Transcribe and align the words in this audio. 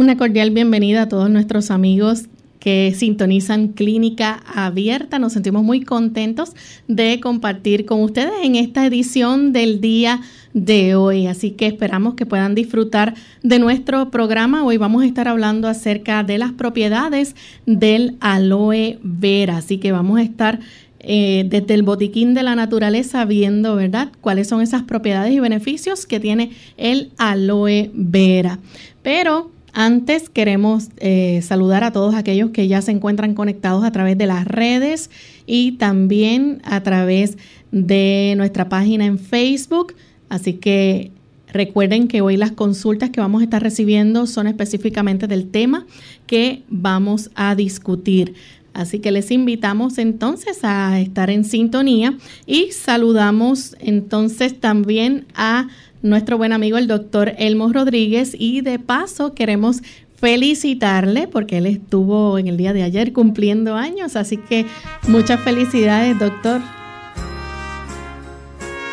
Una 0.00 0.16
cordial 0.16 0.50
bienvenida 0.50 1.02
a 1.02 1.08
todos 1.10 1.28
nuestros 1.28 1.70
amigos 1.70 2.22
que 2.58 2.94
sintonizan 2.96 3.68
Clínica 3.68 4.42
Abierta. 4.46 5.18
Nos 5.18 5.34
sentimos 5.34 5.62
muy 5.62 5.82
contentos 5.82 6.52
de 6.88 7.20
compartir 7.20 7.84
con 7.84 8.00
ustedes 8.00 8.32
en 8.42 8.54
esta 8.54 8.86
edición 8.86 9.52
del 9.52 9.82
día 9.82 10.22
de 10.54 10.94
hoy. 10.94 11.26
Así 11.26 11.50
que 11.50 11.66
esperamos 11.66 12.14
que 12.14 12.24
puedan 12.24 12.54
disfrutar 12.54 13.12
de 13.42 13.58
nuestro 13.58 14.10
programa. 14.10 14.64
Hoy 14.64 14.78
vamos 14.78 15.02
a 15.02 15.06
estar 15.06 15.28
hablando 15.28 15.68
acerca 15.68 16.24
de 16.24 16.38
las 16.38 16.52
propiedades 16.52 17.36
del 17.66 18.16
aloe 18.20 18.98
vera. 19.02 19.58
Así 19.58 19.76
que 19.76 19.92
vamos 19.92 20.18
a 20.18 20.22
estar 20.22 20.60
eh, 21.00 21.44
desde 21.46 21.74
el 21.74 21.82
botiquín 21.82 22.32
de 22.32 22.42
la 22.42 22.54
naturaleza 22.54 23.26
viendo, 23.26 23.76
¿verdad?, 23.76 24.08
cuáles 24.22 24.48
son 24.48 24.62
esas 24.62 24.82
propiedades 24.82 25.34
y 25.34 25.40
beneficios 25.40 26.06
que 26.06 26.20
tiene 26.20 26.52
el 26.78 27.10
aloe 27.18 27.90
vera. 27.92 28.60
Pero 29.02 29.50
antes 29.72 30.28
queremos 30.28 30.88
eh, 30.98 31.40
saludar 31.42 31.84
a 31.84 31.92
todos 31.92 32.14
aquellos 32.14 32.50
que 32.50 32.68
ya 32.68 32.82
se 32.82 32.90
encuentran 32.90 33.34
conectados 33.34 33.84
a 33.84 33.92
través 33.92 34.18
de 34.18 34.26
las 34.26 34.46
redes 34.46 35.10
y 35.46 35.72
también 35.72 36.60
a 36.64 36.82
través 36.82 37.36
de 37.72 38.34
nuestra 38.36 38.68
página 38.68 39.06
en 39.06 39.18
Facebook. 39.18 39.94
Así 40.28 40.54
que 40.54 41.10
recuerden 41.52 42.08
que 42.08 42.20
hoy 42.20 42.36
las 42.36 42.52
consultas 42.52 43.10
que 43.10 43.20
vamos 43.20 43.40
a 43.40 43.44
estar 43.44 43.62
recibiendo 43.62 44.26
son 44.26 44.46
específicamente 44.46 45.26
del 45.26 45.50
tema 45.50 45.86
que 46.26 46.62
vamos 46.68 47.30
a 47.34 47.54
discutir. 47.54 48.34
Así 48.80 48.98
que 48.98 49.10
les 49.10 49.30
invitamos 49.30 49.98
entonces 49.98 50.64
a 50.64 50.98
estar 51.00 51.28
en 51.28 51.44
sintonía 51.44 52.14
y 52.46 52.72
saludamos 52.72 53.76
entonces 53.78 54.58
también 54.58 55.26
a 55.34 55.68
nuestro 56.00 56.38
buen 56.38 56.54
amigo 56.54 56.78
el 56.78 56.86
doctor 56.86 57.34
Elmo 57.36 57.70
Rodríguez 57.70 58.34
y 58.38 58.62
de 58.62 58.78
paso 58.78 59.34
queremos 59.34 59.82
felicitarle 60.16 61.28
porque 61.28 61.58
él 61.58 61.66
estuvo 61.66 62.38
en 62.38 62.48
el 62.48 62.56
día 62.56 62.72
de 62.72 62.82
ayer 62.82 63.12
cumpliendo 63.12 63.74
años, 63.74 64.16
así 64.16 64.38
que 64.38 64.64
muchas 65.06 65.40
felicidades 65.40 66.18
doctor. 66.18 66.62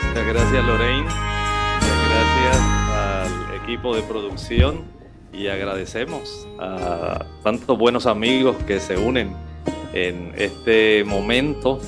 Muchas 0.10 0.28
gracias 0.28 0.66
Lorraine, 0.66 1.04
muchas 1.04 2.10
gracias 2.10 2.58
al 2.92 3.56
equipo 3.64 3.96
de 3.96 4.02
producción 4.02 4.82
y 5.32 5.48
agradecemos 5.48 6.46
a 6.60 7.26
tantos 7.42 7.78
buenos 7.78 8.06
amigos 8.06 8.58
que 8.66 8.82
se 8.82 8.98
unen 8.98 9.47
en 10.06 10.34
este 10.38 11.04
momento. 11.04 11.80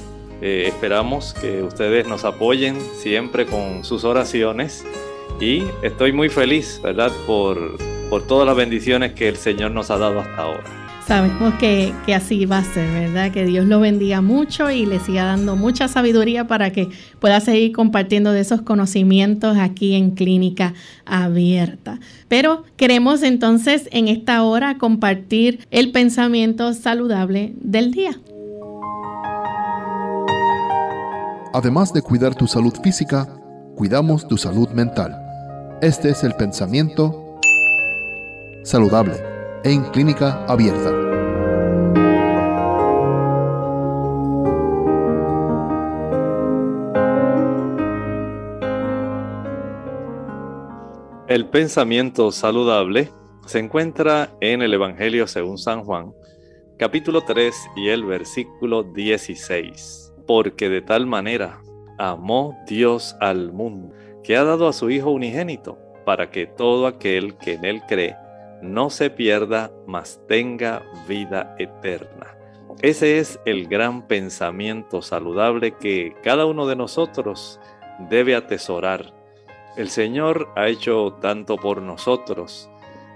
Eh, 0.42 0.66
esperamos 0.68 1.34
que 1.34 1.62
ustedes 1.62 2.08
nos 2.08 2.24
apoyen 2.24 2.80
siempre 2.80 3.46
con 3.46 3.84
sus 3.84 4.04
oraciones 4.04 4.86
y 5.40 5.64
estoy 5.82 6.14
muy 6.14 6.30
feliz, 6.30 6.80
¿verdad? 6.82 7.12
Por, 7.28 7.78
por 8.10 8.26
todas 8.26 8.46
las 8.48 8.56
bendiciones 8.56 9.14
que 9.14 9.28
el 9.28 9.38
Señor 9.38 9.72
nos 9.72 9.92
ha 9.92 9.98
dado 9.98 10.20
hasta 10.20 10.42
ahora. 10.42 10.89
Sabemos 11.10 11.56
que, 11.56 11.92
que, 12.06 12.14
así 12.14 12.46
va 12.46 12.60
a 12.60 12.64
ser, 12.64 12.88
¿verdad? 12.92 13.32
Que 13.32 13.44
Dios 13.44 13.66
lo 13.66 13.80
bendiga 13.80 14.22
mucho 14.22 14.70
y 14.70 14.86
le 14.86 15.00
siga 15.00 15.24
dando 15.24 15.56
mucha 15.56 15.88
sabiduría 15.88 16.46
para 16.46 16.72
que 16.72 16.90
pueda 17.20 17.40
seguir 17.40 17.72
compartiendo 17.72 18.32
de 18.32 18.42
esos 18.42 18.62
conocimientos 18.62 19.58
aquí 19.58 19.96
en 19.96 20.12
Clínica 20.12 20.76
Abierta. 21.08 22.00
Pero 22.28 22.64
queremos 22.78 23.24
entonces 23.24 23.90
en 23.92 24.08
esta 24.08 24.44
hora 24.44 24.78
compartir 24.78 25.66
el 25.72 25.92
pensamiento 25.92 26.76
saludable 26.76 27.54
del 27.60 27.90
día. 27.90 28.12
Además 31.56 31.92
de 31.92 32.04
cuidar 32.04 32.36
tu 32.36 32.46
salud 32.46 32.76
física, 32.84 33.28
cuidamos 33.76 34.28
tu 34.28 34.38
salud 34.38 34.70
mental. 34.70 35.20
Este 35.82 36.12
es 36.12 36.24
el 36.24 36.36
pensamiento 36.36 37.40
saludable 38.64 39.29
en 39.64 39.84
clínica 39.92 40.46
abierta. 40.46 40.90
El 51.28 51.46
pensamiento 51.48 52.32
saludable 52.32 53.12
se 53.46 53.60
encuentra 53.60 54.32
en 54.40 54.62
el 54.62 54.74
Evangelio 54.74 55.28
según 55.28 55.58
San 55.58 55.84
Juan, 55.84 56.14
capítulo 56.78 57.22
3 57.22 57.72
y 57.76 57.90
el 57.90 58.06
versículo 58.06 58.84
16. 58.84 60.14
Porque 60.26 60.70
de 60.70 60.82
tal 60.82 61.06
manera 61.06 61.62
amó 61.98 62.58
Dios 62.66 63.16
al 63.20 63.52
mundo 63.52 63.94
que 64.24 64.38
ha 64.38 64.44
dado 64.44 64.68
a 64.68 64.74
su 64.74 64.90
Hijo 64.90 65.12
unigénito, 65.12 65.78
para 66.06 66.30
que 66.32 66.48
todo 66.48 66.88
aquel 66.88 67.36
que 67.38 67.54
en 67.54 67.66
Él 67.66 67.82
cree 67.88 68.16
no 68.62 68.90
se 68.90 69.10
pierda, 69.10 69.72
mas 69.88 70.22
tenga 70.28 70.84
vida 71.08 71.56
eterna. 71.60 72.36
Ese 72.82 73.20
es 73.20 73.40
el 73.46 73.68
gran 73.68 74.08
pensamiento 74.08 75.02
saludable 75.02 75.76
que 75.78 76.16
cada 76.24 76.46
uno 76.46 76.68
de 76.68 76.76
nosotros 76.76 77.60
debe 78.10 78.36
atesorar. 78.36 79.14
El 79.76 79.90
Señor 79.90 80.50
ha 80.56 80.68
hecho 80.68 81.18
tanto 81.22 81.58
por 81.58 81.82
nosotros, 81.82 82.70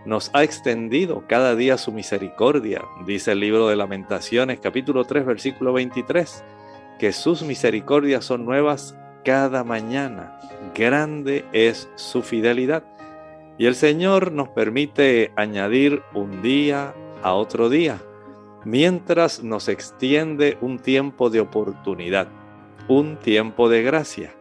nos 0.06 0.32
ha 0.34 0.44
extendido 0.44 1.24
cada 1.28 1.56
día 1.56 1.78
su 1.78 1.94
misericordia, 1.94 2.82
dice 3.06 3.32
el 3.32 3.40
libro 3.40 3.70
de 3.70 3.78
lamentaciones 3.78 4.60
capítulo 4.60 5.06
3 5.06 5.26
versículo 5.26 5.72
23, 5.72 6.44
que 7.00 7.14
sus 7.14 7.44
misericordias 7.44 8.26
son 8.26 8.46
nuevas 8.46 8.98
cada 9.24 9.64
mañana. 9.64 10.38
Grande 10.76 11.46
es 11.54 11.90
su 11.96 12.22
fidelidad. 12.22 12.84
Y 13.58 13.68
el 13.68 13.76
Señor 13.76 14.32
nos 14.32 14.50
permite 14.50 15.32
añadir 15.36 16.02
un 16.14 16.42
día 16.42 16.94
a 17.22 17.34
otro 17.34 17.70
día, 17.70 18.02
mientras 18.66 19.44
nos 19.44 19.68
extiende 19.70 20.58
un 20.62 20.80
tiempo 20.80 21.30
de 21.30 21.40
oportunidad, 21.40 22.28
un 22.88 23.18
tiempo 23.18 23.70
de 23.70 23.84
gracia. 23.84 24.34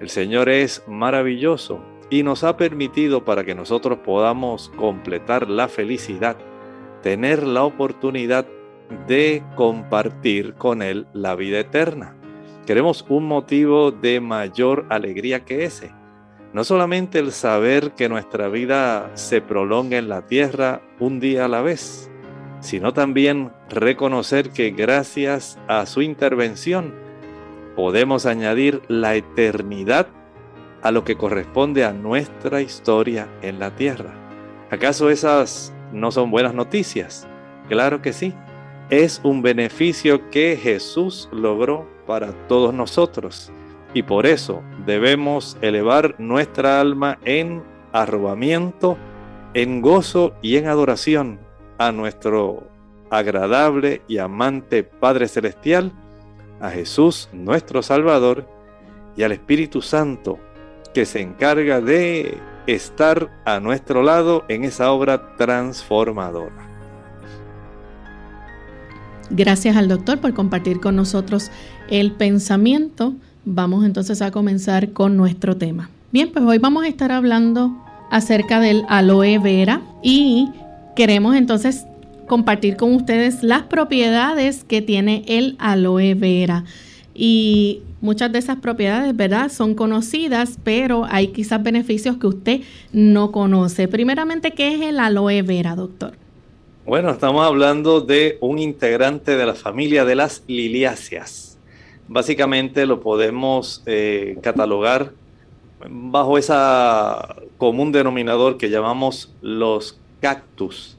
El 0.00 0.10
Señor 0.10 0.48
es 0.48 0.82
maravilloso 0.86 1.80
y 2.10 2.22
nos 2.22 2.44
ha 2.44 2.56
permitido 2.56 3.24
para 3.24 3.44
que 3.44 3.54
nosotros 3.54 3.98
podamos 4.04 4.70
completar 4.76 5.48
la 5.48 5.68
felicidad, 5.68 6.36
tener 7.02 7.46
la 7.46 7.64
oportunidad 7.64 8.46
de 9.06 9.42
compartir 9.56 10.54
con 10.54 10.82
Él 10.82 11.06
la 11.12 11.34
vida 11.34 11.60
eterna. 11.60 12.16
Queremos 12.66 13.04
un 13.08 13.26
motivo 13.26 13.90
de 13.90 14.20
mayor 14.20 14.86
alegría 14.90 15.44
que 15.44 15.64
ese. 15.64 15.92
No 16.52 16.64
solamente 16.64 17.20
el 17.20 17.30
saber 17.30 17.92
que 17.92 18.08
nuestra 18.08 18.48
vida 18.48 19.10
se 19.14 19.40
prolonga 19.40 19.98
en 19.98 20.08
la 20.08 20.26
tierra 20.26 20.82
un 20.98 21.20
día 21.20 21.44
a 21.44 21.48
la 21.48 21.62
vez, 21.62 22.10
sino 22.60 22.92
también 22.92 23.52
reconocer 23.68 24.50
que 24.50 24.70
gracias 24.70 25.58
a 25.68 25.86
su 25.86 26.02
intervención 26.02 26.92
podemos 27.76 28.26
añadir 28.26 28.82
la 28.88 29.14
eternidad 29.14 30.08
a 30.82 30.90
lo 30.90 31.04
que 31.04 31.16
corresponde 31.16 31.84
a 31.84 31.92
nuestra 31.92 32.62
historia 32.62 33.28
en 33.42 33.60
la 33.60 33.76
tierra. 33.76 34.12
¿Acaso 34.70 35.08
esas 35.08 35.72
no 35.92 36.10
son 36.10 36.32
buenas 36.32 36.54
noticias? 36.54 37.28
Claro 37.68 38.02
que 38.02 38.12
sí. 38.12 38.34
Es 38.88 39.20
un 39.22 39.40
beneficio 39.40 40.30
que 40.30 40.58
Jesús 40.60 41.28
logró 41.32 41.88
para 42.06 42.32
todos 42.48 42.74
nosotros. 42.74 43.52
Y 43.92 44.02
por 44.02 44.26
eso 44.26 44.62
debemos 44.86 45.56
elevar 45.60 46.14
nuestra 46.18 46.80
alma 46.80 47.18
en 47.24 47.62
arrobamiento, 47.92 48.96
en 49.54 49.80
gozo 49.80 50.34
y 50.42 50.56
en 50.56 50.68
adoración 50.68 51.40
a 51.78 51.90
nuestro 51.90 52.68
agradable 53.10 54.02
y 54.06 54.18
amante 54.18 54.84
Padre 54.84 55.26
Celestial, 55.26 55.92
a 56.60 56.70
Jesús 56.70 57.28
nuestro 57.32 57.82
Salvador 57.82 58.46
y 59.16 59.22
al 59.22 59.32
Espíritu 59.32 59.82
Santo 59.82 60.38
que 60.94 61.06
se 61.06 61.20
encarga 61.20 61.80
de 61.80 62.38
estar 62.66 63.30
a 63.44 63.60
nuestro 63.60 64.02
lado 64.02 64.44
en 64.48 64.64
esa 64.64 64.92
obra 64.92 65.36
transformadora. 65.36 66.68
Gracias 69.30 69.76
al 69.76 69.88
doctor 69.88 70.20
por 70.20 70.34
compartir 70.34 70.80
con 70.80 70.96
nosotros 70.96 71.50
el 71.88 72.12
pensamiento. 72.12 73.14
Vamos 73.50 73.84
entonces 73.84 74.22
a 74.22 74.30
comenzar 74.30 74.92
con 74.92 75.16
nuestro 75.16 75.56
tema. 75.56 75.90
Bien, 76.12 76.30
pues 76.30 76.44
hoy 76.44 76.58
vamos 76.58 76.84
a 76.84 76.88
estar 76.88 77.10
hablando 77.10 77.76
acerca 78.10 78.60
del 78.60 78.84
aloe 78.88 79.38
vera 79.38 79.82
y 80.02 80.48
queremos 80.94 81.34
entonces 81.34 81.84
compartir 82.28 82.76
con 82.76 82.94
ustedes 82.94 83.42
las 83.42 83.62
propiedades 83.62 84.62
que 84.62 84.82
tiene 84.82 85.24
el 85.26 85.56
aloe 85.58 86.14
vera. 86.14 86.64
Y 87.12 87.82
muchas 88.00 88.30
de 88.30 88.38
esas 88.38 88.58
propiedades, 88.58 89.16
¿verdad? 89.16 89.50
Son 89.50 89.74
conocidas, 89.74 90.56
pero 90.62 91.04
hay 91.10 91.28
quizás 91.28 91.60
beneficios 91.60 92.18
que 92.18 92.28
usted 92.28 92.60
no 92.92 93.32
conoce. 93.32 93.88
Primeramente, 93.88 94.52
¿qué 94.52 94.76
es 94.76 94.80
el 94.80 95.00
aloe 95.00 95.42
vera, 95.42 95.74
doctor? 95.74 96.12
Bueno, 96.86 97.10
estamos 97.10 97.44
hablando 97.44 98.00
de 98.00 98.38
un 98.40 98.60
integrante 98.60 99.36
de 99.36 99.46
la 99.46 99.54
familia 99.54 100.04
de 100.04 100.14
las 100.14 100.44
liliáceas. 100.46 101.49
Básicamente 102.12 102.86
lo 102.86 103.00
podemos 103.00 103.84
eh, 103.86 104.36
catalogar 104.42 105.12
bajo 105.88 106.38
ese 106.38 106.52
común 107.56 107.92
denominador 107.92 108.58
que 108.58 108.68
llamamos 108.68 109.32
los 109.42 110.00
cactus. 110.20 110.98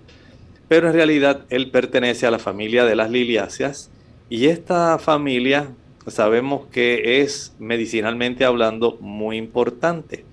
Pero 0.69 0.87
en 0.87 0.93
realidad 0.93 1.41
él 1.49 1.69
pertenece 1.69 2.27
a 2.27 2.31
la 2.31 2.39
familia 2.39 2.85
de 2.85 2.95
las 2.95 3.11
liliáceas 3.11 3.91
y 4.29 4.45
esta 4.45 4.97
familia 4.99 5.75
sabemos 6.07 6.67
que 6.71 7.19
es 7.19 7.57
medicinalmente 7.59 8.45
hablando 8.45 8.97
muy 9.01 9.35
importante. 9.35 10.23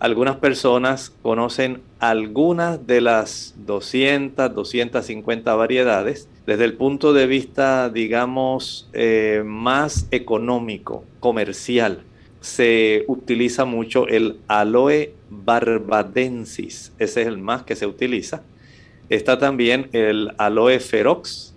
Algunas 0.00 0.36
personas 0.36 1.12
conocen 1.20 1.82
algunas 1.98 2.86
de 2.86 3.02
las 3.02 3.54
200, 3.66 4.54
250 4.54 5.54
variedades 5.54 6.26
desde 6.46 6.64
el 6.64 6.72
punto 6.72 7.12
de 7.12 7.26
vista, 7.26 7.90
digamos, 7.90 8.88
eh, 8.94 9.42
más 9.44 10.08
económico, 10.10 11.04
comercial. 11.20 12.00
Se 12.40 13.04
utiliza 13.08 13.66
mucho 13.66 14.08
el 14.08 14.38
aloe 14.48 15.12
barbadensis, 15.28 16.94
ese 16.98 17.20
es 17.20 17.26
el 17.26 17.36
más 17.36 17.64
que 17.64 17.76
se 17.76 17.86
utiliza. 17.86 18.42
Está 19.10 19.38
también 19.38 19.90
el 19.92 20.32
aloe 20.38 20.80
ferox 20.80 21.52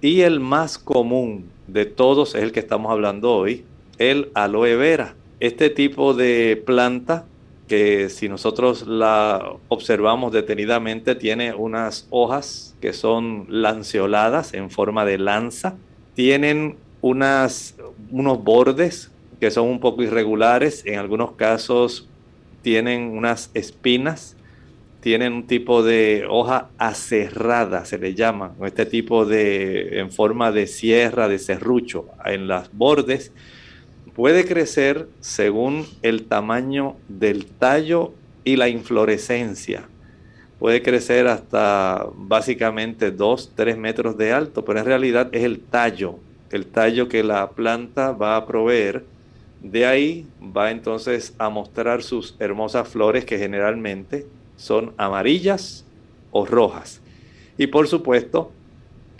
y 0.00 0.22
el 0.22 0.40
más 0.40 0.78
común 0.78 1.48
de 1.68 1.86
todos 1.86 2.34
es 2.34 2.42
el 2.42 2.50
que 2.50 2.58
estamos 2.58 2.90
hablando 2.90 3.32
hoy, 3.32 3.64
el 3.98 4.32
aloe 4.34 4.74
vera. 4.74 5.14
Este 5.38 5.70
tipo 5.70 6.12
de 6.12 6.60
planta 6.66 7.26
que 7.68 8.10
si 8.10 8.28
nosotros 8.28 8.86
la 8.86 9.56
observamos 9.68 10.32
detenidamente 10.32 11.14
tiene 11.14 11.54
unas 11.54 12.06
hojas 12.10 12.76
que 12.80 12.92
son 12.92 13.46
lanceoladas 13.48 14.52
en 14.54 14.70
forma 14.70 15.04
de 15.04 15.18
lanza, 15.18 15.76
tienen 16.14 16.76
unas, 17.00 17.76
unos 18.10 18.42
bordes 18.42 19.10
que 19.40 19.50
son 19.50 19.68
un 19.68 19.80
poco 19.80 20.02
irregulares, 20.02 20.84
en 20.86 20.98
algunos 20.98 21.32
casos 21.32 22.08
tienen 22.62 23.16
unas 23.16 23.50
espinas, 23.54 24.36
tienen 25.00 25.34
un 25.34 25.46
tipo 25.46 25.82
de 25.82 26.24
hoja 26.28 26.70
aserrada, 26.78 27.84
se 27.84 27.98
le 27.98 28.14
llama, 28.14 28.54
este 28.64 28.86
tipo 28.86 29.26
de, 29.26 29.98
en 29.98 30.10
forma 30.10 30.50
de 30.50 30.66
sierra, 30.66 31.28
de 31.28 31.38
serrucho 31.38 32.06
en 32.24 32.48
los 32.48 32.72
bordes, 32.72 33.32
puede 34.14 34.44
crecer 34.44 35.08
según 35.20 35.86
el 36.02 36.26
tamaño 36.26 36.96
del 37.08 37.46
tallo 37.46 38.12
y 38.44 38.56
la 38.56 38.68
inflorescencia. 38.68 39.88
Puede 40.58 40.82
crecer 40.82 41.26
hasta 41.26 42.06
básicamente 42.14 43.10
2, 43.10 43.52
3 43.54 43.76
metros 43.76 44.16
de 44.16 44.32
alto, 44.32 44.64
pero 44.64 44.78
en 44.78 44.84
realidad 44.86 45.28
es 45.32 45.42
el 45.42 45.60
tallo, 45.60 46.18
el 46.50 46.66
tallo 46.66 47.08
que 47.08 47.24
la 47.24 47.50
planta 47.50 48.12
va 48.12 48.36
a 48.36 48.46
proveer. 48.46 49.04
De 49.62 49.86
ahí 49.86 50.26
va 50.56 50.70
entonces 50.70 51.34
a 51.38 51.48
mostrar 51.48 52.02
sus 52.02 52.36
hermosas 52.38 52.88
flores 52.88 53.24
que 53.24 53.38
generalmente 53.38 54.26
son 54.56 54.92
amarillas 54.96 55.84
o 56.30 56.46
rojas. 56.46 57.00
Y 57.58 57.66
por 57.66 57.88
supuesto, 57.88 58.52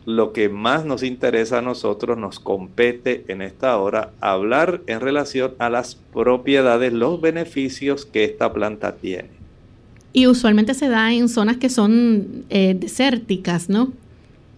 lo 0.07 0.33
que 0.33 0.49
más 0.49 0.85
nos 0.85 1.03
interesa 1.03 1.59
a 1.59 1.63
nosotros, 1.63 2.19
nos 2.19 2.39
compete 2.39 3.25
en 3.29 3.43
esta 3.43 3.77
hora, 3.79 4.13
hablar 4.21 4.83
en 4.87 5.01
relación 5.01 5.55
a 5.59 5.71
las 5.71 5.95
propiedades, 5.95 6.93
los 6.93 7.21
beneficios 7.21 8.05
que 8.05 8.25
esta 8.25 8.53
planta 8.53 8.97
tiene. 8.97 9.31
Y 10.13 10.27
usualmente 10.27 10.75
se 10.75 10.89
da 10.89 11.13
en 11.13 11.29
zonas 11.29 11.57
que 11.57 11.71
son 11.71 12.45
eh, 12.51 12.75
desérticas, 12.79 13.69
¿no? 13.69 13.93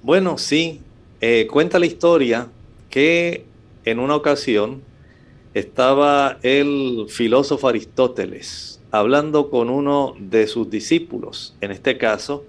Bueno, 0.02 0.36
sí. 0.38 0.80
Eh, 1.20 1.46
cuenta 1.50 1.78
la 1.78 1.86
historia 1.86 2.48
que 2.90 3.44
en 3.84 3.98
una 3.98 4.16
ocasión 4.16 4.82
estaba 5.54 6.38
el 6.42 7.06
filósofo 7.08 7.68
Aristóteles 7.68 8.76
hablando 8.90 9.50
con 9.50 9.70
uno 9.70 10.14
de 10.18 10.46
sus 10.46 10.70
discípulos, 10.70 11.54
en 11.60 11.70
este 11.70 11.98
caso 11.98 12.44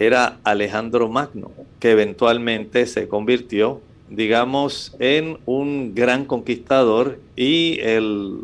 era 0.00 0.38
Alejandro 0.44 1.10
Magno, 1.10 1.52
que 1.78 1.90
eventualmente 1.90 2.86
se 2.86 3.06
convirtió, 3.06 3.82
digamos, 4.08 4.96
en 4.98 5.36
un 5.44 5.94
gran 5.94 6.24
conquistador 6.24 7.20
y 7.36 7.78
el, 7.80 8.38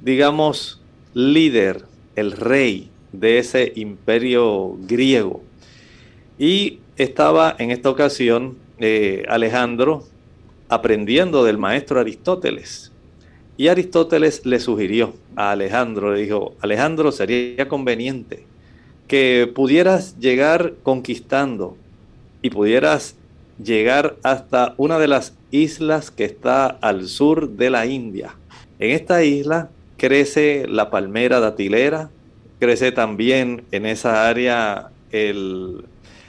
digamos, 0.00 0.80
líder, 1.12 1.82
el 2.14 2.30
rey 2.30 2.88
de 3.10 3.38
ese 3.38 3.72
imperio 3.74 4.76
griego. 4.82 5.42
Y 6.38 6.78
estaba 6.96 7.56
en 7.58 7.72
esta 7.72 7.90
ocasión 7.90 8.56
eh, 8.78 9.24
Alejandro 9.28 10.04
aprendiendo 10.68 11.42
del 11.42 11.58
maestro 11.58 11.98
Aristóteles. 11.98 12.92
Y 13.56 13.66
Aristóteles 13.66 14.46
le 14.46 14.60
sugirió 14.60 15.14
a 15.34 15.50
Alejandro, 15.50 16.14
le 16.14 16.22
dijo, 16.22 16.54
Alejandro, 16.60 17.10
sería 17.10 17.66
conveniente 17.66 18.46
que 19.10 19.50
pudieras 19.52 20.20
llegar 20.20 20.74
conquistando 20.84 21.76
y 22.42 22.50
pudieras 22.50 23.16
llegar 23.60 24.14
hasta 24.22 24.74
una 24.76 25.00
de 25.00 25.08
las 25.08 25.34
islas 25.50 26.12
que 26.12 26.24
está 26.24 26.66
al 26.66 27.08
sur 27.08 27.48
de 27.50 27.70
la 27.70 27.86
India. 27.86 28.36
En 28.78 28.92
esta 28.92 29.24
isla 29.24 29.68
crece 29.96 30.68
la 30.68 30.90
palmera 30.90 31.40
datilera, 31.40 32.08
crece 32.60 32.92
también 32.92 33.64
en 33.72 33.84
esa 33.84 34.28
área 34.28 34.90
el 35.10 35.86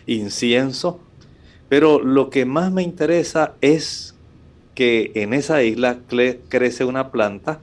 incienso, 0.07 0.99
pero 1.69 2.01
lo 2.01 2.31
que 2.31 2.45
más 2.45 2.71
me 2.71 2.81
interesa 2.81 3.53
es 3.61 4.15
que 4.73 5.11
en 5.13 5.35
esa 5.35 5.61
isla 5.61 5.99
crece 6.49 6.83
una 6.85 7.11
planta 7.11 7.59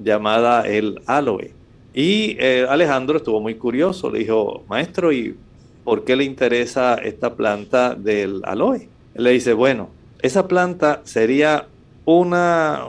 llamada 0.00 0.68
el 0.68 1.02
aloe. 1.06 1.52
Y 1.94 2.36
eh, 2.38 2.66
Alejandro 2.68 3.18
estuvo 3.18 3.40
muy 3.40 3.56
curioso, 3.56 4.10
le 4.10 4.20
dijo, 4.20 4.64
maestro, 4.68 5.12
¿y 5.12 5.36
por 5.84 6.04
qué 6.04 6.16
le 6.16 6.24
interesa 6.24 6.94
esta 6.94 7.34
planta 7.34 7.94
del 7.94 8.40
aloe? 8.44 8.88
Le 9.14 9.30
dice, 9.30 9.52
bueno, 9.52 9.90
esa 10.22 10.48
planta 10.48 11.02
sería 11.04 11.66
una 12.04 12.82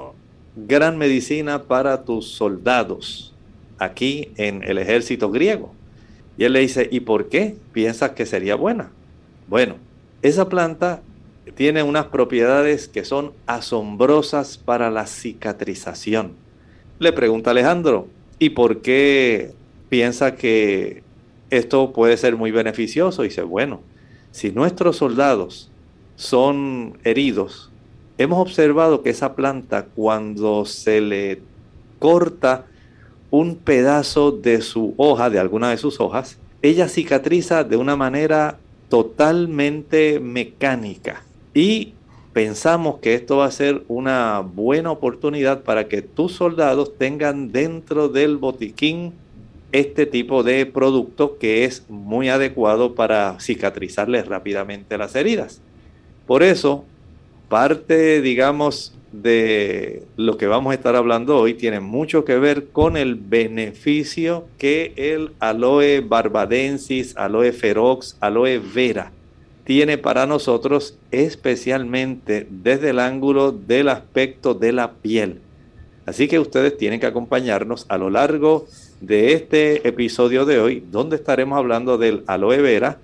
gran 0.56 0.98
medicina 0.98 1.64
para 1.64 2.04
tus 2.04 2.28
soldados 2.28 3.34
aquí 3.78 4.30
en 4.38 4.64
el 4.64 4.78
ejército 4.78 5.30
griego. 5.32 5.74
Y 6.38 6.46
él 6.46 6.54
le 6.54 6.60
dice, 6.60 6.88
¿y 6.92 7.02
por 7.02 7.30
qué 7.30 7.56
piensas 7.74 8.12
que 8.12 8.26
sería 8.26 8.56
buena? 8.56 8.92
Bueno, 9.48 9.76
esa 10.22 10.48
planta 10.48 11.02
tiene 11.56 11.84
unas 11.84 12.06
propiedades 12.06 12.88
que 12.88 13.04
son 13.04 13.34
asombrosas 13.46 14.58
para 14.58 14.90
la 14.90 15.06
cicatrización. 15.06 16.34
Le 17.00 17.12
pregunta 17.12 17.52
Alejandro, 17.52 18.08
¿Y 18.44 18.50
por 18.50 18.82
qué 18.82 19.54
piensa 19.88 20.36
que 20.36 21.02
esto 21.50 21.94
puede 21.94 22.18
ser 22.18 22.36
muy 22.36 22.52
beneficioso? 22.52 23.24
Y 23.24 23.30
dice, 23.30 23.44
bueno, 23.44 23.80
si 24.32 24.52
nuestros 24.52 24.98
soldados 24.98 25.72
son 26.18 26.98
heridos, 27.06 27.72
hemos 28.18 28.40
observado 28.40 29.02
que 29.02 29.12
esa 29.12 29.34
planta 29.38 29.86
cuando 29.86 30.66
se 30.66 31.00
le 31.00 31.42
corta 32.00 32.66
un 33.32 33.56
pedazo 33.56 34.34
de 34.34 34.60
su 34.60 34.94
hoja, 34.98 35.30
de 35.30 35.40
alguna 35.40 35.70
de 35.70 35.78
sus 35.78 36.02
hojas, 36.02 36.38
ella 36.62 36.90
cicatriza 36.90 37.64
de 37.64 37.78
una 37.78 37.96
manera 37.96 38.58
totalmente 38.90 40.20
mecánica. 40.20 41.24
Y 41.54 41.94
pensamos 42.34 43.00
que 43.00 43.14
esto 43.14 43.38
va 43.38 43.46
a 43.46 43.52
ser 43.52 43.84
una 43.88 44.40
buena 44.42 44.92
oportunidad 44.92 45.62
para 45.62 45.88
que 45.88 46.02
tus 46.02 46.34
soldados 46.34 46.98
tengan 46.98 47.52
dentro 47.52 48.10
del 48.10 48.38
botiquín 48.38 49.14
este 49.72 50.06
tipo 50.06 50.44
de 50.44 50.66
producto 50.66 51.38
que 51.38 51.64
es 51.64 51.86
muy 51.90 52.30
adecuado 52.30 52.96
para 52.96 53.40
cicatrizarles 53.40 54.28
rápidamente 54.28 54.98
las 54.98 55.16
heridas. 55.16 55.62
Por 56.28 56.44
eso, 56.44 56.86
parte, 57.50 58.22
digamos, 58.22 58.96
de 59.12 60.04
lo 60.18 60.38
que 60.38 60.48
vamos 60.48 60.72
a 60.72 60.76
estar 60.76 60.96
hablando 60.96 61.38
hoy 61.38 61.54
tiene 61.54 61.80
mucho 61.80 62.26
que 62.26 62.40
ver 62.40 62.70
con 62.70 62.98
el 62.98 63.14
beneficio 63.14 64.46
que 64.58 64.94
el 64.96 65.34
aloe 65.40 66.02
barbadensis, 66.02 67.16
aloe 67.16 67.52
ferox, 67.52 68.18
aloe 68.20 68.60
vera 68.60 69.12
tiene 69.64 69.98
para 69.98 70.26
nosotros 70.26 70.98
especialmente 71.12 72.48
desde 72.50 72.90
el 72.90 73.00
ángulo 73.00 73.52
del 73.52 73.90
aspecto 73.90 74.54
de 74.54 74.74
la 74.74 74.94
piel. 74.94 75.40
Así 76.06 76.28
que 76.28 76.40
ustedes 76.40 76.78
tienen 76.78 77.00
que 77.00 77.06
acompañarnos 77.06 77.86
a 77.88 77.98
lo 77.98 78.10
largo 78.10 78.68
de 79.00 79.34
este 79.34 79.88
episodio 79.88 80.46
de 80.46 80.60
hoy, 80.60 80.84
donde 80.92 81.16
estaremos 81.16 81.58
hablando 81.58 81.98
del 81.98 82.24
aloe 82.28 82.62
vera, 82.62 82.98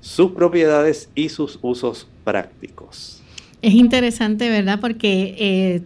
sus 0.00 0.32
propiedades 0.32 1.10
y 1.14 1.28
sus 1.28 1.58
usos 1.62 2.06
prácticos. 2.24 3.22
Es 3.60 3.74
interesante, 3.74 4.48
¿verdad? 4.48 4.80
Porque 4.80 5.34
eh, 5.38 5.82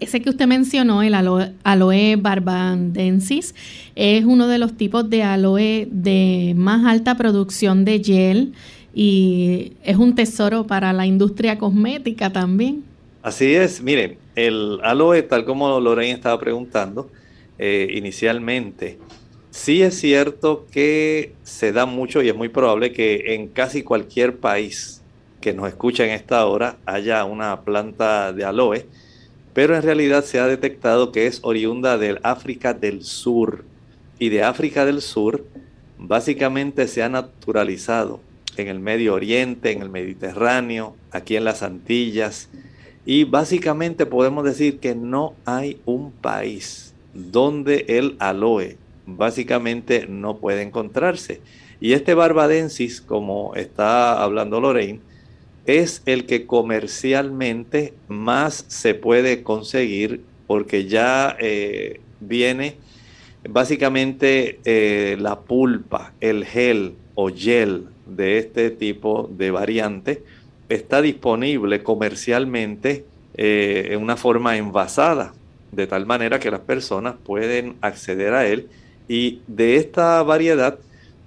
ese 0.00 0.20
que 0.20 0.30
usted 0.30 0.46
mencionó, 0.46 1.02
el 1.02 1.14
aloe, 1.14 1.52
aloe, 1.64 2.16
barbadensis, 2.16 3.54
es 3.94 4.24
uno 4.24 4.48
de 4.48 4.58
los 4.58 4.76
tipos 4.76 5.08
de 5.10 5.22
aloe 5.22 5.86
de 5.90 6.54
más 6.56 6.86
alta 6.86 7.16
producción 7.16 7.84
de 7.84 8.02
gel 8.02 8.52
y 8.94 9.72
es 9.82 9.96
un 9.96 10.14
tesoro 10.14 10.66
para 10.66 10.92
la 10.92 11.06
industria 11.06 11.58
cosmética 11.58 12.32
también. 12.32 12.84
Así 13.22 13.54
es, 13.54 13.82
miren, 13.82 14.18
el 14.34 14.80
aloe, 14.82 15.22
tal 15.22 15.44
como 15.44 15.78
Lorraine 15.80 16.14
estaba 16.14 16.38
preguntando 16.38 17.08
eh, 17.58 17.88
inicialmente, 17.94 18.98
sí 19.50 19.82
es 19.82 19.98
cierto 19.98 20.66
que 20.70 21.34
se 21.44 21.72
da 21.72 21.86
mucho 21.86 22.22
y 22.22 22.28
es 22.28 22.34
muy 22.34 22.48
probable 22.48 22.92
que 22.92 23.34
en 23.34 23.48
casi 23.48 23.82
cualquier 23.82 24.38
país 24.38 25.02
que 25.40 25.52
nos 25.52 25.68
escucha 25.68 26.04
en 26.04 26.10
esta 26.10 26.44
hora 26.46 26.78
haya 26.86 27.24
una 27.24 27.60
planta 27.60 28.32
de 28.32 28.44
aloe, 28.44 28.86
pero 29.52 29.76
en 29.76 29.82
realidad 29.82 30.24
se 30.24 30.40
ha 30.40 30.46
detectado 30.46 31.12
que 31.12 31.26
es 31.26 31.40
oriunda 31.42 31.98
del 31.98 32.18
África 32.22 32.72
del 32.72 33.04
Sur. 33.04 33.64
Y 34.18 34.30
de 34.30 34.42
África 34.42 34.86
del 34.86 35.02
Sur 35.02 35.44
básicamente 35.98 36.88
se 36.88 37.02
ha 37.02 37.08
naturalizado 37.08 38.20
en 38.56 38.68
el 38.68 38.80
Medio 38.80 39.14
Oriente, 39.14 39.72
en 39.72 39.82
el 39.82 39.90
Mediterráneo, 39.90 40.96
aquí 41.10 41.36
en 41.36 41.44
las 41.44 41.62
Antillas. 41.62 42.48
Y 43.04 43.24
básicamente 43.24 44.06
podemos 44.06 44.44
decir 44.44 44.78
que 44.78 44.94
no 44.94 45.34
hay 45.44 45.80
un 45.84 46.12
país 46.12 46.94
donde 47.14 47.84
el 47.88 48.16
aloe 48.18 48.76
básicamente 49.06 50.06
no 50.08 50.36
puede 50.36 50.62
encontrarse. 50.62 51.40
Y 51.80 51.94
este 51.94 52.14
barbadensis, 52.14 53.00
como 53.00 53.54
está 53.56 54.22
hablando 54.22 54.60
Lorraine, 54.60 55.00
es 55.66 56.02
el 56.06 56.26
que 56.26 56.46
comercialmente 56.46 57.94
más 58.08 58.64
se 58.68 58.94
puede 58.94 59.42
conseguir 59.42 60.22
porque 60.46 60.86
ya 60.86 61.36
eh, 61.40 62.00
viene 62.20 62.76
básicamente 63.48 64.60
eh, 64.64 65.16
la 65.18 65.40
pulpa, 65.40 66.12
el 66.20 66.44
gel 66.44 66.94
o 67.14 67.30
gel 67.30 67.86
de 68.16 68.38
este 68.38 68.70
tipo 68.70 69.28
de 69.30 69.50
variante 69.50 70.22
está 70.68 71.02
disponible 71.02 71.82
comercialmente 71.82 73.04
eh, 73.34 73.88
en 73.90 74.02
una 74.02 74.16
forma 74.16 74.56
envasada, 74.56 75.34
de 75.70 75.86
tal 75.86 76.06
manera 76.06 76.38
que 76.38 76.50
las 76.50 76.60
personas 76.60 77.14
pueden 77.24 77.76
acceder 77.80 78.34
a 78.34 78.46
él. 78.46 78.68
Y 79.08 79.40
de 79.46 79.76
esta 79.76 80.22
variedad 80.22 80.78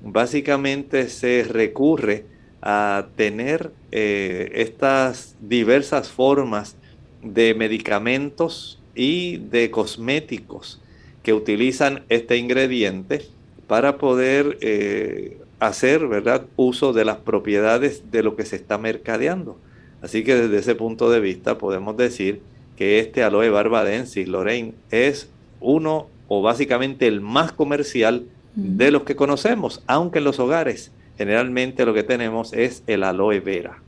básicamente 0.04 1.10
se 1.10 1.44
recurre 1.44 2.26
a 2.62 3.08
tener 3.16 3.72
eh, 3.92 4.52
estas 4.56 5.36
diversas 5.40 6.10
formas 6.10 6.76
de 7.22 7.54
medicamentos 7.54 8.80
y 8.96 9.38
de 9.38 9.70
cosméticos 9.72 10.82
que 11.22 11.34
utilizan 11.34 12.04
este 12.10 12.38
ingrediente 12.38 13.26
para 13.68 13.98
poder 13.98 14.58
eh, 14.62 15.38
hacer 15.60 16.08
¿verdad? 16.08 16.46
uso 16.56 16.94
de 16.94 17.06
las 17.06 17.18
propiedades 17.18 18.12
de 18.12 18.24
lo 18.24 18.36
que 18.36 18.46
se 18.46 18.56
está 18.56 18.78
mercadeando. 18.78 19.58
Así 20.02 20.24
que 20.24 20.36
desde 20.36 20.58
ese 20.58 20.76
punto 20.76 21.10
de 21.10 21.20
vista 21.20 21.58
podemos 21.58 21.98
decir 21.98 22.42
que 22.76 23.00
este 23.00 23.24
aloe 23.24 23.50
barbadensis, 23.50 24.28
Lorraine, 24.28 24.74
es 24.92 25.30
uno 25.62 26.08
o 26.28 26.42
básicamente 26.42 27.08
el 27.08 27.22
más 27.22 27.52
comercial 27.52 28.26
de 28.56 28.92
los 28.92 29.04
que 29.04 29.16
conocemos, 29.16 29.84
aunque 29.86 30.20
en 30.20 30.26
los 30.26 30.40
hogares 30.40 30.92
generalmente 31.18 31.86
lo 31.86 31.94
que 31.94 32.04
tenemos 32.04 32.54
es 32.54 32.84
el 32.88 33.04
aloe 33.04 33.40
vera. 33.40 33.82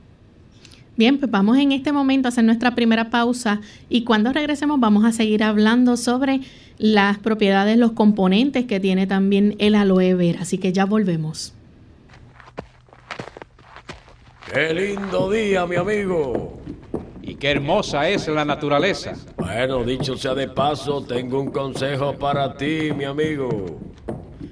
Bien, 0.96 1.18
pues 1.18 1.30
vamos 1.30 1.58
en 1.58 1.70
este 1.70 1.92
momento 1.92 2.26
a 2.26 2.30
hacer 2.30 2.44
nuestra 2.44 2.74
primera 2.74 3.08
pausa 3.08 3.60
y 3.88 4.02
cuando 4.02 4.32
regresemos 4.32 4.80
vamos 4.80 5.04
a 5.04 5.12
seguir 5.12 5.44
hablando 5.44 5.96
sobre 5.96 6.40
las 6.76 7.18
propiedades, 7.18 7.78
los 7.78 7.92
componentes 7.92 8.64
que 8.64 8.80
tiene 8.80 9.06
también 9.06 9.54
el 9.58 9.76
aloe 9.76 10.14
vera. 10.14 10.40
Así 10.40 10.58
que 10.58 10.72
ya 10.72 10.86
volvemos. 10.86 11.54
¡Qué 14.52 14.72
lindo 14.72 15.30
día, 15.30 15.66
mi 15.66 15.76
amigo! 15.76 16.58
Y 17.20 17.34
qué 17.34 17.50
hermosa 17.50 18.08
es 18.08 18.26
la 18.28 18.46
naturaleza. 18.46 19.12
Bueno, 19.36 19.84
dicho 19.84 20.16
sea 20.16 20.34
de 20.34 20.48
paso, 20.48 21.02
tengo 21.02 21.38
un 21.38 21.50
consejo 21.50 22.14
para 22.14 22.56
ti, 22.56 22.90
mi 22.96 23.04
amigo. 23.04 23.78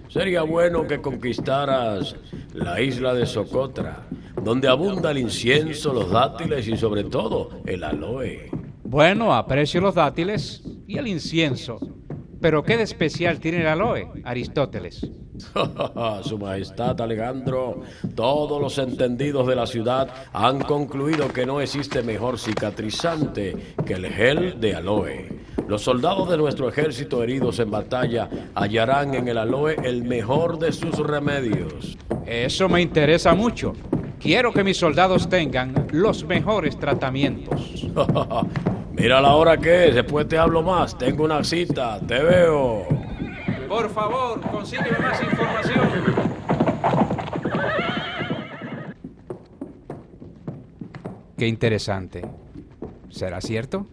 Sería 0.08 0.42
bueno 0.42 0.86
que 0.86 1.00
conquistaras 1.00 2.14
la 2.52 2.78
isla 2.80 3.14
de 3.14 3.24
Socotra, 3.24 4.06
donde 4.42 4.68
abunda 4.68 5.12
el 5.12 5.18
incienso, 5.18 5.94
los 5.94 6.10
dátiles 6.10 6.68
y 6.68 6.76
sobre 6.76 7.04
todo 7.04 7.62
el 7.64 7.82
aloe. 7.82 8.50
Bueno, 8.84 9.34
aprecio 9.34 9.80
los 9.80 9.94
dátiles 9.94 10.62
y 10.86 10.98
el 10.98 11.06
incienso. 11.06 11.78
Pero 12.46 12.62
¿qué 12.62 12.76
de 12.76 12.84
especial 12.84 13.40
tiene 13.40 13.62
el 13.62 13.66
aloe, 13.66 14.08
Aristóteles? 14.22 15.04
Su 16.22 16.38
Majestad 16.38 17.00
Alejandro, 17.00 17.80
todos 18.14 18.62
los 18.62 18.78
entendidos 18.78 19.48
de 19.48 19.56
la 19.56 19.66
ciudad 19.66 20.08
han 20.32 20.60
concluido 20.60 21.26
que 21.26 21.44
no 21.44 21.60
existe 21.60 22.04
mejor 22.04 22.38
cicatrizante 22.38 23.74
que 23.84 23.94
el 23.94 24.06
gel 24.06 24.60
de 24.60 24.76
aloe. 24.76 25.40
Los 25.66 25.82
soldados 25.82 26.30
de 26.30 26.36
nuestro 26.36 26.68
ejército 26.68 27.20
heridos 27.20 27.58
en 27.58 27.72
batalla 27.72 28.30
hallarán 28.54 29.14
en 29.14 29.26
el 29.26 29.38
aloe 29.38 29.74
el 29.82 30.04
mejor 30.04 30.60
de 30.60 30.70
sus 30.70 30.96
remedios. 30.98 31.98
Eso 32.26 32.68
me 32.68 32.80
interesa 32.80 33.34
mucho. 33.34 33.72
Quiero 34.20 34.52
que 34.52 34.64
mis 34.64 34.76
soldados 34.76 35.28
tengan 35.28 35.86
los 35.92 36.24
mejores 36.24 36.78
tratamientos. 36.78 37.86
Mira 38.92 39.20
la 39.20 39.34
hora 39.34 39.58
que 39.58 39.88
es, 39.88 39.94
después 39.94 40.26
te 40.26 40.38
hablo 40.38 40.62
más. 40.62 40.96
Tengo 40.96 41.24
una 41.24 41.44
cita, 41.44 42.00
te 42.00 42.18
veo. 42.22 42.86
Por 43.68 43.90
favor, 43.90 44.40
consígueme 44.50 44.98
más 44.98 45.22
información. 45.22 46.26
Qué 51.36 51.46
interesante. 51.46 52.22
¿Será 53.10 53.40
cierto? 53.40 53.86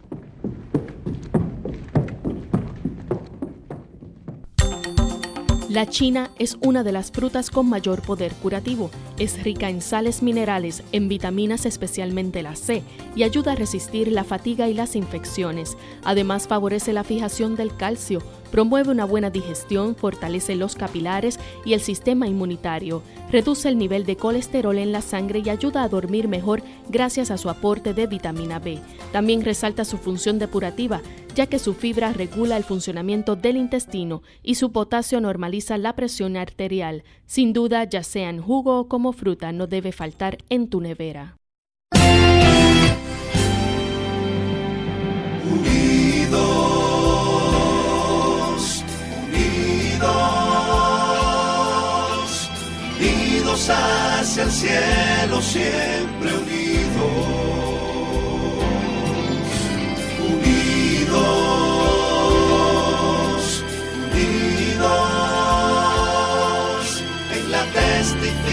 La 5.69 5.87
china 5.87 6.29
es 6.37 6.57
una 6.61 6.83
de 6.83 6.91
las 6.91 7.11
frutas 7.11 7.49
con 7.49 7.67
mayor 7.67 8.01
poder 8.03 8.31
curativo. 8.33 8.91
Es 9.19 9.43
rica 9.43 9.69
en 9.69 9.81
sales 9.81 10.23
minerales, 10.23 10.83
en 10.91 11.07
vitaminas 11.07 11.67
especialmente 11.67 12.41
la 12.41 12.55
C, 12.55 12.81
y 13.15 13.21
ayuda 13.23 13.51
a 13.51 13.55
resistir 13.55 14.11
la 14.11 14.23
fatiga 14.23 14.67
y 14.67 14.73
las 14.73 14.95
infecciones. 14.95 15.77
Además 16.03 16.47
favorece 16.47 16.93
la 16.93 17.03
fijación 17.03 17.55
del 17.55 17.75
calcio, 17.75 18.23
promueve 18.49 18.89
una 18.91 19.05
buena 19.05 19.29
digestión, 19.29 19.95
fortalece 19.95 20.55
los 20.55 20.75
capilares 20.75 21.39
y 21.63 21.73
el 21.73 21.79
sistema 21.79 22.27
inmunitario, 22.27 23.03
reduce 23.31 23.69
el 23.69 23.77
nivel 23.77 24.05
de 24.05 24.15
colesterol 24.15 24.77
en 24.77 24.91
la 24.91 25.01
sangre 25.01 25.41
y 25.45 25.49
ayuda 25.49 25.83
a 25.83 25.89
dormir 25.89 26.27
mejor 26.27 26.63
gracias 26.89 27.29
a 27.29 27.37
su 27.37 27.49
aporte 27.49 27.93
de 27.93 28.07
vitamina 28.07 28.59
B. 28.59 28.79
También 29.11 29.43
resalta 29.43 29.85
su 29.85 29.97
función 29.97 30.39
depurativa, 30.39 31.01
ya 31.35 31.47
que 31.47 31.57
su 31.59 31.73
fibra 31.73 32.13
regula 32.13 32.57
el 32.57 32.63
funcionamiento 32.63 33.35
del 33.35 33.57
intestino 33.57 34.21
y 34.43 34.55
su 34.55 34.71
potasio 34.71 35.19
normaliza 35.19 35.77
la 35.77 35.95
presión 35.95 36.37
arterial. 36.37 37.03
Sin 37.25 37.53
duda, 37.53 37.83
ya 37.85 38.03
sea 38.03 38.29
en 38.29 38.41
jugo 38.41 38.81
o 38.81 38.87
como 38.87 39.02
fruta, 39.11 39.51
no 39.51 39.67
debe 39.67 39.91
faltar 39.91 40.37
en 40.49 40.69
tu 40.69 40.79
nevera. 40.79 41.35
Unidos, 47.93 48.83
unidos, 49.25 50.19
unidos 52.99 53.69
hacia 53.69 54.43
el 54.43 54.51
cielo, 54.51 55.41
siempre 55.41 56.33
unidos. 56.33 56.63
Unidos, 61.03 61.63
unidos 64.13 65.03
en 67.35 67.51
la 67.51 67.63
testificación 67.73 68.52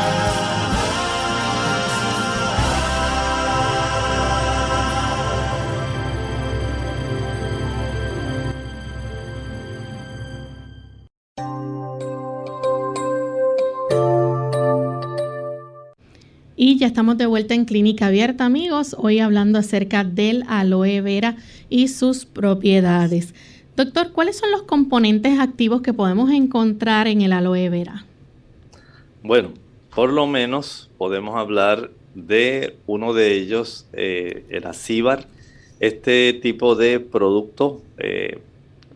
Y 16.63 16.77
ya 16.77 16.85
estamos 16.85 17.17
de 17.17 17.25
vuelta 17.25 17.55
en 17.55 17.65
Clínica 17.65 18.05
Abierta, 18.05 18.45
amigos, 18.45 18.95
hoy 18.99 19.17
hablando 19.17 19.57
acerca 19.57 20.03
del 20.03 20.43
aloe 20.47 21.01
vera 21.01 21.35
y 21.69 21.87
sus 21.87 22.27
propiedades. 22.27 23.33
Doctor, 23.75 24.11
¿cuáles 24.11 24.37
son 24.37 24.51
los 24.51 24.61
componentes 24.61 25.39
activos 25.39 25.81
que 25.81 25.91
podemos 25.91 26.29
encontrar 26.29 27.07
en 27.07 27.21
el 27.21 27.33
aloe 27.33 27.67
vera? 27.69 28.05
Bueno, 29.23 29.53
por 29.95 30.13
lo 30.13 30.27
menos 30.27 30.91
podemos 30.99 31.35
hablar 31.35 31.89
de 32.13 32.75
uno 32.85 33.13
de 33.15 33.33
ellos, 33.33 33.87
eh, 33.93 34.45
el 34.49 34.67
acíbar, 34.67 35.25
este 35.79 36.31
tipo 36.43 36.75
de 36.75 36.99
producto 36.99 37.81
eh, 37.97 38.39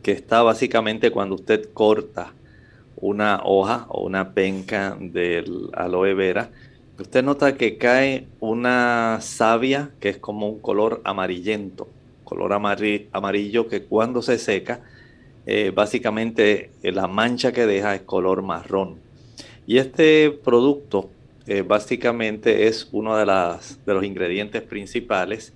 que 0.04 0.12
está 0.12 0.44
básicamente 0.44 1.10
cuando 1.10 1.34
usted 1.34 1.68
corta 1.74 2.32
una 2.96 3.42
hoja 3.44 3.88
o 3.90 4.06
una 4.06 4.36
penca 4.36 4.96
del 5.00 5.72
aloe 5.74 6.14
vera, 6.14 6.52
usted 7.00 7.24
nota 7.24 7.56
que 7.56 7.78
cae 7.78 8.28
una 8.40 9.20
savia 9.22 9.92
que 10.00 10.10
es 10.10 10.18
como 10.18 10.50
un 10.50 10.60
color 10.60 11.02
amarillento, 11.04 11.88
color 12.24 12.54
amarillo 12.54 13.68
que 13.68 13.84
cuando 13.84 14.22
se 14.22 14.38
seca, 14.38 14.82
eh, 15.46 15.72
básicamente 15.74 16.72
la 16.82 17.08
mancha 17.08 17.52
que 17.52 17.66
deja 17.66 17.96
es 17.96 18.02
color 18.02 18.42
marrón. 18.42 18.98
Y 19.68 19.78
este 19.78 20.32
producto 20.32 21.10
eh, 21.48 21.62
básicamente 21.62 22.68
es 22.68 22.90
uno 22.92 23.16
de, 23.18 23.26
las, 23.26 23.84
de 23.86 23.94
los 23.94 24.04
ingredientes 24.04 24.62
principales 24.64 25.54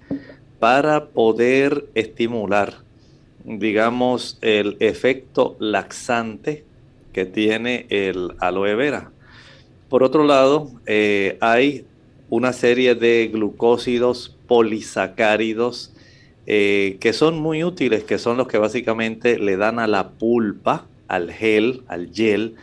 para 0.60 1.08
poder 1.08 1.86
estimular, 1.96 2.84
digamos, 3.44 4.38
el 4.42 4.78
efecto 4.80 5.56
laxante 5.60 6.64
que 7.14 7.26
tiene 7.26 7.88
el 7.90 8.34
aloe 8.40 8.76
vera. 8.76 9.12
Por 9.90 10.04
otro 10.04 10.24
lado, 10.24 10.70
eh, 10.86 11.38
hay 11.42 11.86
una 12.30 12.54
serie 12.54 12.94
de 12.94 13.30
glucósidos 13.34 14.38
polisacáridos 14.48 15.94
eh, 16.46 16.98
que 17.00 17.12
son 17.12 17.40
muy 17.40 17.64
útiles, 17.64 18.04
que 18.04 18.20
son 18.20 18.38
los 18.38 18.48
que 18.48 18.60
básicamente 18.60 19.40
le 19.40 19.58
dan 19.58 19.80
a 19.80 19.88
la 19.88 20.12
pulpa, 20.12 20.86
al 21.08 21.32
gel, 21.32 21.82
al 21.88 22.12
gel, 22.14 22.56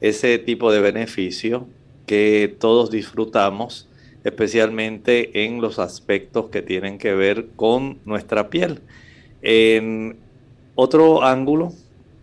ese 0.00 0.38
tipo 0.38 0.72
de 0.72 0.80
beneficio 0.80 1.68
que 2.06 2.52
todos 2.58 2.90
disfrutamos, 2.90 3.88
especialmente 4.24 5.44
en 5.44 5.60
los 5.60 5.78
aspectos 5.78 6.50
que 6.50 6.62
tienen 6.62 6.98
que 6.98 7.14
ver 7.14 7.46
con 7.54 8.00
nuestra 8.04 8.50
piel. 8.50 8.80
En 9.42 10.16
otro 10.74 11.22
ángulo, 11.22 11.72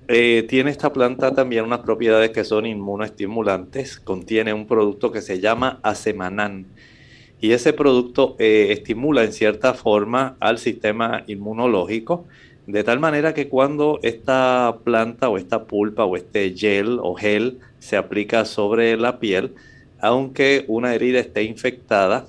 eh, 0.09 0.43
tiene 0.49 0.71
esta 0.71 0.91
planta 0.91 1.35
también 1.35 1.65
unas 1.65 1.81
propiedades 1.81 2.31
que 2.31 2.43
son 2.43 2.65
inmunoestimulantes. 2.65 3.99
Contiene 3.99 4.53
un 4.53 4.65
producto 4.65 5.11
que 5.11 5.21
se 5.21 5.39
llama 5.39 5.79
Asemanán. 5.83 6.65
Y 7.39 7.51
ese 7.51 7.73
producto 7.73 8.35
eh, 8.39 8.69
estimula 8.71 9.23
en 9.23 9.31
cierta 9.31 9.75
forma 9.75 10.35
al 10.39 10.57
sistema 10.57 11.23
inmunológico, 11.27 12.25
de 12.65 12.83
tal 12.83 12.99
manera 12.99 13.33
que 13.35 13.49
cuando 13.49 13.99
esta 14.01 14.79
planta 14.83 15.29
o 15.29 15.37
esta 15.37 15.65
pulpa 15.65 16.05
o 16.05 16.17
este 16.17 16.53
gel 16.55 16.99
o 17.01 17.15
gel 17.15 17.59
se 17.77 17.95
aplica 17.95 18.45
sobre 18.45 18.97
la 18.97 19.19
piel, 19.19 19.53
aunque 19.99 20.65
una 20.67 20.95
herida 20.95 21.19
esté 21.19 21.43
infectada, 21.43 22.25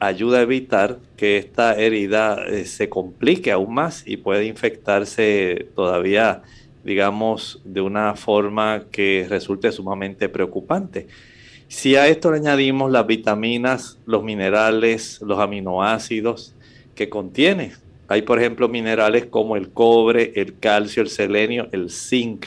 ayuda 0.00 0.38
a 0.38 0.42
evitar 0.42 0.98
que 1.16 1.38
esta 1.38 1.74
herida 1.76 2.44
eh, 2.46 2.64
se 2.66 2.88
complique 2.88 3.52
aún 3.52 3.72
más 3.74 4.02
y 4.06 4.16
puede 4.16 4.46
infectarse 4.46 5.68
todavía, 5.74 6.42
digamos, 6.84 7.60
de 7.64 7.80
una 7.80 8.14
forma 8.14 8.84
que 8.90 9.26
resulte 9.28 9.70
sumamente 9.72 10.28
preocupante. 10.28 11.06
Si 11.68 11.96
a 11.96 12.08
esto 12.08 12.30
le 12.30 12.38
añadimos 12.38 12.90
las 12.90 13.06
vitaminas, 13.06 13.98
los 14.06 14.22
minerales, 14.22 15.20
los 15.22 15.38
aminoácidos 15.38 16.54
que 16.94 17.08
contiene, 17.08 17.72
hay 18.08 18.22
por 18.22 18.38
ejemplo 18.38 18.68
minerales 18.68 19.26
como 19.26 19.56
el 19.56 19.70
cobre, 19.70 20.32
el 20.36 20.58
calcio, 20.58 21.02
el 21.02 21.08
selenio, 21.08 21.68
el 21.72 21.90
zinc, 21.90 22.46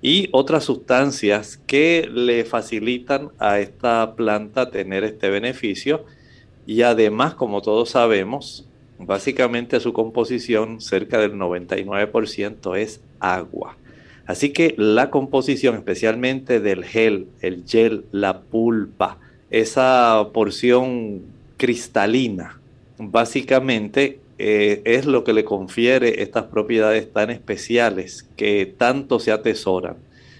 y 0.00 0.28
otras 0.32 0.64
sustancias 0.64 1.58
que 1.66 2.08
le 2.12 2.44
facilitan 2.44 3.30
a 3.38 3.58
esta 3.60 4.14
planta 4.16 4.70
tener 4.70 5.02
este 5.02 5.30
beneficio 5.30 6.04
y 6.66 6.82
además, 6.82 7.34
como 7.34 7.62
todos 7.62 7.90
sabemos, 7.90 8.68
básicamente 8.98 9.80
su 9.80 9.92
composición 9.92 10.80
cerca 10.80 11.18
del 11.18 11.34
99% 11.34 12.76
es 12.78 13.02
agua. 13.32 13.76
Así 14.26 14.50
que 14.50 14.74
la 14.78 15.10
composición, 15.10 15.76
especialmente 15.76 16.60
del 16.60 16.84
gel, 16.84 17.28
el 17.40 17.64
gel, 17.66 18.06
la 18.10 18.40
pulpa, 18.40 19.18
esa 19.50 20.28
porción 20.32 21.22
cristalina, 21.56 22.58
básicamente 22.98 24.20
eh, 24.38 24.82
es 24.84 25.06
lo 25.06 25.24
que 25.24 25.32
le 25.32 25.44
confiere 25.44 26.22
estas 26.22 26.44
propiedades 26.44 27.12
tan 27.12 27.30
especiales 27.30 28.28
que 28.36 28.74
tanto 28.78 29.20
se 29.20 29.30
atesoran. 29.30 29.96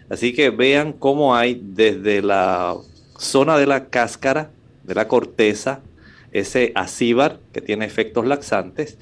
Así 0.08 0.32
que 0.32 0.50
vean 0.50 0.92
cómo 0.92 1.36
hay 1.36 1.60
desde 1.62 2.22
la 2.22 2.76
zona 3.18 3.58
de 3.58 3.66
la 3.66 3.86
cáscara, 3.86 4.50
de 4.82 4.94
la 4.94 5.08
corteza, 5.08 5.80
ese 6.32 6.72
acíbar 6.74 7.38
que 7.52 7.60
tiene 7.60 7.84
efectos 7.84 8.26
laxantes, 8.26 8.98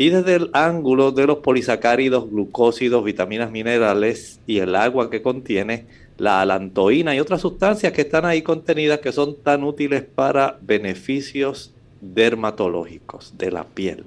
y 0.00 0.08
desde 0.08 0.36
el 0.36 0.50
ángulo 0.54 1.12
de 1.12 1.26
los 1.26 1.40
polisacáridos, 1.40 2.30
glucósidos, 2.30 3.04
vitaminas 3.04 3.50
minerales 3.50 4.40
y 4.46 4.56
el 4.56 4.74
agua 4.74 5.10
que 5.10 5.20
contiene, 5.20 5.84
la 6.16 6.40
alantoína 6.40 7.14
y 7.14 7.20
otras 7.20 7.42
sustancias 7.42 7.92
que 7.92 8.00
están 8.00 8.24
ahí 8.24 8.40
contenidas 8.40 9.00
que 9.00 9.12
son 9.12 9.36
tan 9.42 9.62
útiles 9.62 10.02
para 10.02 10.56
beneficios 10.62 11.74
dermatológicos 12.00 13.34
de 13.36 13.50
la 13.50 13.64
piel. 13.64 14.04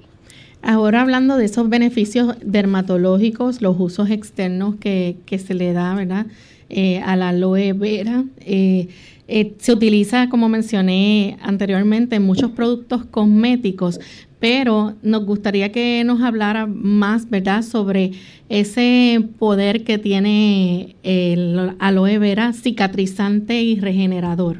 Ahora 0.62 1.00
hablando 1.00 1.36
de 1.36 1.44
esos 1.44 1.68
beneficios 1.68 2.34
dermatológicos, 2.42 3.62
los 3.62 3.76
usos 3.78 4.10
externos 4.10 4.74
que, 4.80 5.14
se 5.46 5.54
le 5.54 5.72
da, 5.74 5.94
¿verdad? 5.94 6.26
Eh, 6.70 6.98
a 7.06 7.14
la 7.14 7.28
aloe 7.28 7.72
vera. 7.72 8.24
Eh, 8.40 8.88
eh, 9.28 9.54
se 9.58 9.72
utiliza, 9.72 10.28
como 10.28 10.48
mencioné 10.48 11.38
anteriormente, 11.40 12.16
en 12.16 12.24
muchos 12.24 12.50
productos 12.50 13.04
cosméticos, 13.04 14.00
pero 14.44 14.92
nos 15.00 15.24
gustaría 15.24 15.72
que 15.72 16.02
nos 16.04 16.20
hablara 16.20 16.66
más, 16.66 17.30
¿verdad?, 17.30 17.62
sobre 17.62 18.10
ese 18.50 19.18
poder 19.38 19.84
que 19.84 19.96
tiene 19.96 20.96
el 21.02 21.72
aloe 21.78 22.18
vera 22.18 22.52
cicatrizante 22.52 23.62
y 23.62 23.80
regenerador. 23.80 24.58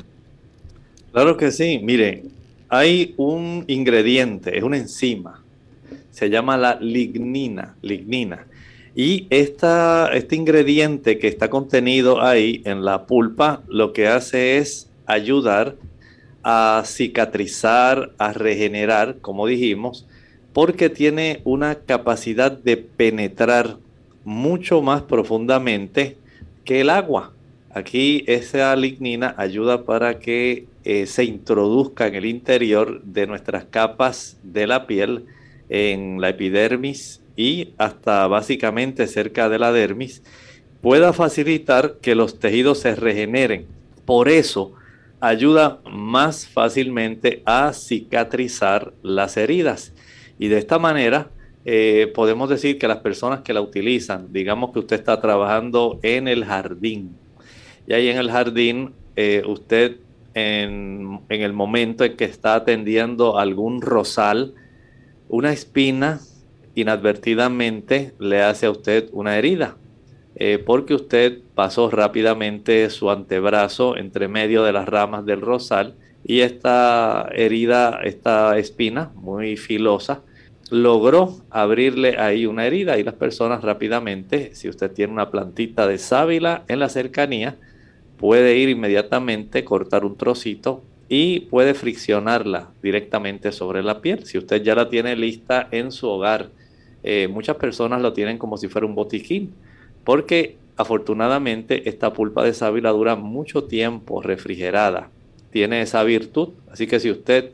Claro 1.12 1.36
que 1.36 1.50
sí. 1.50 1.80
Mire, 1.82 2.22
hay 2.70 3.12
un 3.18 3.66
ingrediente, 3.68 4.56
es 4.56 4.64
una 4.64 4.78
enzima 4.78 5.42
se 6.10 6.30
llama 6.30 6.56
la 6.56 6.78
lignina, 6.80 7.74
lignina. 7.82 8.46
Y 8.96 9.26
esta, 9.28 10.08
este 10.14 10.34
ingrediente 10.34 11.18
que 11.18 11.28
está 11.28 11.50
contenido 11.50 12.22
ahí 12.22 12.62
en 12.64 12.86
la 12.86 13.04
pulpa 13.04 13.62
lo 13.68 13.92
que 13.92 14.06
hace 14.06 14.56
es 14.56 14.88
ayudar 15.04 15.74
a 16.44 16.82
cicatrizar, 16.86 18.12
a 18.18 18.32
regenerar, 18.32 19.16
como 19.20 19.46
dijimos, 19.46 20.06
porque 20.52 20.90
tiene 20.90 21.40
una 21.44 21.74
capacidad 21.74 22.52
de 22.52 22.76
penetrar 22.76 23.78
mucho 24.24 24.82
más 24.82 25.02
profundamente 25.02 26.16
que 26.64 26.82
el 26.82 26.90
agua. 26.90 27.32
Aquí 27.70 28.24
esa 28.28 28.76
lignina 28.76 29.34
ayuda 29.36 29.84
para 29.84 30.20
que 30.20 30.66
eh, 30.84 31.06
se 31.06 31.24
introduzca 31.24 32.06
en 32.06 32.14
el 32.14 32.26
interior 32.26 33.02
de 33.02 33.26
nuestras 33.26 33.64
capas 33.64 34.36
de 34.42 34.66
la 34.66 34.86
piel 34.86 35.24
en 35.68 36.20
la 36.20 36.28
epidermis 36.28 37.20
y 37.36 37.70
hasta 37.78 38.26
básicamente 38.26 39.06
cerca 39.06 39.48
de 39.48 39.58
la 39.58 39.72
dermis, 39.72 40.22
pueda 40.82 41.12
facilitar 41.12 41.96
que 42.00 42.14
los 42.14 42.38
tejidos 42.38 42.80
se 42.80 42.94
regeneren. 42.94 43.66
Por 44.04 44.28
eso 44.28 44.74
ayuda 45.26 45.80
más 45.90 46.46
fácilmente 46.46 47.42
a 47.46 47.72
cicatrizar 47.72 48.92
las 49.02 49.38
heridas. 49.38 49.94
Y 50.38 50.48
de 50.48 50.58
esta 50.58 50.78
manera 50.78 51.30
eh, 51.64 52.12
podemos 52.14 52.50
decir 52.50 52.78
que 52.78 52.86
las 52.86 52.98
personas 52.98 53.40
que 53.40 53.54
la 53.54 53.62
utilizan, 53.62 54.32
digamos 54.32 54.72
que 54.72 54.80
usted 54.80 54.96
está 54.96 55.20
trabajando 55.22 55.98
en 56.02 56.28
el 56.28 56.44
jardín, 56.44 57.16
y 57.86 57.94
ahí 57.94 58.08
en 58.08 58.18
el 58.18 58.30
jardín 58.30 58.92
eh, 59.16 59.42
usted 59.46 59.96
en, 60.34 61.20
en 61.30 61.42
el 61.42 61.54
momento 61.54 62.04
en 62.04 62.16
que 62.16 62.24
está 62.24 62.54
atendiendo 62.54 63.38
algún 63.38 63.80
rosal, 63.80 64.54
una 65.28 65.52
espina 65.52 66.20
inadvertidamente 66.74 68.12
le 68.18 68.42
hace 68.42 68.66
a 68.66 68.70
usted 68.70 69.08
una 69.12 69.38
herida, 69.38 69.76
eh, 70.36 70.62
porque 70.64 70.94
usted 70.94 71.38
pasó 71.54 71.90
rápidamente 71.90 72.90
su 72.90 73.10
antebrazo 73.10 73.96
entre 73.96 74.28
medio 74.28 74.64
de 74.64 74.72
las 74.72 74.88
ramas 74.88 75.24
del 75.24 75.40
rosal 75.40 75.94
y 76.24 76.40
esta 76.40 77.28
herida, 77.32 78.00
esta 78.02 78.58
espina 78.58 79.10
muy 79.14 79.56
filosa, 79.56 80.22
logró 80.70 81.36
abrirle 81.50 82.16
ahí 82.18 82.46
una 82.46 82.66
herida 82.66 82.98
y 82.98 83.04
las 83.04 83.14
personas 83.14 83.62
rápidamente, 83.62 84.54
si 84.54 84.68
usted 84.68 84.90
tiene 84.90 85.12
una 85.12 85.30
plantita 85.30 85.86
de 85.86 85.98
sábila 85.98 86.64
en 86.68 86.80
la 86.80 86.88
cercanía, 86.88 87.56
puede 88.16 88.56
ir 88.56 88.70
inmediatamente, 88.70 89.64
cortar 89.64 90.04
un 90.04 90.16
trocito 90.16 90.82
y 91.08 91.40
puede 91.40 91.74
friccionarla 91.74 92.70
directamente 92.82 93.52
sobre 93.52 93.82
la 93.82 94.00
piel. 94.00 94.24
Si 94.24 94.38
usted 94.38 94.62
ya 94.62 94.74
la 94.74 94.88
tiene 94.88 95.14
lista 95.14 95.68
en 95.70 95.92
su 95.92 96.08
hogar, 96.08 96.48
eh, 97.02 97.28
muchas 97.28 97.56
personas 97.56 98.00
lo 98.00 98.14
tienen 98.14 98.38
como 98.38 98.56
si 98.56 98.68
fuera 98.68 98.86
un 98.86 98.94
botiquín, 98.94 99.52
porque 100.04 100.56
afortunadamente 100.76 101.88
esta 101.88 102.12
pulpa 102.12 102.44
de 102.44 102.54
sábila 102.54 102.90
dura 102.90 103.16
mucho 103.16 103.64
tiempo 103.64 104.22
refrigerada, 104.22 105.10
tiene 105.50 105.82
esa 105.82 106.02
virtud, 106.02 106.50
así 106.70 106.86
que 106.86 107.00
si 107.00 107.10
usted 107.10 107.52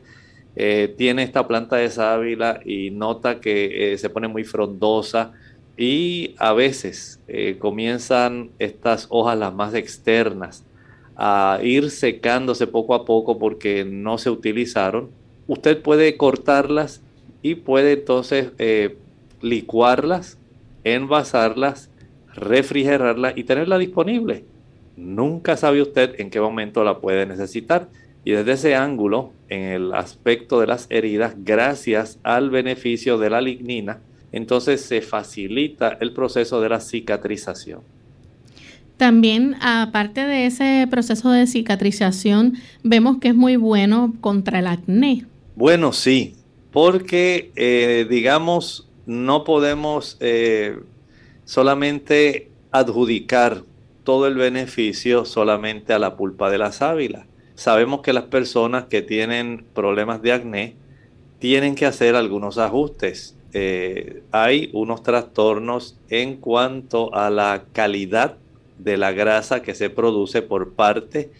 eh, 0.55 0.93
tiene 0.97 1.23
esta 1.23 1.47
planta 1.47 1.77
de 1.77 1.89
sábila 1.89 2.59
y 2.65 2.91
nota 2.91 3.39
que 3.39 3.93
eh, 3.93 3.97
se 3.97 4.09
pone 4.09 4.27
muy 4.27 4.43
frondosa 4.43 5.33
y 5.77 6.35
a 6.37 6.53
veces 6.53 7.19
comienzan 7.59 8.51
estas 8.59 9.07
hojas 9.09 9.39
las 9.39 9.53
más 9.53 9.73
externas 9.73 10.65
a 11.23 11.59
ir 11.61 11.91
secándose 11.91 12.65
poco 12.65 12.95
a 12.95 13.05
poco 13.05 13.37
porque 13.37 13.85
no 13.85 14.17
se 14.17 14.31
utilizaron, 14.31 15.11
usted 15.47 15.79
puede 15.79 16.17
cortarlas 16.17 16.99
y 17.43 17.53
puede 17.53 17.93
entonces 17.93 18.49
eh, 18.57 18.97
licuarlas, 19.39 20.39
envasarlas, 20.83 21.90
refrigerarlas 22.35 23.33
y 23.37 23.43
tenerla 23.43 23.77
disponible. 23.77 24.43
Nunca 24.97 25.57
sabe 25.57 25.81
usted 25.81 26.19
en 26.19 26.29
qué 26.29 26.39
momento 26.39 26.83
la 26.83 26.99
puede 26.99 27.25
necesitar. 27.25 27.89
Y 28.23 28.31
desde 28.31 28.51
ese 28.51 28.75
ángulo, 28.75 29.31
en 29.49 29.63
el 29.63 29.93
aspecto 29.93 30.59
de 30.59 30.67
las 30.67 30.85
heridas, 30.89 31.33
gracias 31.37 32.19
al 32.23 32.51
beneficio 32.51 33.17
de 33.17 33.29
la 33.31 33.41
lignina, 33.41 33.99
entonces 34.31 34.81
se 34.81 35.01
facilita 35.01 35.97
el 35.99 36.13
proceso 36.13 36.61
de 36.61 36.69
la 36.69 36.79
cicatrización. 36.79 37.81
También, 38.97 39.55
aparte 39.61 40.21
de 40.21 40.45
ese 40.45 40.87
proceso 40.91 41.31
de 41.31 41.47
cicatrización, 41.47 42.53
vemos 42.83 43.17
que 43.17 43.29
es 43.29 43.35
muy 43.35 43.55
bueno 43.55 44.13
contra 44.21 44.59
el 44.59 44.67
acné. 44.67 45.25
Bueno, 45.55 45.91
sí, 45.91 46.35
porque, 46.71 47.51
eh, 47.55 48.05
digamos, 48.07 48.87
no 49.07 49.43
podemos 49.43 50.17
eh, 50.19 50.77
solamente 51.51 52.49
adjudicar 52.71 53.63
todo 54.05 54.25
el 54.25 54.35
beneficio 54.35 55.25
solamente 55.25 55.91
a 55.91 55.99
la 55.99 56.15
pulpa 56.15 56.49
de 56.49 56.57
la 56.57 56.71
sábila. 56.71 57.27
Sabemos 57.55 57.99
que 57.99 58.13
las 58.13 58.23
personas 58.23 58.85
que 58.85 59.01
tienen 59.01 59.65
problemas 59.73 60.21
de 60.21 60.31
acné 60.31 60.75
tienen 61.39 61.75
que 61.75 61.85
hacer 61.85 62.15
algunos 62.15 62.57
ajustes. 62.57 63.35
Eh, 63.51 64.23
hay 64.31 64.69
unos 64.71 65.03
trastornos 65.03 65.99
en 66.09 66.37
cuanto 66.37 67.13
a 67.13 67.29
la 67.29 67.65
calidad 67.73 68.37
de 68.79 68.95
la 68.95 69.11
grasa 69.11 69.61
que 69.61 69.75
se 69.75 69.89
produce 69.89 70.41
por 70.41 70.71
parte 70.71 71.31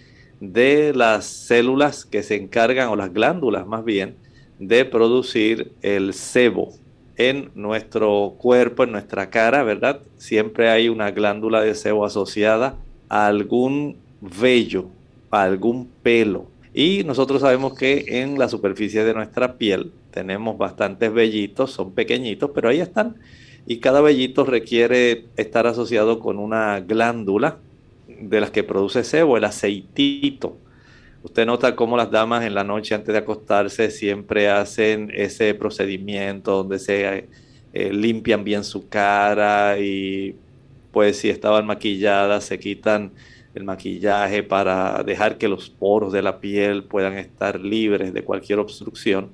de 0.41 0.91
las 0.93 1.24
células 1.24 2.04
que 2.04 2.21
se 2.21 2.36
encargan, 2.36 2.89
o 2.89 2.97
las 2.97 3.13
glándulas 3.13 3.65
más 3.65 3.86
bien, 3.86 4.17
de 4.60 4.84
producir 4.84 5.71
el 5.82 6.13
sebo 6.13 6.74
en 7.29 7.51
nuestro 7.55 8.36
cuerpo, 8.38 8.84
en 8.84 8.91
nuestra 8.91 9.29
cara, 9.29 9.63
¿verdad? 9.63 10.01
Siempre 10.17 10.69
hay 10.69 10.89
una 10.89 11.12
glándula 11.12 11.62
de 11.62 11.75
sebo 11.75 12.05
asociada 12.05 12.75
a 13.10 13.27
algún 13.27 13.97
vello, 14.21 14.86
a 15.29 15.43
algún 15.43 15.88
pelo. 16.03 16.47
Y 16.73 17.03
nosotros 17.03 17.41
sabemos 17.41 17.77
que 17.77 18.05
en 18.07 18.39
la 18.39 18.47
superficie 18.47 19.03
de 19.03 19.13
nuestra 19.13 19.57
piel 19.57 19.91
tenemos 20.12 20.57
bastantes 20.57 21.13
vellitos, 21.13 21.71
son 21.71 21.91
pequeñitos, 21.91 22.51
pero 22.53 22.69
ahí 22.69 22.79
están 22.79 23.15
y 23.65 23.77
cada 23.77 24.01
vellito 24.01 24.43
requiere 24.43 25.25
estar 25.38 25.67
asociado 25.67 26.19
con 26.19 26.39
una 26.39 26.79
glándula 26.79 27.57
de 28.07 28.41
las 28.41 28.51
que 28.51 28.63
produce 28.63 29.03
sebo, 29.03 29.38
el 29.38 29.43
aceitito. 29.43 30.57
Usted 31.23 31.45
nota 31.45 31.75
cómo 31.75 31.97
las 31.97 32.10
damas 32.10 32.43
en 32.43 32.55
la 32.55 32.63
noche 32.63 32.95
antes 32.95 33.13
de 33.13 33.19
acostarse 33.19 33.91
siempre 33.91 34.49
hacen 34.49 35.12
ese 35.13 35.53
procedimiento 35.53 36.57
donde 36.57 36.79
se 36.79 37.27
eh, 37.73 37.93
limpian 37.93 38.43
bien 38.43 38.63
su 38.63 38.89
cara 38.89 39.77
y 39.79 40.36
pues 40.91 41.17
si 41.17 41.29
estaban 41.29 41.67
maquilladas 41.67 42.45
se 42.45 42.60
quitan 42.60 43.12
el 43.53 43.63
maquillaje 43.63 44.43
para 44.43 45.03
dejar 45.03 45.38
que 45.38 45.47
los 45.47 45.69
poros 45.69 46.12
de 46.12 46.21
la 46.21 46.39
piel 46.39 46.84
puedan 46.84 47.17
estar 47.17 47.60
libres 47.60 48.13
de 48.13 48.23
cualquier 48.23 48.60
obstrucción. 48.60 49.29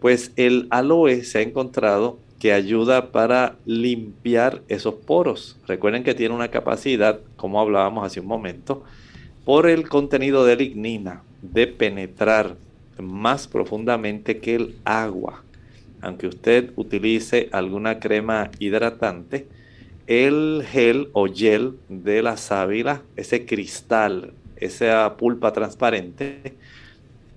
Pues 0.00 0.32
el 0.36 0.66
aloe 0.70 1.22
se 1.22 1.38
ha 1.38 1.42
encontrado 1.42 2.18
que 2.40 2.52
ayuda 2.52 3.12
para 3.12 3.56
limpiar 3.66 4.62
esos 4.66 4.94
poros. 4.94 5.56
Recuerden 5.68 6.02
que 6.02 6.14
tiene 6.14 6.34
una 6.34 6.48
capacidad, 6.48 7.20
como 7.36 7.60
hablábamos 7.60 8.04
hace 8.04 8.18
un 8.18 8.26
momento, 8.26 8.82
por 9.44 9.68
el 9.68 9.88
contenido 9.88 10.44
de 10.44 10.56
lignina, 10.56 11.22
de 11.40 11.66
penetrar 11.66 12.56
más 12.98 13.48
profundamente 13.48 14.38
que 14.38 14.54
el 14.54 14.76
agua. 14.84 15.42
Aunque 16.00 16.26
usted 16.26 16.70
utilice 16.76 17.48
alguna 17.52 17.98
crema 17.98 18.50
hidratante, 18.58 19.46
el 20.06 20.64
gel 20.68 21.08
o 21.12 21.26
gel 21.26 21.74
de 21.88 22.22
la 22.22 22.36
sábila, 22.36 23.02
ese 23.16 23.46
cristal, 23.46 24.32
esa 24.56 25.16
pulpa 25.16 25.52
transparente, 25.52 26.54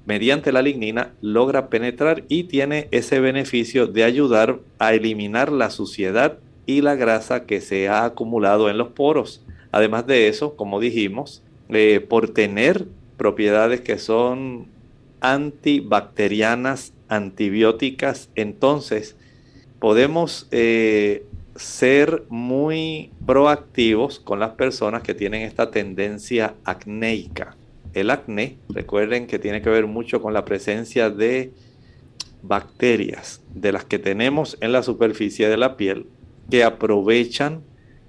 mediante 0.06 0.52
la 0.52 0.62
lignina 0.62 1.14
logra 1.22 1.70
penetrar 1.70 2.24
y 2.28 2.46
tiene 2.46 2.88
ese 2.92 3.20
beneficio 3.20 3.88
de 3.88 4.04
ayudar 4.04 4.60
a 4.78 4.94
eliminar 4.94 5.52
la 5.52 5.70
suciedad 5.70 6.38
y 6.68 6.82
la 6.82 6.96
grasa 6.96 7.46
que 7.46 7.62
se 7.62 7.88
ha 7.88 8.06
acumulado 8.06 8.70
en 8.70 8.78
los 8.78 8.90
poros. 8.90 9.44
Además 9.72 10.08
de 10.08 10.28
eso, 10.28 10.56
como 10.56 10.80
dijimos, 10.80 11.44
eh, 11.70 12.06
por 12.08 12.30
tener 12.30 12.86
propiedades 13.18 13.82
que 13.82 13.98
son 13.98 14.68
antibacterianas, 15.22 16.94
antibióticas, 17.08 18.30
entonces 18.36 19.16
podemos 19.80 20.48
eh, 20.52 21.26
ser 21.56 22.24
muy 22.30 23.12
proactivos 23.26 24.20
con 24.20 24.40
las 24.40 24.52
personas 24.52 25.04
que 25.04 25.14
tienen 25.14 25.42
esta 25.42 25.72
tendencia 25.72 26.56
acnéica. 26.66 27.56
El 27.94 28.10
acné, 28.10 28.58
recuerden 28.70 29.26
que 29.26 29.40
tiene 29.40 29.62
que 29.62 29.70
ver 29.70 29.88
mucho 29.88 30.22
con 30.22 30.34
la 30.34 30.44
presencia 30.44 31.10
de 31.10 31.52
bacterias 32.42 33.42
de 33.54 33.72
las 33.72 33.86
que 33.86 34.00
tenemos 34.00 34.58
en 34.62 34.72
la 34.72 34.84
superficie 34.84 35.48
de 35.48 35.58
la 35.58 35.78
piel 35.78 36.08
que 36.50 36.64
aprovechan 36.64 37.64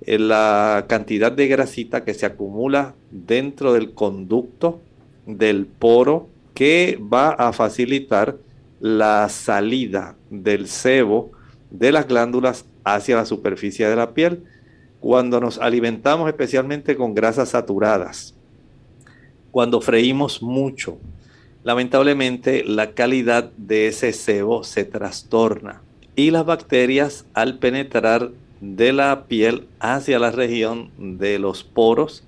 la 0.05 0.85
cantidad 0.89 1.33
de 1.33 1.49
grasita 1.49 2.05
que 2.05 2.15
se 2.15 2.27
acumula 2.27 2.95
dentro 3.11 3.73
del 3.73 3.93
conducto 3.93 4.81
del 5.27 5.67
poro 5.67 6.29
que 6.55 6.99
va 7.01 7.31
a 7.31 7.53
facilitar 7.53 8.37
la 8.81 9.29
salida 9.29 10.17
del 10.31 10.69
sebo 10.69 11.33
de 11.71 11.93
las 11.93 12.07
glándulas 12.07 12.67
hacia 12.85 13.17
la 13.17 13.27
superficie 13.27 13.89
de 13.89 13.97
la 13.97 14.15
piel. 14.15 14.45
Cuando 15.01 15.41
nos 15.41 15.59
alimentamos 15.59 16.29
especialmente 16.29 16.97
con 16.97 17.15
grasas 17.15 17.51
saturadas 17.51 18.37
cuando 19.57 19.81
freímos 19.81 20.43
mucho, 20.43 20.99
lamentablemente 21.65 22.63
la 22.63 22.91
calidad 22.91 23.53
de 23.57 23.87
ese 23.87 24.13
sebo 24.13 24.65
se 24.65 24.85
trastorna 24.85 25.81
y 26.15 26.31
las 26.31 26.45
bacterias 26.45 27.25
al 27.33 27.59
penetrar 27.59 28.33
de 28.75 28.93
la 28.93 29.27
piel 29.27 29.67
hacia 29.79 30.19
la 30.19 30.31
región 30.31 30.91
de 30.99 31.39
los 31.39 31.63
poros 31.63 32.25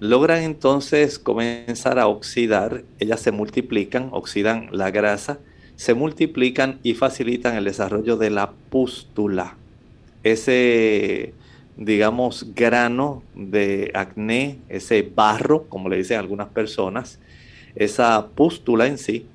logran 0.00 0.42
entonces 0.42 1.18
comenzar 1.18 1.98
a 1.98 2.06
oxidar, 2.06 2.84
ellas 2.98 3.20
se 3.20 3.32
multiplican, 3.32 4.08
oxidan 4.12 4.68
la 4.72 4.90
grasa, 4.90 5.38
se 5.76 5.94
multiplican 5.94 6.78
y 6.82 6.94
facilitan 6.94 7.56
el 7.56 7.64
desarrollo 7.64 8.16
de 8.16 8.30
la 8.30 8.52
pústula. 8.70 9.56
Ese 10.22 11.34
digamos, 11.80 12.54
grano 12.54 13.22
de 13.34 13.90
acné, 13.94 14.58
ese 14.68 15.02
barro, 15.02 15.64
como 15.64 15.88
le 15.88 15.96
dicen 15.96 16.18
algunas 16.18 16.48
personas, 16.48 17.18
esa 17.74 18.28
pústula 18.34 18.86
en 18.86 18.98
sí, 18.98 19.26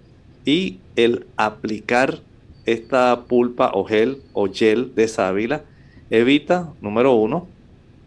y 0.45 0.77
el 0.95 1.25
aplicar 1.38 2.19
esta 2.67 3.23
pulpa 3.27 3.71
o 3.73 3.84
gel 3.84 4.21
o 4.34 4.47
gel 4.47 4.93
de 4.93 5.08
sábila 5.08 5.63
evita, 6.09 6.73
número 6.81 7.13
uno, 7.13 7.47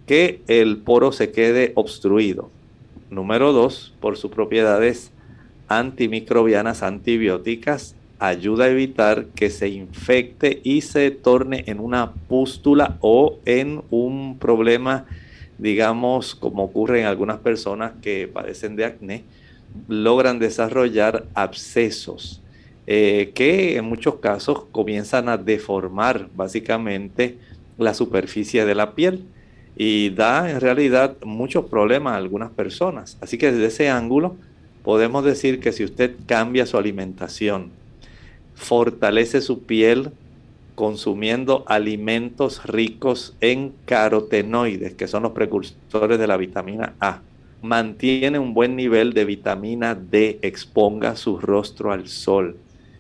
que 0.07 0.41
el 0.49 0.79
poro 0.79 1.13
se 1.13 1.31
quede 1.31 1.73
obstruido. 1.75 2.51
Número 3.11 3.53
dos, 3.53 3.95
por 4.01 4.17
sus 4.17 4.31
propiedades 4.31 5.13
antimicrobianas, 5.69 6.83
antibióticas, 6.83 7.95
ayuda 8.19 8.65
a 8.65 8.69
evitar 8.69 9.27
que 9.27 9.51
se 9.51 9.69
infecte 9.69 10.61
y 10.65 10.81
se 10.81 11.11
torne 11.11 11.65
en 11.67 11.79
una 11.79 12.13
pústula 12.13 12.97
o 13.01 13.39
en 13.45 13.83
un 13.91 14.39
problema, 14.39 15.07
digamos, 15.59 16.35
como 16.35 16.65
ocurre 16.65 17.01
en 17.01 17.07
algunas 17.07 17.39
personas 17.39 17.93
que 18.03 18.29
padecen 18.29 18.77
de 18.77 18.87
acné, 18.87 19.25
logran 19.89 20.39
desarrollar 20.39 21.27
abscesos 21.35 22.41
eh, 22.91 23.33
que 23.35 23.77
en 23.77 23.85
muchos 23.85 24.15
casos 24.15 24.65
comienzan 24.73 25.29
a 25.29 25.37
deformar 25.37 26.31
básicamente 26.35 27.37
la 27.79 27.95
superficie 27.95 28.65
de 28.67 28.75
la 28.75 28.95
piel 28.95 29.25
y 29.77 30.11
da 30.11 30.51
en 30.51 30.61
realidad 30.61 31.17
muchos 31.25 31.67
problemas 31.67 32.15
a 32.15 32.17
algunas 32.17 32.51
personas. 32.51 33.17
Así 33.21 33.39
que 33.39 33.53
desde 33.53 33.67
ese 33.67 33.89
ángulo 33.89 34.37
podemos 34.83 35.25
decir 35.25 35.61
que 35.61 35.73
si 35.73 35.85
usted 35.85 36.17
cambia 36.27 36.67
su 36.67 36.77
alimentación, 36.77 37.71
fortalece 38.55 39.41
su 39.41 39.63
piel 39.63 40.11
consumiendo 40.75 41.65
alimentos 41.67 42.65
ricos 42.65 43.35
en 43.41 43.73
carotenoides, 43.85 44.95
que 44.95 45.09
son 45.09 45.25
los 45.25 45.33
precursores 45.33 46.19
de 46.19 46.27
la 46.27 46.37
vitamina 46.37 46.95
A, 47.01 47.21
mantiene 47.63 48.39
un 48.39 48.55
buen 48.55 48.77
nivel 48.77 49.13
de 49.13 49.25
vitamina 49.25 49.95
D, 49.95 50.39
exponga 50.43 51.17
su 51.17 51.39
rostro 51.39 51.93
al 51.93 52.09
sol. 52.09 52.57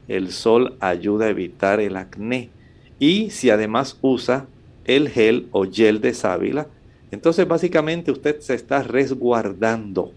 El 0.08 0.32
sol 0.32 0.74
ayuda 0.80 1.26
a 1.26 1.30
evitar 1.30 1.80
el 1.80 1.96
acné. 1.96 2.50
Y 2.98 3.30
si 3.30 3.50
además 3.50 3.96
usa 4.00 4.46
el 4.88 5.08
gel 5.08 5.46
o 5.52 5.64
gel 5.70 6.00
de 6.00 6.12
sábila, 6.12 6.66
entonces 7.12 7.46
básicamente 7.46 8.10
usted 8.10 8.40
se 8.40 8.54
está 8.54 8.82
resguardando 8.82 10.12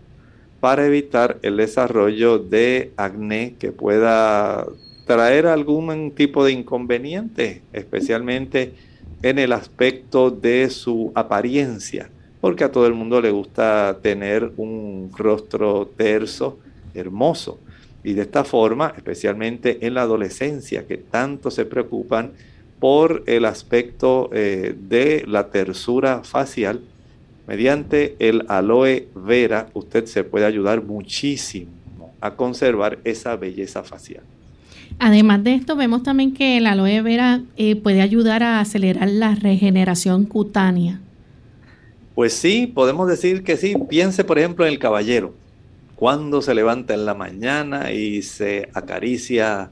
para 0.60 0.88
evitar 0.88 1.38
el 1.44 1.58
desarrollo 1.58 2.40
de 2.40 2.92
acné 2.98 3.54
que 3.60 3.72
pueda 3.72 4.66
traer 5.06 5.46
algún 5.46 6.12
tipo 6.12 6.44
de 6.44 6.54
inconveniente, 6.54 7.62
especialmente 7.74 8.74
en 9.22 9.38
el 9.38 9.54
aspecto 9.54 10.32
de 10.32 10.72
su 10.72 11.12
apariencia 11.14 12.10
porque 12.42 12.64
a 12.64 12.72
todo 12.72 12.88
el 12.88 12.96
mundo 12.96 13.22
le 13.22 13.30
gusta 13.30 14.00
tener 14.02 14.52
un 14.58 15.12
rostro 15.16 15.88
terso, 15.96 16.58
hermoso. 16.96 17.60
Y 18.04 18.14
de 18.14 18.24
esta 18.24 18.44
forma, 18.44 18.94
especialmente 18.98 19.86
en 19.86 19.94
la 19.94 20.02
adolescencia, 20.02 20.88
que 20.88 20.98
tanto 20.98 21.52
se 21.52 21.66
preocupan 21.66 22.32
por 22.82 23.24
el 23.28 23.46
aspecto 23.46 24.32
eh, 24.34 24.76
de 24.76 25.24
la 25.28 25.52
tersura 25.52 26.24
facial, 26.24 26.82
mediante 27.48 28.16
el 28.18 28.44
aloe 28.48 29.08
vera 29.14 29.70
usted 29.76 30.08
se 30.08 30.24
puede 30.24 30.48
ayudar 30.48 30.84
muchísimo 30.84 31.70
a 32.22 32.32
conservar 32.32 32.98
esa 33.04 33.36
belleza 33.36 33.84
facial. 33.84 34.24
Además 34.98 35.44
de 35.44 35.54
esto, 35.54 35.76
vemos 35.76 36.02
también 36.02 36.34
que 36.34 36.58
el 36.58 36.66
aloe 36.66 37.04
vera 37.04 37.42
eh, 37.56 37.76
puede 37.76 38.02
ayudar 38.02 38.42
a 38.42 38.60
acelerar 38.60 39.10
la 39.12 39.36
regeneración 39.36 40.26
cutánea. 40.26 41.00
Pues 42.16 42.34
sí, 42.34 42.66
podemos 42.66 43.08
decir 43.08 43.44
que 43.44 43.58
sí. 43.58 43.76
Piense, 43.90 44.24
por 44.24 44.40
ejemplo, 44.40 44.66
en 44.66 44.74
el 44.74 44.80
caballero. 44.80 45.36
Cuando 45.96 46.42
se 46.42 46.56
levanta 46.56 46.96
en 46.96 47.06
la 47.06 47.14
mañana 47.14 47.92
y 47.92 48.24
se 48.24 48.70
acaricia 48.74 49.70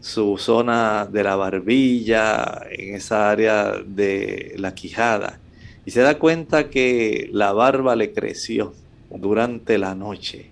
su 0.00 0.38
zona 0.38 1.06
de 1.10 1.22
la 1.24 1.36
barbilla, 1.36 2.62
en 2.70 2.94
esa 2.94 3.30
área 3.30 3.74
de 3.84 4.54
la 4.56 4.74
quijada, 4.74 5.40
y 5.84 5.90
se 5.90 6.00
da 6.00 6.18
cuenta 6.18 6.70
que 6.70 7.28
la 7.32 7.52
barba 7.52 7.96
le 7.96 8.12
creció 8.12 8.74
durante 9.10 9.78
la 9.78 9.94
noche. 9.94 10.50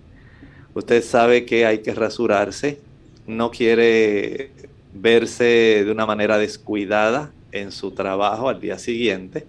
Usted 0.73 1.03
sabe 1.03 1.45
que 1.45 1.65
hay 1.65 1.79
que 1.79 1.93
rasurarse, 1.93 2.79
no 3.25 3.51
quiere 3.51 4.51
verse 4.93 5.83
de 5.85 5.91
una 5.91 6.05
manera 6.05 6.37
descuidada 6.37 7.31
en 7.51 7.71
su 7.71 7.91
trabajo 7.91 8.49
al 8.49 8.59
día 8.59 8.77
siguiente. 8.79 9.45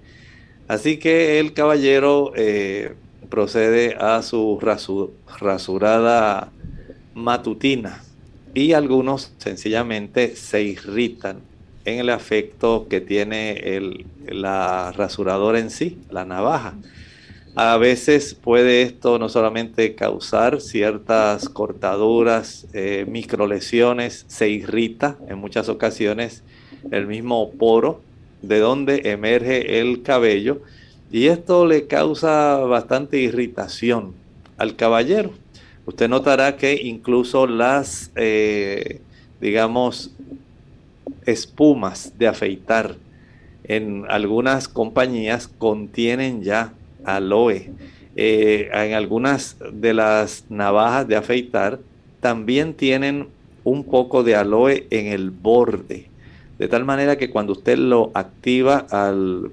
Así 0.68 0.98
que 0.98 1.38
el 1.40 1.54
caballero 1.54 2.32
eh, 2.36 2.94
procede 3.30 3.96
a 3.98 4.22
su 4.22 4.58
rasurada 5.40 6.52
matutina 7.14 8.02
y 8.54 8.72
algunos 8.72 9.32
sencillamente 9.38 10.36
se 10.36 10.62
irritan 10.62 11.40
en 11.84 12.00
el 12.00 12.10
afecto 12.10 12.86
que 12.88 13.00
tiene 13.00 13.52
el, 13.76 14.06
la 14.26 14.92
rasuradora 14.92 15.58
en 15.58 15.70
sí, 15.70 15.98
la 16.10 16.24
navaja. 16.24 16.74
A 17.54 17.76
veces 17.76 18.34
puede 18.34 18.82
esto 18.82 19.18
no 19.18 19.28
solamente 19.28 19.94
causar 19.94 20.60
ciertas 20.60 21.48
cortaduras, 21.48 22.66
eh, 22.72 23.04
microlesiones, 23.08 24.26
se 24.28 24.48
irrita 24.48 25.16
en 25.28 25.38
muchas 25.38 25.68
ocasiones 25.68 26.42
el 26.90 27.06
mismo 27.06 27.50
poro 27.52 28.00
de 28.42 28.60
donde 28.60 29.10
emerge 29.10 29.80
el 29.80 30.02
cabello 30.02 30.62
y 31.10 31.26
esto 31.26 31.66
le 31.66 31.86
causa 31.86 32.58
bastante 32.58 33.18
irritación 33.18 34.14
al 34.56 34.76
caballero. 34.76 35.32
Usted 35.88 36.06
notará 36.10 36.58
que 36.58 36.74
incluso 36.74 37.46
las, 37.46 38.10
eh, 38.14 39.00
digamos, 39.40 40.14
espumas 41.24 42.12
de 42.18 42.28
afeitar 42.28 42.96
en 43.64 44.04
algunas 44.10 44.68
compañías 44.68 45.48
contienen 45.48 46.42
ya 46.42 46.74
aloe. 47.06 47.70
Eh, 48.16 48.68
en 48.70 48.92
algunas 48.92 49.56
de 49.72 49.94
las 49.94 50.44
navajas 50.50 51.08
de 51.08 51.16
afeitar 51.16 51.80
también 52.20 52.74
tienen 52.74 53.28
un 53.64 53.82
poco 53.82 54.22
de 54.22 54.36
aloe 54.36 54.86
en 54.90 55.06
el 55.06 55.30
borde. 55.30 56.10
De 56.58 56.68
tal 56.68 56.84
manera 56.84 57.16
que 57.16 57.30
cuando 57.30 57.52
usted 57.52 57.78
lo 57.78 58.10
activa 58.12 58.84
al 58.90 59.50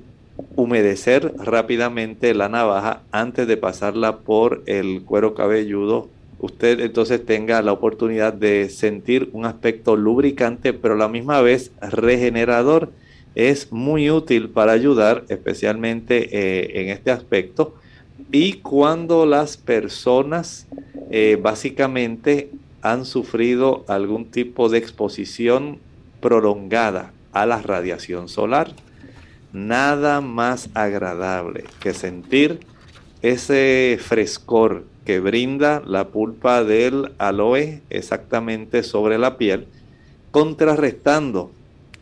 humedecer 0.58 1.34
rápidamente 1.38 2.34
la 2.34 2.50
navaja 2.50 3.04
antes 3.14 3.48
de 3.48 3.56
pasarla 3.56 4.18
por 4.18 4.64
el 4.66 5.04
cuero 5.04 5.34
cabelludo, 5.34 6.10
usted 6.46 6.80
entonces 6.80 7.26
tenga 7.26 7.62
la 7.62 7.74
oportunidad 7.74 8.34
de 8.34 8.70
sentir 8.70 9.30
un 9.34 9.46
aspecto 9.46 9.96
lubricante, 9.96 10.74
pero 10.74 10.94
a 10.94 10.98
la 10.98 11.08
misma 11.08 11.42
vez 11.42 11.72
regenerador. 11.82 12.92
Es 13.36 13.74
muy 13.74 14.10
útil 14.10 14.50
para 14.50 14.72
ayudar, 14.72 15.26
especialmente 15.28 16.30
eh, 16.32 16.82
en 16.82 16.90
este 16.90 17.12
aspecto. 17.12 17.76
Y 18.32 18.54
cuando 18.54 19.26
las 19.26 19.58
personas 19.58 20.68
eh, 21.12 21.38
básicamente 21.42 22.50
han 22.82 23.04
sufrido 23.04 23.84
algún 23.88 24.26
tipo 24.32 24.70
de 24.70 24.78
exposición 24.78 25.80
prolongada 26.22 27.12
a 27.34 27.46
la 27.46 27.62
radiación 27.62 28.30
solar. 28.30 28.72
Nada 29.52 30.22
más 30.22 30.70
agradable 30.74 31.66
que 31.80 31.94
sentir 31.94 32.60
ese 33.22 33.98
frescor 34.02 34.86
que 35.06 35.20
brinda 35.20 35.82
la 35.86 36.08
pulpa 36.08 36.64
del 36.64 37.12
aloe 37.20 37.82
exactamente 37.90 38.84
sobre 38.84 39.18
la 39.18 39.38
piel, 39.38 39.68
contrarrestando 40.32 41.52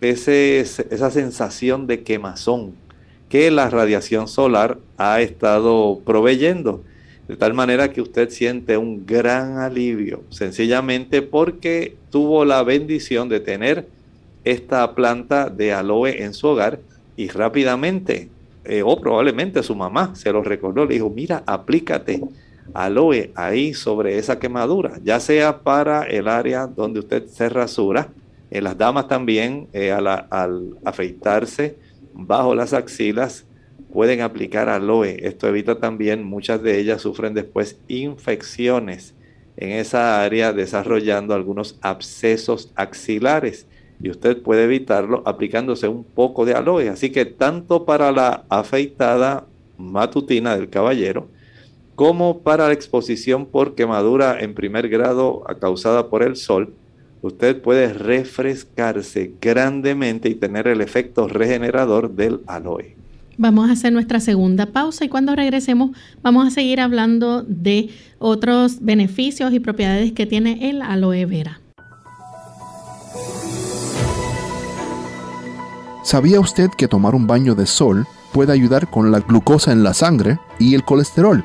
ese, 0.02 0.60
esa 0.60 1.12
sensación 1.12 1.86
de 1.86 2.04
quemazón 2.04 2.74
que 3.30 3.52
la 3.52 3.70
radiación 3.70 4.28
solar 4.28 4.78
ha 4.98 5.22
estado 5.22 6.00
proveyendo. 6.06 6.84
De 7.28 7.38
tal 7.38 7.54
manera 7.54 7.92
que 7.92 8.02
usted 8.02 8.30
siente 8.30 8.78
un 8.78 9.06
gran 9.06 9.58
alivio, 9.58 10.24
sencillamente 10.30 11.22
porque 11.22 11.96
tuvo 12.10 12.44
la 12.46 12.64
bendición 12.64 13.30
de 13.30 13.40
tener 13.40 13.88
esta 14.44 14.94
planta 14.94 15.50
de 15.50 15.72
aloe 15.72 16.24
en 16.24 16.34
su 16.34 16.48
hogar 16.48 16.80
y 17.16 17.30
rápidamente, 17.30 18.30
eh, 18.66 18.84
o 18.84 19.00
probablemente 19.00 19.64
su 19.64 19.74
mamá 19.74 20.16
se 20.16 20.32
lo 20.32 20.44
recordó, 20.44 20.86
le 20.86 20.96
dijo, 20.96 21.10
mira, 21.10 21.44
aplícate 21.46 22.22
aloe 22.74 23.32
ahí 23.36 23.74
sobre 23.74 24.18
esa 24.18 24.40
quemadura, 24.40 25.00
ya 25.04 25.20
sea 25.20 25.60
para 25.60 26.04
el 26.04 26.28
área 26.28 26.68
donde 26.68 27.00
usted 27.00 27.26
se 27.28 27.50
rasura, 27.50 28.10
en 28.52 28.64
las 28.64 28.78
damas 28.78 29.08
también 29.08 29.68
eh, 29.74 29.92
al 29.92 30.78
afeitarse 30.86 31.76
bajo 32.14 32.54
las 32.54 32.74
axilas 32.74 33.46
pueden 33.92 34.22
aplicar 34.22 34.70
aloe. 34.70 35.18
Esto 35.26 35.48
evita 35.48 35.80
también, 35.80 36.24
muchas 36.24 36.62
de 36.62 36.80
ellas 36.80 37.02
sufren 37.02 37.34
después 37.34 37.78
infecciones 37.88 39.14
en 39.56 39.70
esa 39.70 40.24
área 40.24 40.52
desarrollando 40.52 41.34
algunos 41.34 41.78
abscesos 41.82 42.72
axilares 42.76 43.68
y 44.02 44.10
usted 44.10 44.42
puede 44.42 44.64
evitarlo 44.64 45.22
aplicándose 45.26 45.88
un 45.88 46.04
poco 46.04 46.46
de 46.46 46.54
aloe. 46.54 46.90
Así 46.90 47.12
que 47.12 47.26
tanto 47.26 47.86
para 47.86 48.12
la 48.12 48.46
afeitada 48.50 49.46
matutina 49.78 50.56
del 50.56 50.70
caballero, 50.70 51.28
como 51.96 52.40
para 52.40 52.68
la 52.68 52.74
exposición 52.74 53.46
por 53.46 53.76
quemadura 53.76 54.40
en 54.40 54.54
primer 54.54 54.90
grado 54.90 55.44
causada 55.60 56.10
por 56.10 56.24
el 56.24 56.36
sol, 56.36 56.74
usted 57.22 57.62
puede 57.62 57.94
refrescarse 57.94 59.34
grandemente 59.42 60.30
y 60.30 60.36
tener 60.36 60.68
el 60.68 60.82
efecto 60.82 61.28
regenerador 61.28 62.12
del 62.12 62.42
aloe. 62.48 62.96
Vamos 63.38 63.70
a 63.70 63.74
hacer 63.74 63.92
nuestra 63.92 64.20
segunda 64.20 64.68
pausa 64.68 65.06
y 65.06 65.10
cuando 65.10 65.36
regresemos 65.36 65.92
vamos 66.22 66.48
a 66.48 66.52
seguir 66.52 66.80
hablando 66.80 67.44
de 67.44 67.90
otros 68.20 68.78
beneficios 68.82 69.54
y 69.54 69.60
propiedades 69.60 70.12
que 70.12 70.26
tiene 70.26 70.70
el 70.70 70.82
aloe 70.82 71.26
vera. 71.26 71.60
¿Sabía 76.04 76.40
usted 76.40 76.70
que 76.78 76.88
tomar 76.88 77.16
un 77.16 77.26
baño 77.28 77.56
de 77.56 77.66
sol 77.66 78.06
puede 78.34 78.52
ayudar 78.52 78.90
con 78.90 79.12
la 79.12 79.20
glucosa 79.20 79.72
en 79.72 79.84
la 79.84 79.94
sangre 79.94 80.38
y 80.60 80.76
el 80.76 80.84
colesterol? 80.84 81.44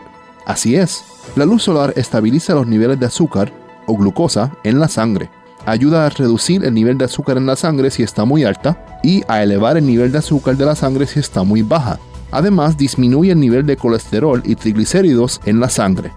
Así 0.49 0.77
es, 0.77 1.05
la 1.37 1.45
luz 1.45 1.63
solar 1.63 1.93
estabiliza 1.95 2.55
los 2.55 2.67
niveles 2.67 2.99
de 2.99 3.05
azúcar 3.05 3.53
o 3.87 3.97
glucosa 3.99 4.51
en 4.65 4.81
la 4.81 4.89
sangre, 4.89 5.31
ayuda 5.67 6.07
a 6.07 6.09
reducir 6.09 6.65
el 6.65 6.73
nivel 6.73 6.97
de 6.97 7.05
azúcar 7.05 7.37
en 7.37 7.45
la 7.45 7.55
sangre 7.55 7.91
si 7.91 8.03
está 8.03 8.25
muy 8.25 8.45
alta 8.45 9.01
y 9.03 9.23
a 9.29 9.43
elevar 9.43 9.77
el 9.77 9.87
nivel 9.87 10.11
de 10.11 10.19
azúcar 10.19 10.57
de 10.57 10.65
la 10.65 10.75
sangre 10.75 11.07
si 11.07 11.21
está 11.21 11.43
muy 11.43 11.61
baja. 11.61 11.99
Además, 12.31 12.79
disminuye 12.79 13.33
el 13.33 13.41
nivel 13.41 13.67
de 13.67 13.77
colesterol 13.77 14.43
y 14.43 14.55
triglicéridos 14.55 15.43
en 15.45 15.61
la 15.61 15.69
sangre. 15.69 16.13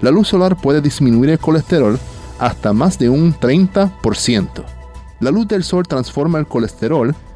La 0.00 0.12
luz 0.12 0.28
solar 0.28 0.56
puede 0.56 0.80
disminuir 0.80 1.30
el 1.30 1.40
colesterol 1.40 1.98
hasta 2.38 2.72
más 2.72 2.96
de 2.96 3.08
un 3.08 3.34
30%. 3.34 4.64
La 5.18 5.32
luz 5.32 5.48
del 5.48 5.64
sol 5.64 5.84
transforma 5.86 6.38
el 6.38 6.46
colesterol 6.46 7.12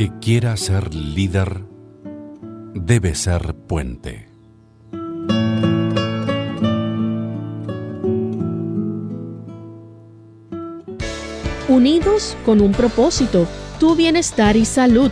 Que 0.00 0.10
quiera 0.18 0.56
ser 0.56 0.94
líder 0.94 1.66
debe 2.72 3.14
ser 3.14 3.54
puente. 3.54 4.30
Unidos 11.68 12.34
con 12.46 12.62
un 12.62 12.72
propósito, 12.72 13.46
tu 13.78 13.94
bienestar 13.94 14.56
y 14.56 14.64
salud. 14.64 15.10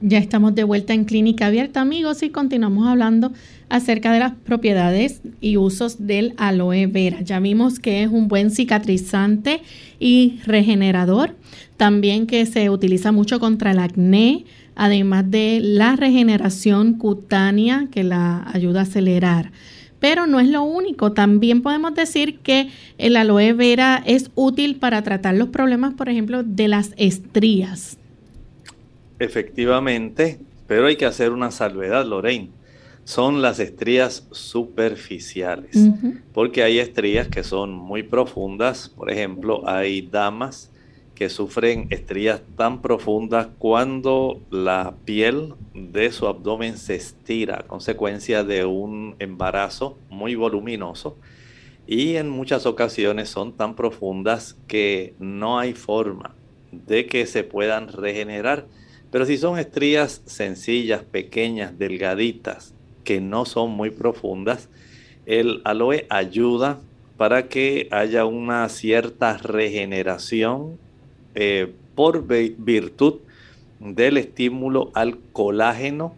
Ya 0.00 0.18
estamos 0.18 0.54
de 0.54 0.62
vuelta 0.62 0.94
en 0.94 1.04
Clínica 1.04 1.46
Abierta, 1.46 1.80
amigos, 1.80 2.22
y 2.22 2.30
continuamos 2.30 2.86
hablando 2.86 3.32
acerca 3.68 4.12
de 4.12 4.20
las 4.20 4.32
propiedades 4.32 5.22
y 5.40 5.56
usos 5.56 6.06
del 6.06 6.34
aloe 6.36 6.86
vera. 6.86 7.20
Ya 7.22 7.40
vimos 7.40 7.80
que 7.80 8.04
es 8.04 8.08
un 8.08 8.28
buen 8.28 8.52
cicatrizante 8.52 9.60
y 9.98 10.38
regenerador, 10.46 11.34
también 11.76 12.28
que 12.28 12.46
se 12.46 12.70
utiliza 12.70 13.10
mucho 13.10 13.40
contra 13.40 13.72
el 13.72 13.80
acné, 13.80 14.44
además 14.76 15.28
de 15.32 15.58
la 15.60 15.96
regeneración 15.96 16.94
cutánea 16.94 17.88
que 17.90 18.04
la 18.04 18.48
ayuda 18.52 18.80
a 18.80 18.82
acelerar. 18.84 19.50
Pero 19.98 20.28
no 20.28 20.38
es 20.38 20.46
lo 20.46 20.62
único, 20.62 21.10
también 21.10 21.60
podemos 21.60 21.92
decir 21.96 22.38
que 22.38 22.68
el 22.98 23.16
aloe 23.16 23.52
vera 23.52 24.00
es 24.06 24.30
útil 24.36 24.76
para 24.76 25.02
tratar 25.02 25.34
los 25.34 25.48
problemas, 25.48 25.94
por 25.94 26.08
ejemplo, 26.08 26.44
de 26.44 26.68
las 26.68 26.94
estrías. 26.96 27.97
Efectivamente, 29.18 30.38
pero 30.66 30.86
hay 30.86 30.96
que 30.96 31.06
hacer 31.06 31.32
una 31.32 31.50
salvedad, 31.50 32.04
Lorraine. 32.04 32.50
Son 33.04 33.40
las 33.40 33.58
estrías 33.58 34.28
superficiales, 34.32 35.88
porque 36.34 36.62
hay 36.62 36.78
estrías 36.78 37.26
que 37.28 37.42
son 37.42 37.72
muy 37.72 38.02
profundas. 38.02 38.90
Por 38.90 39.10
ejemplo, 39.10 39.66
hay 39.66 40.02
damas 40.02 40.70
que 41.18 41.30
sufren 41.30 41.88
estrías 41.90 42.42
tan 42.56 42.80
profundas 42.80 43.48
cuando 43.58 44.40
la 44.50 44.94
piel 45.04 45.54
de 45.74 46.12
su 46.12 46.28
abdomen 46.28 46.76
se 46.78 46.94
estira 46.94 47.56
a 47.56 47.62
consecuencia 47.66 48.44
de 48.44 48.64
un 48.64 49.16
embarazo 49.18 49.98
muy 50.10 50.36
voluminoso 50.36 51.16
y 51.88 52.14
en 52.16 52.28
muchas 52.28 52.66
ocasiones 52.66 53.30
son 53.30 53.52
tan 53.52 53.74
profundas 53.74 54.56
que 54.68 55.14
no 55.18 55.58
hay 55.58 55.72
forma 55.72 56.36
de 56.70 57.06
que 57.06 57.26
se 57.26 57.42
puedan 57.42 57.88
regenerar 57.88 58.66
pero 59.10 59.24
si 59.26 59.38
son 59.38 59.58
estrías 59.58 60.22
sencillas, 60.26 61.02
pequeñas, 61.02 61.78
delgaditas, 61.78 62.74
que 63.04 63.20
no 63.20 63.44
son 63.44 63.70
muy 63.70 63.90
profundas, 63.90 64.68
el 65.26 65.62
aloe 65.64 66.06
ayuda 66.10 66.78
para 67.16 67.48
que 67.48 67.88
haya 67.90 68.24
una 68.24 68.68
cierta 68.68 69.36
regeneración 69.38 70.78
eh, 71.34 71.72
por 71.94 72.26
virtud 72.26 73.14
del 73.80 74.16
estímulo 74.16 74.90
al 74.94 75.18
colágeno 75.32 76.14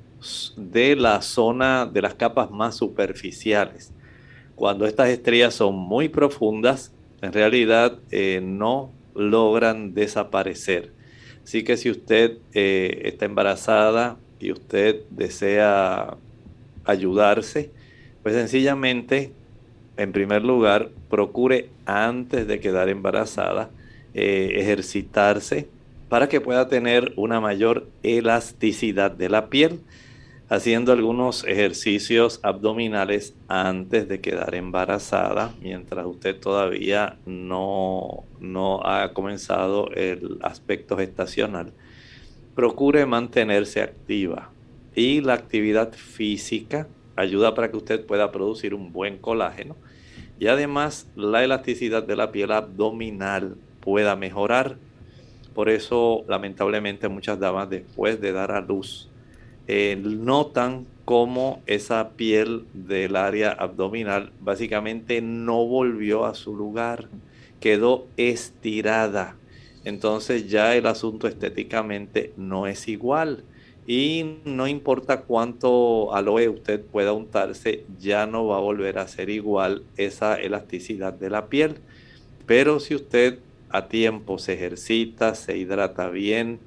de 0.57 0.97
la 0.97 1.23
zona 1.23 1.87
de 1.87 2.03
las 2.03 2.15
capas 2.15 2.51
más 2.51 2.77
superficiales. 2.77 3.93
Cuando 4.55 4.87
estas 4.87 5.09
estrías 5.09 5.55
son 5.55 5.75
muy 5.75 6.09
profundas, 6.09 6.93
en 7.23 7.33
realidad 7.33 7.99
eh, 8.11 8.41
no 8.43 8.91
logran 9.15 9.95
desaparecer. 9.95 10.93
Así 11.51 11.65
que 11.65 11.77
si 11.77 11.91
usted 11.91 12.39
eh, 12.55 13.03
está 13.07 13.25
embarazada 13.25 14.17
y 14.39 14.53
usted 14.53 15.01
desea 15.11 16.17
ayudarse, 16.85 17.73
pues 18.23 18.37
sencillamente, 18.37 19.33
en 19.97 20.13
primer 20.13 20.45
lugar, 20.45 20.91
procure 21.09 21.69
antes 21.87 22.47
de 22.47 22.61
quedar 22.61 22.89
embarazada 22.89 23.69
eh, 24.15 24.53
ejercitarse 24.59 25.67
para 26.09 26.29
que 26.29 26.41
pueda 26.41 26.69
tener 26.69 27.15
una 27.17 27.41
mayor 27.41 27.89
elasticidad 28.05 29.11
de 29.11 29.29
la 29.29 29.49
piel 29.49 29.81
haciendo 30.51 30.93
algunos 30.93 31.45
ejercicios 31.45 32.41
abdominales 32.43 33.37
antes 33.47 34.09
de 34.09 34.21
quedar 34.21 34.57
embarazada, 34.57 35.55
mientras 35.63 36.05
usted 36.05 36.39
todavía 36.41 37.17
no, 37.25 38.25
no 38.41 38.85
ha 38.85 39.13
comenzado 39.13 39.89
el 39.93 40.39
aspecto 40.43 40.97
gestacional. 40.97 41.73
Procure 42.57 43.07
mantenerse 43.07 43.81
activa 43.81 44.51
y 44.93 45.21
la 45.21 45.35
actividad 45.35 45.93
física 45.93 46.89
ayuda 47.15 47.55
para 47.55 47.71
que 47.71 47.77
usted 47.77 48.05
pueda 48.05 48.33
producir 48.33 48.75
un 48.75 48.93
buen 48.93 49.19
colágeno 49.19 49.77
y 50.41 50.49
además 50.49 51.09
la 51.15 51.45
elasticidad 51.45 52.03
de 52.03 52.17
la 52.17 52.33
piel 52.33 52.51
abdominal 52.51 53.57
pueda 53.79 54.17
mejorar. 54.17 54.79
Por 55.55 55.69
eso, 55.69 56.25
lamentablemente, 56.27 57.09
muchas 57.09 57.39
damas 57.39 57.71
después 57.71 58.21
de 58.21 58.33
dar 58.33 58.51
a 58.51 58.61
luz 58.61 59.10
eh, 59.67 60.01
notan 60.03 60.87
cómo 61.05 61.63
esa 61.67 62.11
piel 62.11 62.67
del 62.73 63.17
área 63.17 63.51
abdominal 63.51 64.33
básicamente 64.41 65.21
no 65.21 65.67
volvió 65.67 66.25
a 66.25 66.35
su 66.35 66.55
lugar, 66.55 67.09
quedó 67.59 68.07
estirada. 68.17 69.37
Entonces 69.85 70.49
ya 70.49 70.77
el 70.77 70.87
asunto 70.87 71.27
estéticamente 71.27 72.33
no 72.37 72.67
es 72.67 72.89
igual. 72.89 73.45
Y 73.87 74.37
no 74.45 74.69
importa 74.69 75.23
cuánto 75.23 76.15
aloe 76.15 76.49
usted 76.49 76.81
pueda 76.81 77.13
untarse, 77.13 77.85
ya 77.99 78.27
no 78.27 78.47
va 78.47 78.59
a 78.59 78.61
volver 78.61 78.99
a 78.99 79.09
ser 79.09 79.31
igual 79.31 79.83
esa 79.97 80.41
elasticidad 80.41 81.13
de 81.13 81.31
la 81.31 81.47
piel. 81.47 81.77
Pero 82.47 82.79
si 82.79 82.95
usted 82.95 83.39
a 83.69 83.89
tiempo 83.89 84.39
se 84.39 84.53
ejercita, 84.53 85.35
se 85.35 85.57
hidrata 85.57 86.09
bien, 86.09 86.61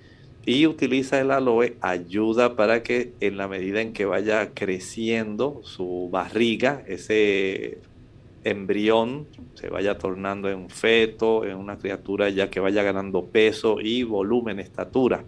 y 0.46 0.68
utiliza 0.68 1.22
el 1.22 1.32
aloe, 1.32 1.78
ayuda 1.82 2.56
para 2.56 2.84
que 2.84 3.14
en 3.22 3.38
la 3.38 3.48
medida 3.48 3.82
en 3.82 3.94
que 3.94 4.06
vaya 4.06 4.52
creciendo 4.54 5.62
su 5.64 6.10
barriga, 6.12 6.84
ese 6.88 7.80
embrión 8.44 9.26
se 9.54 9.70
vaya 9.70 9.98
tornando 9.98 10.50
en 10.50 10.58
un 10.58 10.70
feto, 10.70 11.46
en 11.46 11.56
una 11.56 11.78
criatura 11.78 12.30
ya 12.30 12.50
que 12.50 12.60
vaya 12.60 12.84
ganando 12.84 13.24
peso 13.26 13.80
y 13.80 14.04
volumen, 14.04 14.60
estatura, 14.60 15.24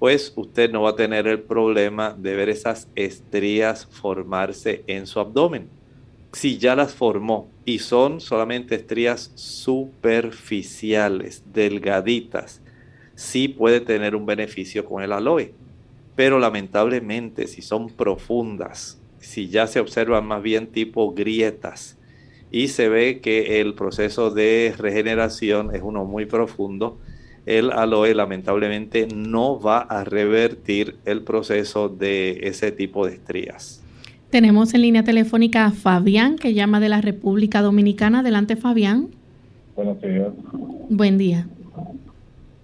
pues 0.00 0.32
usted 0.34 0.72
no 0.72 0.82
va 0.82 0.90
a 0.90 0.96
tener 0.96 1.28
el 1.28 1.38
problema 1.40 2.16
de 2.18 2.34
ver 2.34 2.48
esas 2.48 2.88
estrías 2.96 3.86
formarse 3.86 4.82
en 4.88 5.06
su 5.06 5.20
abdomen. 5.20 5.68
Si 6.32 6.58
ya 6.58 6.74
las 6.74 6.92
formó 6.92 7.48
y 7.64 7.78
son 7.78 8.20
solamente 8.20 8.74
estrías 8.74 9.30
superficiales, 9.36 11.44
delgaditas, 11.52 12.63
sí 13.14 13.48
puede 13.48 13.80
tener 13.80 14.16
un 14.16 14.26
beneficio 14.26 14.84
con 14.84 15.02
el 15.02 15.12
aloe. 15.12 15.52
Pero 16.16 16.38
lamentablemente, 16.38 17.46
si 17.46 17.62
son 17.62 17.88
profundas, 17.88 19.00
si 19.18 19.48
ya 19.48 19.66
se 19.66 19.80
observan 19.80 20.26
más 20.26 20.42
bien 20.42 20.68
tipo 20.68 21.12
grietas 21.12 21.98
y 22.50 22.68
se 22.68 22.88
ve 22.88 23.20
que 23.20 23.60
el 23.60 23.74
proceso 23.74 24.30
de 24.30 24.74
regeneración 24.78 25.74
es 25.74 25.82
uno 25.82 26.04
muy 26.04 26.26
profundo. 26.26 26.98
El 27.46 27.72
aloe 27.72 28.14
lamentablemente 28.14 29.08
no 29.12 29.58
va 29.58 29.78
a 29.78 30.04
revertir 30.04 30.96
el 31.04 31.22
proceso 31.22 31.88
de 31.88 32.40
ese 32.44 32.70
tipo 32.70 33.06
de 33.06 33.14
estrías. 33.14 33.82
Tenemos 34.30 34.72
en 34.74 34.82
línea 34.82 35.04
telefónica 35.04 35.66
a 35.66 35.70
Fabián 35.72 36.36
que 36.36 36.54
llama 36.54 36.80
de 36.80 36.88
la 36.88 37.00
República 37.00 37.60
Dominicana. 37.60 38.20
Adelante 38.20 38.56
Fabián. 38.56 39.08
Buenos 39.76 40.00
días. 40.00 40.28
Buen 40.88 41.18
día. 41.18 41.48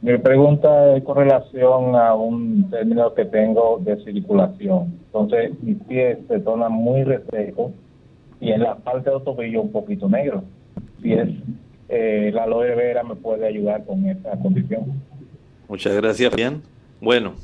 Mi 0.03 0.17
pregunta 0.17 0.97
es 0.97 1.05
con 1.05 1.17
relación 1.17 1.95
a 1.95 2.15
un 2.15 2.71
término 2.71 3.13
que 3.13 3.27
tengo 3.27 3.79
de 3.85 4.03
circulación. 4.03 4.99
Entonces, 5.07 5.53
mi 5.63 5.75
pie 5.75 6.19
se 6.27 6.41
torna 6.41 6.71
muy 6.71 7.05
reseco 7.05 7.73
y 8.41 8.53
en 8.53 8.63
la 8.63 8.77
parte 8.77 9.11
de 9.11 9.21
tobillo 9.21 9.61
un 9.61 9.73
poquito 9.73 10.09
negro. 10.09 10.43
Si 11.03 11.13
es 11.13 11.29
eh, 11.91 12.31
la 12.33 12.45
aloe 12.45 12.75
vera 12.77 13.03
me 13.03 13.17
puede 13.17 13.47
ayudar 13.47 13.85
con 13.85 14.07
esta 14.07 14.39
condición. 14.39 15.03
Muchas 15.69 15.95
gracias, 15.97 16.35
bien. 16.35 16.63
Bueno, 17.01 17.35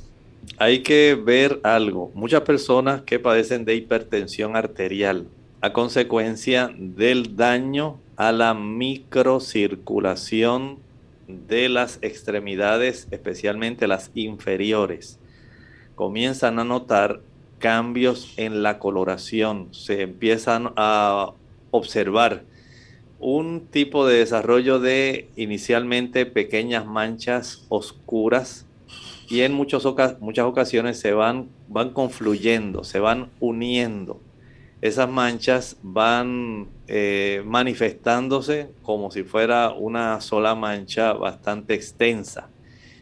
hay 0.57 0.83
que 0.83 1.15
ver 1.15 1.61
algo. 1.63 2.11
Muchas 2.15 2.41
personas 2.43 3.03
que 3.03 3.19
padecen 3.19 3.67
de 3.67 3.75
hipertensión 3.75 4.57
arterial 4.57 5.27
a 5.61 5.73
consecuencia 5.73 6.71
del 6.79 7.37
daño 7.37 7.99
a 8.17 8.33
la 8.33 8.55
microcirculación 8.55 10.86
de 11.29 11.69
las 11.69 11.99
extremidades, 12.03 13.09
especialmente 13.11 13.87
las 13.87 14.11
inferiores, 14.15 15.19
comienzan 15.95 16.59
a 16.59 16.65
notar 16.65 17.21
cambios 17.59 18.35
en 18.37 18.63
la 18.63 18.79
coloración, 18.79 19.69
se 19.73 20.03
empiezan 20.03 20.73
a 20.77 21.33
observar 21.71 22.45
un 23.19 23.67
tipo 23.71 24.07
de 24.07 24.19
desarrollo 24.19 24.79
de 24.79 25.29
inicialmente 25.37 26.27
pequeñas 26.27 26.87
manchas 26.87 27.65
oscuras 27.69 28.67
y 29.29 29.41
en 29.41 29.53
muchas 29.55 29.85
ocasiones 29.85 31.01
se 31.01 31.13
van, 31.13 31.49
van 31.69 31.91
confluyendo, 31.91 32.85
se 32.85 33.01
van 33.01 33.31
uniendo. 33.41 34.21
Esas 34.87 35.11
manchas 35.11 35.77
van 35.83 36.69
eh, 36.87 37.43
manifestándose 37.45 38.71
como 38.83 39.11
si 39.11 39.25
fuera 39.25 39.73
una 39.73 40.21
sola 40.21 40.55
mancha 40.55 41.13
bastante 41.13 41.75
extensa. 41.75 42.49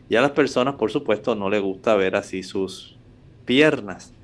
Y 0.09 0.17
a 0.17 0.23
las 0.23 0.31
personas, 0.31 0.77
por 0.77 0.91
supuesto, 0.91 1.35
no 1.35 1.51
les 1.51 1.61
gusta 1.61 1.95
ver 1.95 2.17
así 2.17 2.43
sus 2.43 2.97
piernas. 3.45 4.15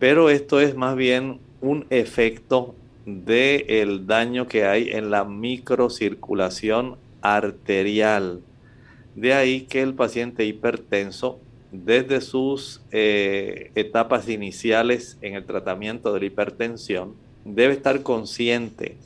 Pero 0.00 0.30
esto 0.30 0.60
es 0.60 0.74
más 0.74 0.96
bien 0.96 1.38
un 1.60 1.86
efecto 1.90 2.74
del 3.06 4.08
daño 4.08 4.48
que 4.48 4.66
hay 4.66 4.90
en 4.90 5.10
la 5.10 5.24
microcirculación 5.24 6.96
arterial. 7.22 8.40
De 9.14 9.32
ahí 9.32 9.62
que 9.62 9.80
el 9.80 9.94
paciente 9.94 10.44
hipertenso, 10.44 11.38
desde 11.72 12.20
sus 12.20 12.80
eh, 12.90 13.70
etapas 13.74 14.28
iniciales 14.28 15.18
en 15.20 15.34
el 15.34 15.44
tratamiento 15.44 16.12
de 16.12 16.20
la 16.20 16.26
hipertensión, 16.26 17.14
debe 17.44 17.74
estar 17.74 18.02
consciente 18.02 18.96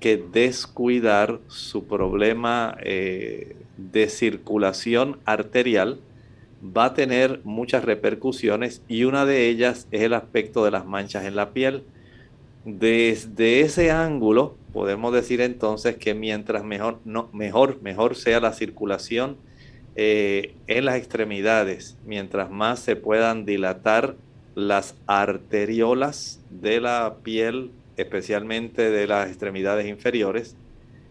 que 0.00 0.16
descuidar 0.16 1.40
su 1.48 1.86
problema 1.86 2.76
eh, 2.80 3.56
de 3.76 4.08
circulación 4.08 5.18
arterial 5.24 6.00
va 6.64 6.86
a 6.86 6.94
tener 6.94 7.40
muchas 7.44 7.84
repercusiones 7.84 8.82
y 8.88 9.04
una 9.04 9.24
de 9.24 9.48
ellas 9.48 9.86
es 9.90 10.02
el 10.02 10.14
aspecto 10.14 10.64
de 10.64 10.70
las 10.70 10.86
manchas 10.86 11.24
en 11.24 11.36
la 11.36 11.50
piel. 11.50 11.84
Desde 12.64 13.60
ese 13.60 13.90
ángulo 13.90 14.56
podemos 14.72 15.12
decir 15.12 15.40
entonces 15.40 15.96
que 15.96 16.14
mientras 16.14 16.62
mejor, 16.62 17.00
mejor, 17.32 17.80
mejor 17.82 18.14
sea 18.14 18.40
la 18.40 18.52
circulación 18.52 19.36
eh, 19.96 20.54
en 20.66 20.84
las 20.84 20.96
extremidades, 20.96 21.96
mientras 22.06 22.50
más 22.50 22.80
se 22.80 22.96
puedan 22.96 23.44
dilatar 23.44 24.16
las 24.54 24.94
arteriolas 25.06 26.40
de 26.50 26.80
la 26.80 27.16
piel, 27.22 27.70
especialmente 27.96 28.90
de 28.90 29.06
las 29.06 29.28
extremidades 29.28 29.86
inferiores, 29.86 30.56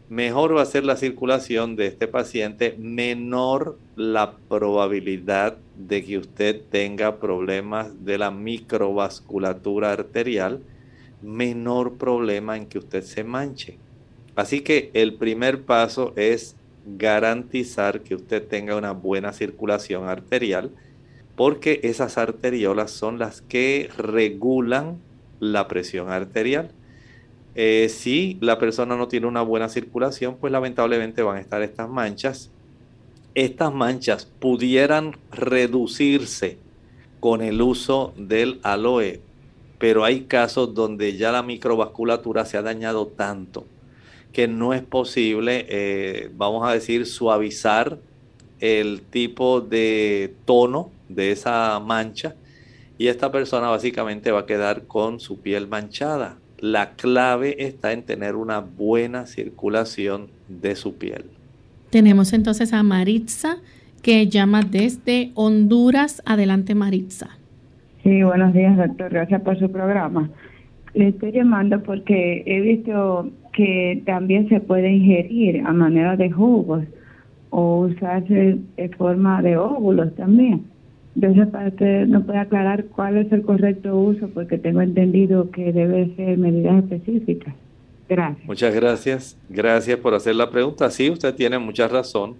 mejor 0.10 0.56
va 0.56 0.64
a 0.64 0.66
ser 0.66 0.86
la 0.86 0.98
circulación 0.98 1.76
de 1.76 1.88
este 1.88 2.08
paciente, 2.08 2.76
menor 2.78 3.78
la 3.96 4.34
probabilidad 4.50 5.58
de 5.78 6.04
que 6.04 6.18
usted 6.18 6.62
tenga 6.70 7.20
problemas 7.20 8.06
de 8.06 8.18
la 8.18 8.32
microvasculatura 8.32 9.92
arterial, 9.92 10.62
menor 11.22 11.98
problema 11.98 12.58
en 12.58 12.66
que 12.66 12.80
usted 12.80 13.04
se 13.04 13.24
manche. 13.24 13.78
Así 14.36 14.62
que 14.62 14.90
el 14.94 15.16
primer 15.16 15.64
paso 15.64 16.14
es 16.16 16.56
garantizar 16.86 18.02
que 18.02 18.16
usted 18.16 18.48
tenga 18.48 18.76
una 18.76 18.92
buena 18.92 19.34
circulación 19.34 20.08
arterial, 20.08 20.72
porque 21.36 21.80
esas 21.84 22.18
arteriolas 22.18 22.92
son 22.92 23.20
las 23.20 23.42
que 23.42 23.90
regulan 23.98 24.98
la 25.40 25.68
presión 25.68 26.10
arterial. 26.10 26.72
Eh, 27.56 27.90
si 27.90 28.38
la 28.42 28.60
persona 28.60 28.96
no 28.96 29.08
tiene 29.08 29.28
una 29.28 29.42
buena 29.42 29.70
circulación, 29.70 30.38
pues 30.38 30.52
lamentablemente 30.52 31.22
van 31.22 31.38
a 31.38 31.42
estar 31.42 31.62
estas 31.62 31.90
manchas. 31.90 32.52
Estas 33.36 33.74
manchas 33.74 34.26
pudieran 34.26 35.16
reducirse 35.32 36.58
con 37.20 37.42
el 37.42 37.62
uso 37.62 38.14
del 38.18 38.60
aloe, 38.64 39.22
pero 39.78 40.04
hay 40.04 40.22
casos 40.22 40.74
donde 40.74 41.16
ya 41.18 41.32
la 41.32 41.44
microvasculatura 41.44 42.46
se 42.46 42.58
ha 42.58 42.62
dañado 42.62 43.08
tanto 43.08 43.66
que 44.34 44.48
no 44.48 44.74
es 44.74 44.82
posible, 44.82 45.66
eh, 45.70 46.30
vamos 46.36 46.68
a 46.68 46.74
decir, 46.74 47.06
suavizar 47.06 47.98
el 48.60 49.02
tipo 49.02 49.62
de 49.62 50.34
tono 50.46 50.92
de 51.08 51.32
esa 51.32 51.80
mancha 51.80 52.36
y 52.98 53.08
esta 53.08 53.32
persona 53.32 53.70
básicamente 53.70 54.32
va 54.32 54.42
a 54.42 54.46
quedar 54.46 54.84
con 54.84 55.20
su 55.20 55.40
piel 55.40 55.68
manchada. 55.68 56.38
La 56.60 56.92
clave 56.92 57.56
está 57.66 57.94
en 57.94 58.04
tener 58.04 58.36
una 58.36 58.60
buena 58.60 59.26
circulación 59.26 60.28
de 60.50 60.76
su 60.76 60.96
piel. 60.96 61.24
Tenemos 61.90 62.34
entonces 62.34 62.74
a 62.74 62.84
Maritza 62.84 63.58
que 64.02 64.28
llama 64.28 64.62
desde 64.64 65.32
Honduras. 65.36 66.22
Adelante 66.26 66.76
Maritza. 66.76 67.38
Sí, 68.04 68.22
buenos 68.24 68.54
días 68.54 68.78
doctor, 68.78 69.12
gracias 69.12 69.42
por 69.42 69.58
su 69.58 69.72
programa. 69.72 70.30
Le 70.94 71.10
estoy 71.10 71.32
llamando 71.32 71.82
porque 71.84 72.44
he 72.46 72.60
visto 72.62 73.32
que 73.60 74.03
también 74.05 74.47
se 74.47 74.62
puede 74.62 74.89
ingerir 74.89 75.64
a 75.66 75.74
manera 75.74 76.16
de 76.16 76.32
jugos 76.32 76.86
o 77.49 77.80
usarse 77.80 78.57
en 78.78 78.91
forma 78.91 79.41
de 79.41 79.57
óvulos 79.57 80.16
también. 80.16 80.64
Entonces, 81.14 81.47
para 81.47 81.68
usted 81.68 82.07
nos 82.07 82.24
puede 82.24 82.39
aclarar 82.39 82.86
cuál 82.86 83.18
es 83.18 83.30
el 83.34 83.41
correcto 83.41 83.99
uso, 83.99 84.30
porque 84.30 84.57
tengo 84.57 84.80
entendido 84.80 85.51
que 85.51 85.74
debe 85.74 86.16
ser 86.16 86.38
medidas 86.38 86.86
específicas. 86.86 87.53
Gracias. 88.07 88.47
Muchas 88.47 88.74
gracias. 88.74 89.38
Gracias 89.49 89.97
por 89.97 90.14
hacer 90.14 90.36
la 90.36 90.49
pregunta. 90.49 90.89
Sí, 90.89 91.10
usted 91.10 91.36
tiene 91.36 91.60
mucha 91.60 91.89
razón. 91.89 92.36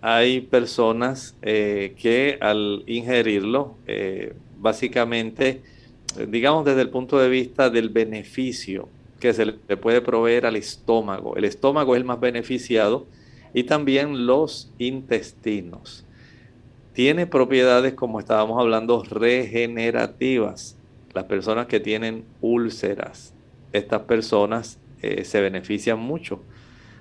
Hay 0.00 0.40
personas 0.40 1.36
eh, 1.42 1.92
que 2.00 2.38
al 2.40 2.84
ingerirlo, 2.86 3.74
eh, 3.86 4.32
básicamente, 4.58 5.60
digamos 6.26 6.64
desde 6.64 6.80
el 6.80 6.88
punto 6.88 7.18
de 7.18 7.28
vista 7.28 7.68
del 7.68 7.90
beneficio 7.90 8.88
que 9.24 9.32
se 9.32 9.46
le 9.46 9.76
puede 9.78 10.02
proveer 10.02 10.44
al 10.44 10.54
estómago. 10.54 11.34
El 11.34 11.46
estómago 11.46 11.94
es 11.94 12.00
el 12.00 12.04
más 12.04 12.20
beneficiado 12.20 13.06
y 13.54 13.64
también 13.64 14.26
los 14.26 14.70
intestinos 14.76 16.04
tiene 16.92 17.26
propiedades, 17.26 17.94
como 17.94 18.20
estábamos 18.20 18.60
hablando, 18.60 19.02
regenerativas. 19.02 20.76
Las 21.14 21.24
personas 21.24 21.68
que 21.68 21.80
tienen 21.80 22.24
úlceras, 22.42 23.32
estas 23.72 24.02
personas 24.02 24.78
eh, 25.00 25.24
se 25.24 25.40
benefician 25.40 25.98
mucho. 25.98 26.42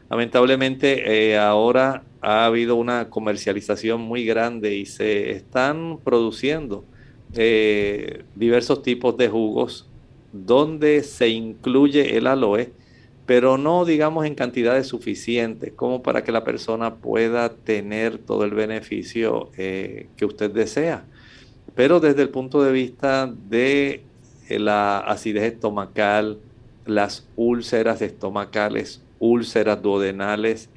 Lamentablemente 0.09 1.32
eh, 1.32 1.38
ahora 1.38 2.03
ha 2.21 2.45
habido 2.45 2.78
una 2.78 3.09
comercialización 3.09 3.99
muy 3.99 4.24
grande 4.24 4.78
y 4.78 4.86
se 4.86 5.32
están 5.32 5.99
produciendo 6.05 6.86
eh, 7.36 8.24
diversos 8.34 8.82
tipos 8.82 9.17
de 9.17 9.28
jugos 9.28 9.89
donde 10.34 11.04
se 11.04 11.30
incluye 11.30 12.18
el 12.18 12.28
aloe 12.28 12.74
pero 13.26 13.58
no 13.58 13.86
digamos 13.86 14.26
en 14.26 14.36
cantidades 14.36 14.88
suficientes 14.88 15.72
como 15.74 16.04
para 16.04 16.24
que 16.24 16.32
la 16.32 16.44
persona 16.44 16.96
pueda 16.96 17.50
tener 17.50 18.18
todo 18.18 18.44
el 18.44 18.52
beneficio 18.52 19.50
eh, 19.58 20.08
que 20.18 20.26
usted 20.26 20.52
desea. 20.52 21.06
Pero 21.76 22.00
desde 22.00 22.22
el 22.22 22.30
punto 22.30 22.62
de 22.62 22.72
vista 22.72 23.34
de 23.50 24.04
eh, 24.50 24.60
la 24.60 25.00
acidez 25.00 25.54
estomacal, 25.54 26.40
las 26.86 27.26
úlceras 27.38 28.02
estomacales, 28.02 29.02
úlceras 29.20 29.82
duodenales, 29.82 30.70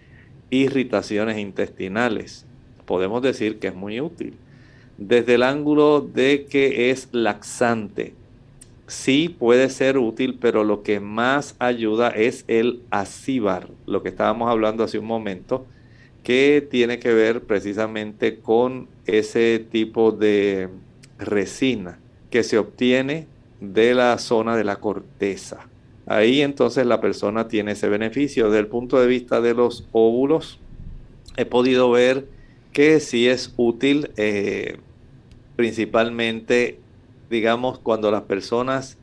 irritaciones 0.50 1.38
intestinales, 1.38 2.46
podemos 2.84 3.22
decir 3.22 3.58
que 3.58 3.68
es 3.68 3.74
muy 3.74 4.00
útil. 4.00 4.34
Desde 4.98 5.34
el 5.34 5.42
ángulo 5.42 6.00
de 6.00 6.46
que 6.48 6.90
es 6.90 7.08
laxante, 7.10 8.14
sí 8.86 9.28
puede 9.28 9.68
ser 9.70 9.98
útil, 9.98 10.38
pero 10.40 10.64
lo 10.64 10.82
que 10.82 11.00
más 11.00 11.56
ayuda 11.58 12.10
es 12.10 12.44
el 12.48 12.82
acíbar, 12.90 13.68
lo 13.86 14.02
que 14.02 14.08
estábamos 14.08 14.50
hablando 14.50 14.84
hace 14.84 14.98
un 14.98 15.06
momento, 15.06 15.66
que 16.22 16.66
tiene 16.68 16.98
que 16.98 17.12
ver 17.12 17.42
precisamente 17.42 18.38
con 18.38 18.88
ese 19.06 19.64
tipo 19.70 20.12
de 20.12 20.68
resina 21.18 21.98
que 22.30 22.42
se 22.42 22.58
obtiene 22.58 23.26
de 23.60 23.94
la 23.94 24.18
zona 24.18 24.56
de 24.56 24.64
la 24.64 24.76
corteza. 24.76 25.68
Ahí 26.06 26.42
entonces 26.42 26.86
la 26.86 27.00
persona 27.00 27.48
tiene 27.48 27.72
ese 27.72 27.88
beneficio. 27.88 28.46
Desde 28.46 28.60
el 28.60 28.66
punto 28.68 29.00
de 29.00 29.06
vista 29.06 29.40
de 29.40 29.54
los 29.54 29.86
óvulos, 29.92 30.58
he 31.36 31.44
podido 31.44 31.90
ver 31.90 32.26
que 32.72 33.00
sí 33.00 33.28
es 33.28 33.52
útil 33.56 34.10
eh, 34.16 34.78
principalmente, 35.56 36.78
digamos, 37.30 37.78
cuando 37.78 38.10
las 38.10 38.22
personas 38.22 38.98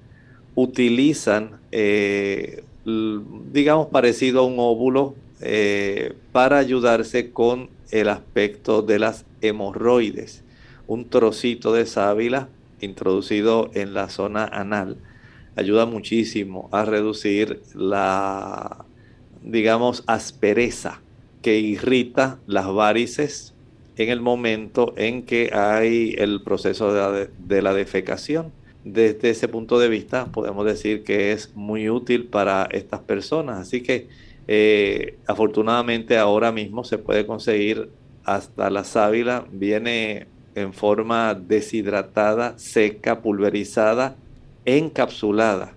utilizan, 0.55 1.59
eh, 1.71 2.63
digamos, 2.85 3.87
parecido 3.87 4.41
a 4.41 4.45
un 4.45 4.55
óvulo 4.57 5.15
eh, 5.41 6.13
para 6.31 6.57
ayudarse 6.57 7.31
con 7.31 7.69
el 7.91 8.09
aspecto 8.09 8.81
de 8.81 8.99
las 8.99 9.25
hemorroides. 9.41 10.43
Un 10.87 11.09
trocito 11.09 11.73
de 11.73 11.85
sábila 11.85 12.49
introducido 12.81 13.69
en 13.73 13.93
la 13.93 14.09
zona 14.09 14.45
anal 14.45 14.97
ayuda 15.55 15.85
muchísimo 15.85 16.69
a 16.71 16.85
reducir 16.85 17.61
la, 17.73 18.85
digamos, 19.43 20.03
aspereza 20.07 21.01
que 21.41 21.59
irrita 21.59 22.39
las 22.47 22.71
varices 22.73 23.52
en 23.97 24.09
el 24.09 24.21
momento 24.21 24.93
en 24.97 25.23
que 25.23 25.51
hay 25.53 26.15
el 26.17 26.41
proceso 26.41 26.93
de 26.93 27.61
la, 27.61 27.73
defecación. 27.73 28.51
Desde 28.83 29.29
ese 29.29 29.47
punto 29.47 29.79
de 29.79 29.87
vista 29.87 30.25
podemos 30.25 30.65
decir 30.65 31.03
que 31.03 31.31
es 31.31 31.55
muy 31.55 31.89
útil 31.89 32.25
para 32.25 32.67
estas 32.71 33.01
personas. 33.01 33.59
Así 33.59 33.81
que 33.81 34.07
eh, 34.47 35.17
afortunadamente 35.27 36.17
ahora 36.17 36.51
mismo 36.51 36.83
se 36.83 36.97
puede 36.97 37.25
conseguir 37.25 37.89
hasta 38.25 38.69
la 38.69 38.83
sábila, 38.83 39.45
viene 39.51 40.27
en 40.55 40.73
forma 40.73 41.33
deshidratada, 41.33 42.57
seca, 42.57 43.21
pulverizada, 43.21 44.15
encapsulada. 44.65 45.73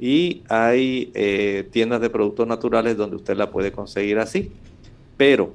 Y 0.00 0.42
hay 0.48 1.10
eh, 1.14 1.68
tiendas 1.70 2.00
de 2.00 2.10
productos 2.10 2.46
naturales 2.46 2.96
donde 2.96 3.16
usted 3.16 3.36
la 3.36 3.50
puede 3.50 3.72
conseguir 3.72 4.18
así. 4.18 4.52
Pero 5.16 5.54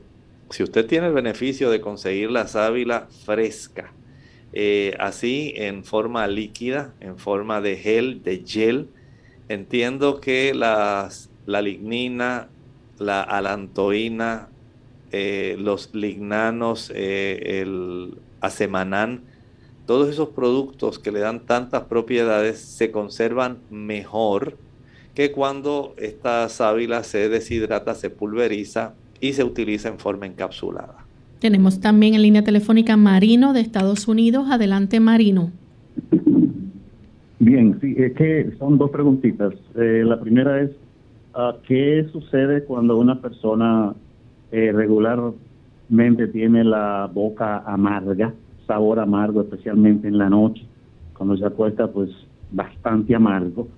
si 0.49 0.63
usted 0.63 0.85
tiene 0.85 1.07
el 1.07 1.13
beneficio 1.13 1.69
de 1.69 1.81
conseguir 1.81 2.31
la 2.31 2.47
sábila 2.47 3.07
fresca, 3.25 3.93
eh, 4.51 4.95
así 4.99 5.53
en 5.55 5.83
forma 5.83 6.25
líquida, 6.27 6.93
en 6.99 7.17
forma 7.19 7.61
de 7.61 7.77
gel, 7.77 8.23
de 8.23 8.43
gel, 8.45 8.89
entiendo 9.47 10.19
que 10.19 10.53
las, 10.53 11.29
la 11.45 11.61
lignina, 11.61 12.49
la 12.97 13.21
alantoína, 13.21 14.49
eh, 15.11 15.55
los 15.59 15.93
lignanos, 15.93 16.91
eh, 16.95 17.61
el 17.61 18.17
acemanán, 18.41 19.23
todos 19.85 20.09
esos 20.09 20.29
productos 20.29 20.99
que 20.99 21.11
le 21.11 21.19
dan 21.19 21.45
tantas 21.45 21.83
propiedades 21.83 22.59
se 22.59 22.91
conservan 22.91 23.59
mejor 23.69 24.57
que 25.15 25.31
cuando 25.31 25.95
esta 25.97 26.47
sábila 26.49 27.03
se 27.03 27.27
deshidrata, 27.27 27.95
se 27.95 28.09
pulveriza 28.09 28.93
y 29.21 29.33
se 29.33 29.43
utiliza 29.43 29.89
en 29.89 29.99
forma 29.99 30.25
encapsulada. 30.25 30.95
Tenemos 31.39 31.79
también 31.79 32.15
en 32.15 32.21
línea 32.21 32.43
telefónica 32.43 32.97
Marino 32.97 33.53
de 33.53 33.61
Estados 33.61 34.07
Unidos. 34.07 34.47
Adelante, 34.51 34.99
Marino. 34.99 35.51
Bien, 37.39 37.77
sí, 37.79 37.95
es 37.97 38.13
que 38.13 38.51
son 38.59 38.77
dos 38.77 38.91
preguntitas. 38.91 39.53
Eh, 39.75 40.03
la 40.05 40.19
primera 40.19 40.61
es, 40.61 40.71
ah, 41.33 41.55
¿qué 41.65 42.05
sucede 42.11 42.65
cuando 42.65 42.97
una 42.97 43.21
persona 43.21 43.93
eh, 44.51 44.73
regularmente 44.73 46.27
tiene 46.27 46.65
la 46.65 47.09
boca 47.13 47.59
amarga, 47.59 48.33
sabor 48.67 48.99
amargo, 48.99 49.41
especialmente 49.41 50.09
en 50.09 50.17
la 50.17 50.29
noche? 50.29 50.65
Cuando 51.17 51.37
se 51.37 51.45
acuesta, 51.45 51.87
pues 51.87 52.09
bastante 52.51 53.15
amargo. 53.15 53.69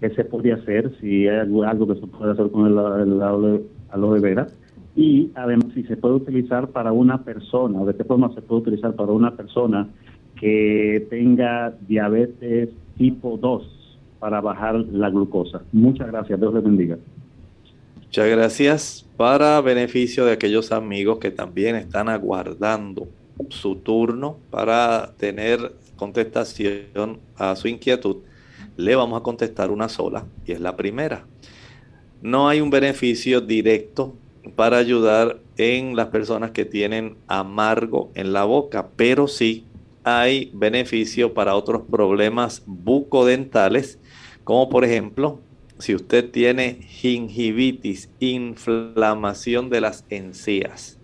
¿Qué 0.00 0.10
se 0.10 0.24
podría 0.24 0.56
hacer? 0.56 0.92
Si 1.00 1.28
hay 1.28 1.38
algo, 1.38 1.86
que 1.86 2.00
se 2.00 2.06
puede 2.08 2.32
hacer 2.32 2.50
con 2.50 2.66
el, 2.66 2.76
el, 2.76 3.12
el 3.12 3.62
aloe 3.92 4.20
vera 4.20 4.48
y 4.96 5.30
además 5.34 5.66
si 5.74 5.82
se 5.84 5.96
puede 5.96 6.14
utilizar 6.14 6.68
para 6.68 6.90
una 6.90 7.22
persona, 7.22 7.80
o 7.80 7.86
de 7.86 7.94
qué 7.94 8.04
forma 8.04 8.34
se 8.34 8.40
puede 8.40 8.62
utilizar 8.62 8.94
para 8.94 9.12
una 9.12 9.36
persona 9.36 9.88
que 10.40 11.06
tenga 11.10 11.74
diabetes 11.86 12.70
tipo 12.96 13.36
2 13.36 13.98
para 14.18 14.40
bajar 14.40 14.74
la 14.74 15.10
glucosa. 15.10 15.62
Muchas 15.72 16.06
gracias, 16.08 16.40
Dios 16.40 16.54
les 16.54 16.64
bendiga. 16.64 16.98
Muchas 18.02 18.28
gracias. 18.30 19.06
Para 19.18 19.60
beneficio 19.60 20.24
de 20.24 20.32
aquellos 20.32 20.72
amigos 20.72 21.18
que 21.18 21.30
también 21.30 21.76
están 21.76 22.08
aguardando 22.08 23.06
su 23.50 23.76
turno 23.76 24.38
para 24.50 25.12
tener 25.18 25.74
contestación 25.96 27.18
a 27.36 27.54
su 27.56 27.68
inquietud, 27.68 28.16
le 28.78 28.96
vamos 28.96 29.20
a 29.20 29.22
contestar 29.22 29.70
una 29.70 29.90
sola 29.90 30.24
y 30.46 30.52
es 30.52 30.60
la 30.60 30.74
primera. 30.76 31.26
No 32.22 32.48
hay 32.48 32.62
un 32.62 32.70
beneficio 32.70 33.42
directo 33.42 34.14
para 34.54 34.78
ayudar 34.78 35.40
en 35.56 35.96
las 35.96 36.08
personas 36.08 36.50
que 36.50 36.64
tienen 36.64 37.16
amargo 37.26 38.10
en 38.14 38.32
la 38.32 38.44
boca, 38.44 38.88
pero 38.96 39.28
sí 39.28 39.64
hay 40.04 40.50
beneficio 40.54 41.34
para 41.34 41.56
otros 41.56 41.82
problemas 41.90 42.62
bucodentales, 42.66 43.98
como 44.44 44.68
por 44.68 44.84
ejemplo, 44.84 45.40
si 45.78 45.94
usted 45.94 46.30
tiene 46.30 46.78
gingivitis, 46.80 48.08
inflamación 48.20 49.68
de 49.68 49.80
las 49.80 50.04
encías. 50.08 50.98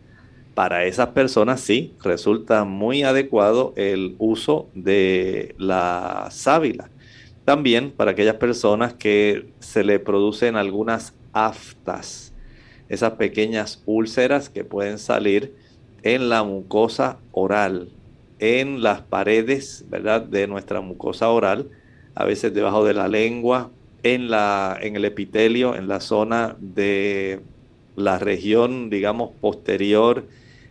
Para 0.54 0.84
esas 0.84 1.08
personas 1.08 1.60
sí 1.60 1.94
resulta 2.02 2.64
muy 2.64 3.02
adecuado 3.02 3.72
el 3.76 4.16
uso 4.18 4.68
de 4.74 5.54
la 5.58 6.28
sábila. 6.30 6.90
También 7.44 7.90
para 7.90 8.12
aquellas 8.12 8.36
personas 8.36 8.94
que 8.94 9.48
se 9.58 9.82
le 9.82 9.98
producen 9.98 10.56
algunas 10.56 11.14
aftas 11.32 12.31
esas 12.92 13.12
pequeñas 13.12 13.82
úlceras 13.86 14.50
que 14.50 14.64
pueden 14.64 14.98
salir 14.98 15.54
en 16.02 16.28
la 16.28 16.42
mucosa 16.42 17.16
oral, 17.32 17.88
en 18.38 18.82
las 18.82 19.00
paredes, 19.00 19.86
¿verdad? 19.88 20.20
De 20.20 20.46
nuestra 20.46 20.82
mucosa 20.82 21.30
oral, 21.30 21.70
a 22.14 22.26
veces 22.26 22.52
debajo 22.52 22.84
de 22.84 22.92
la 22.92 23.08
lengua, 23.08 23.70
en, 24.02 24.28
la, 24.28 24.76
en 24.78 24.94
el 24.94 25.06
epitelio, 25.06 25.74
en 25.74 25.88
la 25.88 26.00
zona 26.00 26.54
de 26.60 27.40
la 27.96 28.18
región, 28.18 28.90
digamos, 28.90 29.30
posterior, 29.40 30.26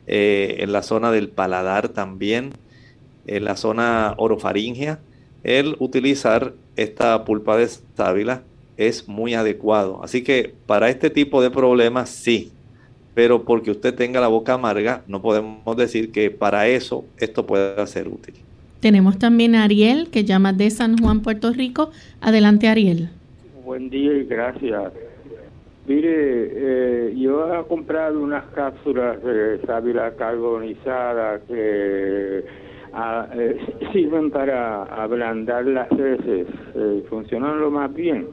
eh, 0.05 0.57
en 0.59 0.71
la 0.73 0.83
zona 0.83 1.11
del 1.11 1.27
paladar 1.27 1.89
también, 1.89 2.51
en 3.25 3.45
la 3.45 3.55
zona 3.55 4.13
orofaringea, 4.17 4.99
el 5.43 5.75
utilizar 5.79 6.53
esta 6.75 7.25
pulpa 7.25 7.57
de 7.57 7.67
sábila 7.97 8.43
es 8.77 9.07
muy 9.07 9.33
adecuado. 9.33 10.03
Así 10.03 10.23
que 10.23 10.53
para 10.65 10.89
este 10.89 11.09
tipo 11.09 11.41
de 11.41 11.51
problemas 11.51 12.09
sí, 12.09 12.51
pero 13.13 13.43
porque 13.43 13.71
usted 13.71 13.93
tenga 13.93 14.21
la 14.21 14.27
boca 14.27 14.53
amarga, 14.53 15.03
no 15.07 15.21
podemos 15.21 15.75
decir 15.77 16.11
que 16.11 16.31
para 16.31 16.67
eso 16.67 17.05
esto 17.17 17.45
pueda 17.45 17.85
ser 17.87 18.07
útil. 18.07 18.35
Tenemos 18.79 19.19
también 19.19 19.55
a 19.55 19.63
Ariel, 19.63 20.09
que 20.09 20.23
llama 20.23 20.53
de 20.53 20.69
San 20.71 20.97
Juan, 20.97 21.21
Puerto 21.21 21.51
Rico. 21.53 21.91
Adelante, 22.19 22.67
Ariel. 22.67 23.09
Buen 23.63 23.91
día 23.91 24.13
y 24.13 24.23
gracias. 24.25 24.91
Mire, 25.87 26.09
eh, 26.09 27.13
yo 27.15 27.53
he 27.53 27.63
comprado 27.67 28.21
unas 28.21 28.45
cápsulas 28.55 29.21
de 29.23 29.59
sábila 29.67 30.11
carbonizada 30.15 31.39
que 31.47 32.43
ah, 32.93 33.27
eh, 33.35 33.57
sirven 33.93 34.31
para 34.31 34.83
ablandar 34.83 35.65
las 35.65 35.91
heces. 35.91 36.47
Eh, 36.75 37.03
funcionan 37.07 37.59
lo 37.59 37.69
más 37.69 37.93
bien. 37.93 38.27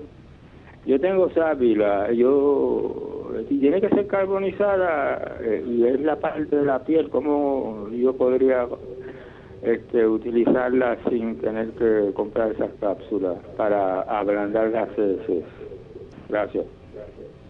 Yo 0.87 0.99
tengo 1.01 1.31
sábila, 1.31 2.13
yo 2.13 3.33
tiene 3.49 3.81
que 3.81 3.89
ser 3.91 4.07
carbonizada 4.07 5.37
eh, 5.43 5.65
y 5.67 5.85
es 5.85 6.01
la 6.01 6.17
parte 6.17 6.57
de 6.57 6.65
la 6.65 6.85
piel, 6.85 7.11
¿cómo 7.11 7.89
yo 7.91 8.15
podría 8.15 8.67
este, 9.63 10.07
utilizarla 10.07 10.97
sin 11.09 11.39
tener 11.41 11.71
que 11.71 12.13
comprar 12.15 12.53
esas 12.53 12.71
cápsulas 12.81 13.37
para 13.57 14.01
ablandar 14.03 14.69
las 14.71 14.91
heces? 14.93 15.45
Gracias. 16.29 16.65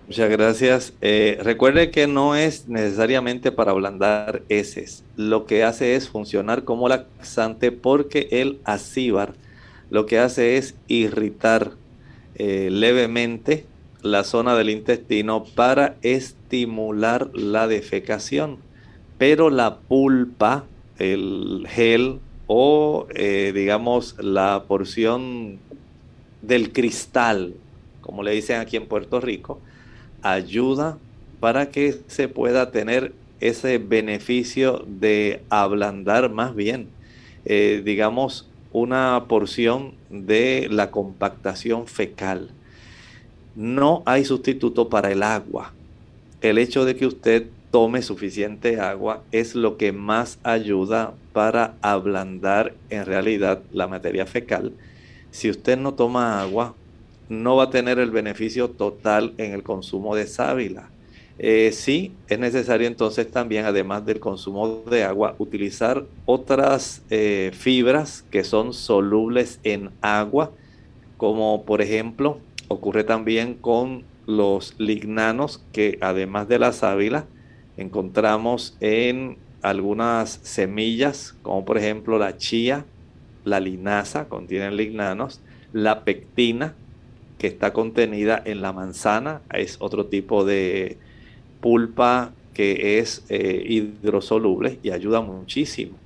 Muchas 0.09 0.31
gracias. 0.31 0.97
Eh, 1.03 1.39
recuerde 1.43 1.91
que 1.91 2.07
no 2.07 2.35
es 2.35 2.67
necesariamente 2.67 3.53
para 3.53 3.73
ablandar 3.73 4.43
heces. 4.49 5.05
Lo 5.17 5.45
que 5.45 5.65
hace 5.65 5.97
es 5.97 6.09
funcionar 6.09 6.65
como 6.65 6.89
laxante 6.89 7.73
porque 7.73 8.29
el 8.31 8.59
acíbar 8.65 9.35
lo 9.91 10.07
que 10.07 10.19
hace 10.19 10.57
es 10.57 10.77
irritar 10.87 11.73
eh, 12.39 12.69
levemente 12.71 13.67
la 14.03 14.25
zona 14.25 14.57
del 14.57 14.71
intestino 14.71 15.45
para 15.45 15.97
estimular 16.03 17.31
la 17.35 17.67
defecación. 17.67 18.59
Pero 19.19 19.51
la 19.51 19.79
pulpa, 19.79 20.65
el 20.99 21.67
gel 21.69 22.21
o 22.47 23.07
eh, 23.15 23.53
digamos 23.55 24.17
la 24.19 24.65
porción 24.67 25.59
del 26.43 26.73
cristal, 26.73 27.55
como 28.01 28.23
le 28.23 28.33
dicen 28.33 28.61
aquí 28.61 28.77
en 28.77 28.87
Puerto 28.87 29.21
Rico, 29.21 29.61
ayuda 30.23 30.99
para 31.41 31.71
que 31.71 31.99
se 32.07 32.29
pueda 32.29 32.71
tener 32.71 33.13
ese 33.41 33.79
beneficio 33.79 34.85
de 34.87 35.43
ablandar 35.49 36.31
más 36.31 36.55
bien, 36.55 36.89
eh, 37.45 37.83
digamos, 37.85 38.48
una 38.73 39.25
porción 39.29 39.95
de 40.11 40.69
la 40.71 40.91
compactación 40.91 41.87
fecal. 41.87 42.51
No 43.57 44.03
hay 44.07 44.25
sustituto 44.25 44.89
para 44.89 45.11
el 45.11 45.23
agua. 45.23 45.73
El 46.41 46.59
hecho 46.59 46.85
de 46.85 46.97
que 46.97 47.07
usted 47.07 47.49
tome 47.71 48.03
suficiente 48.03 48.81
agua 48.81 49.23
es 49.33 49.55
lo 49.55 49.77
que 49.77 49.93
más 49.93 50.39
ayuda 50.43 51.15
para 51.33 51.75
ablandar 51.83 52.75
en 52.91 53.05
realidad 53.05 53.63
la 53.73 53.89
materia 53.89 54.27
fecal. 54.27 54.73
Si 55.31 55.51
usted 55.51 55.77
no 55.77 55.95
toma 55.95 56.41
agua, 56.41 56.75
no 57.29 57.57
va 57.57 57.65
a 57.65 57.71
tener 57.71 57.99
el 57.99 58.11
beneficio 58.11 58.71
total 58.71 59.35
en 59.37 59.53
el 59.53 59.63
consumo 59.63 60.17
de 60.17 60.27
sábila. 60.27 60.89
Eh, 61.41 61.71
sí, 61.73 62.13
es 62.29 62.39
necesario 62.39 62.89
entonces 62.89 63.31
también, 63.31 63.65
además 63.65 64.05
del 64.05 64.19
consumo 64.19 64.83
de 64.91 65.05
agua, 65.05 65.37
utilizar 65.39 66.05
otras 66.27 67.03
eh, 67.11 67.53
fibras 67.55 68.25
que 68.31 68.43
son 68.43 68.73
solubles 68.73 69.61
en 69.63 69.91
agua, 70.01 70.51
como 71.17 71.65
por 71.65 71.81
ejemplo 71.81 72.39
ocurre 72.67 73.05
también 73.05 73.55
con 73.55 74.05
los 74.27 74.75
lignanos, 74.79 75.65
que 75.73 75.97
además 76.01 76.49
de 76.49 76.59
la 76.59 76.73
sábila, 76.73 77.27
encontramos 77.77 78.77
en 78.81 79.39
algunas 79.63 80.41
semillas, 80.43 81.37
como 81.43 81.65
por 81.65 81.79
ejemplo 81.79 82.19
la 82.19 82.37
chía, 82.37 82.85
la 83.45 83.61
linaza, 83.61 84.29
contienen 84.29 84.77
lignanos, 84.77 85.41
la 85.73 86.05
pectina, 86.05 86.75
que 87.39 87.47
está 87.47 87.73
contenida 87.73 88.43
en 88.45 88.61
la 88.61 88.73
manzana, 88.73 89.41
es 89.53 89.77
otro 89.79 90.07
tipo 90.07 90.45
de 90.45 90.99
pulpa 91.61 92.33
que 92.55 92.99
es 92.99 93.25
eh, 93.29 93.63
hidrosoluble 93.69 94.79
y 94.83 94.91
ayuda 94.91 95.21
muchísimo. 95.21 95.97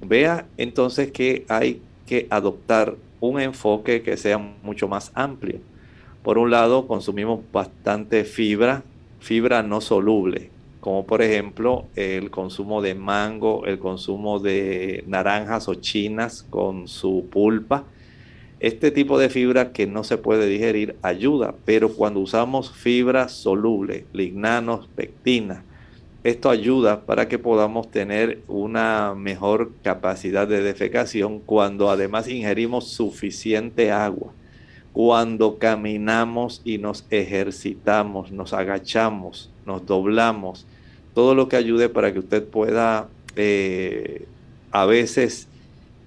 Vea 0.00 0.46
entonces 0.56 1.12
que 1.12 1.44
hay 1.48 1.82
que 2.06 2.26
adoptar 2.30 2.96
un 3.20 3.38
enfoque 3.40 4.02
que 4.02 4.16
sea 4.16 4.38
mucho 4.38 4.88
más 4.88 5.12
amplio. 5.14 5.58
Por 6.22 6.38
un 6.38 6.50
lado, 6.50 6.86
consumimos 6.86 7.40
bastante 7.52 8.24
fibra, 8.24 8.82
fibra 9.20 9.62
no 9.62 9.80
soluble, 9.80 10.50
como 10.80 11.06
por 11.06 11.22
ejemplo 11.22 11.84
el 11.96 12.30
consumo 12.30 12.82
de 12.82 12.94
mango, 12.94 13.66
el 13.66 13.78
consumo 13.78 14.38
de 14.38 15.04
naranjas 15.06 15.68
o 15.68 15.74
chinas 15.74 16.46
con 16.48 16.88
su 16.88 17.26
pulpa. 17.30 17.84
Este 18.60 18.90
tipo 18.90 19.18
de 19.18 19.30
fibra 19.30 19.72
que 19.72 19.86
no 19.86 20.04
se 20.04 20.18
puede 20.18 20.46
digerir 20.46 20.96
ayuda, 21.00 21.54
pero 21.64 21.94
cuando 21.94 22.20
usamos 22.20 22.70
fibra 22.70 23.28
soluble, 23.28 24.04
lignanos, 24.12 24.86
pectina, 24.94 25.64
esto 26.24 26.50
ayuda 26.50 27.06
para 27.06 27.28
que 27.28 27.38
podamos 27.38 27.90
tener 27.90 28.42
una 28.46 29.14
mejor 29.16 29.72
capacidad 29.82 30.46
de 30.46 30.60
defecación 30.60 31.38
cuando 31.40 31.88
además 31.88 32.28
ingerimos 32.28 32.88
suficiente 32.88 33.90
agua. 33.90 34.34
Cuando 34.92 35.56
caminamos 35.56 36.60
y 36.62 36.76
nos 36.76 37.06
ejercitamos, 37.08 38.30
nos 38.30 38.52
agachamos, 38.52 39.50
nos 39.64 39.86
doblamos, 39.86 40.66
todo 41.14 41.34
lo 41.34 41.48
que 41.48 41.56
ayude 41.56 41.88
para 41.88 42.12
que 42.12 42.18
usted 42.18 42.44
pueda 42.44 43.08
eh, 43.36 44.26
a 44.70 44.84
veces 44.84 45.48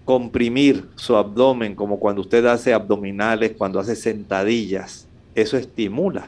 comprimir 0.05 0.89
su 0.95 1.15
abdomen, 1.15 1.75
como 1.75 1.99
cuando 1.99 2.21
usted 2.21 2.45
hace 2.45 2.73
abdominales, 2.73 3.53
cuando 3.57 3.79
hace 3.79 3.95
sentadillas, 3.95 5.07
eso 5.35 5.57
estimula. 5.57 6.27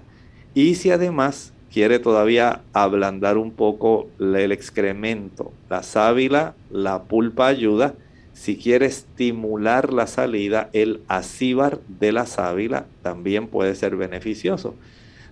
Y 0.53 0.75
si 0.75 0.91
además 0.91 1.51
quiere 1.71 1.99
todavía 1.99 2.61
ablandar 2.71 3.37
un 3.37 3.51
poco 3.51 4.07
el 4.19 4.51
excremento, 4.53 5.51
la 5.69 5.83
sábila, 5.83 6.55
la 6.71 7.03
pulpa 7.03 7.47
ayuda. 7.47 7.95
Si 8.31 8.57
quiere 8.57 8.85
estimular 8.85 9.91
la 9.91 10.07
salida, 10.07 10.69
el 10.71 11.01
acíbar 11.09 11.79
de 11.87 12.13
la 12.13 12.25
sábila 12.25 12.85
también 13.01 13.47
puede 13.47 13.75
ser 13.75 13.97
beneficioso. 13.97 14.75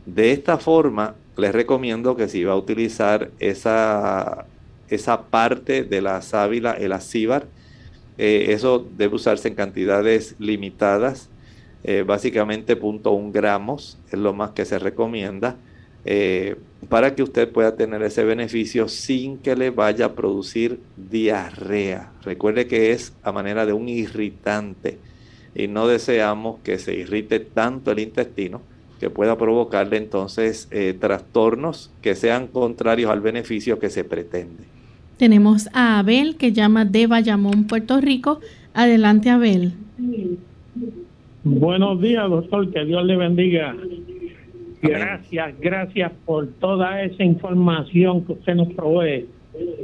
De 0.06 0.34
esta 0.34 0.58
forma, 0.58 1.16
les 1.38 1.54
recomiendo 1.54 2.18
que 2.18 2.28
si 2.28 2.44
va 2.44 2.54
a 2.54 2.58
utilizar 2.58 3.32
esa, 3.40 4.46
esa 4.90 5.22
parte 5.24 5.84
de 5.84 6.02
la 6.02 6.22
sábila, 6.22 6.74
el 6.74 6.92
acíbar, 6.92 7.48
eh, 8.18 8.48
eso 8.50 8.86
debe 8.96 9.16
usarse 9.16 9.48
en 9.48 9.56
cantidades 9.56 10.36
limitadas, 10.40 11.30
eh, 11.84 12.04
básicamente 12.06 12.80
0.1 12.80 13.32
gramos 13.32 13.98
es 14.12 14.20
lo 14.20 14.34
más 14.34 14.52
que 14.52 14.66
se 14.66 14.80
recomienda, 14.80 15.58
eh, 16.06 16.56
para 16.90 17.16
que 17.16 17.24
usted 17.24 17.50
pueda 17.50 17.76
tener 17.76 18.04
ese 18.04 18.24
beneficio 18.24 18.88
sin 18.88 19.38
que 19.38 19.56
le 19.56 19.70
vaya 19.70 20.08
a 20.08 20.14
producir 20.14 20.80
diarrea. 20.98 22.12
Recuerde 22.24 22.68
que 22.68 22.92
es 22.92 23.14
a 23.24 23.32
manera 23.32 23.66
de 23.66 23.74
un 23.74 23.90
irritante 23.90 25.00
y 25.56 25.68
no 25.68 25.88
deseamos 25.88 26.60
que 26.60 26.78
se 26.78 26.94
irrite 26.94 27.40
tanto 27.40 27.92
el 27.92 28.00
intestino 28.00 28.62
que 29.00 29.10
pueda 29.10 29.38
provocarle 29.38 29.98
entonces 29.98 30.70
trastornos 31.00 31.92
que 32.02 32.16
sean 32.16 32.48
contrarios 32.48 33.12
al 33.12 33.22
beneficio 33.22 33.80
que 33.80 33.90
se 33.90 34.04
pretende. 34.04 34.64
Tenemos 35.18 35.70
a 35.74 36.00
Abel 36.00 36.36
que 36.38 36.52
llama 36.52 36.86
de 36.86 37.08
Bayamón, 37.08 37.68
Puerto 37.68 38.02
Rico. 38.02 38.40
Adelante, 38.74 39.30
Abel. 39.30 39.74
Buenos 41.44 42.02
días, 42.02 42.28
doctor. 42.30 42.72
Que 42.72 42.84
Dios 42.84 43.06
le 43.06 43.16
bendiga. 43.16 43.76
Gracias, 44.82 45.54
gracias 45.62 46.12
por 46.26 46.48
toda 46.60 47.04
esa 47.04 47.24
información 47.24 48.26
que 48.26 48.34
usted 48.34 48.56
nos 48.56 48.74
provee. 48.74 49.28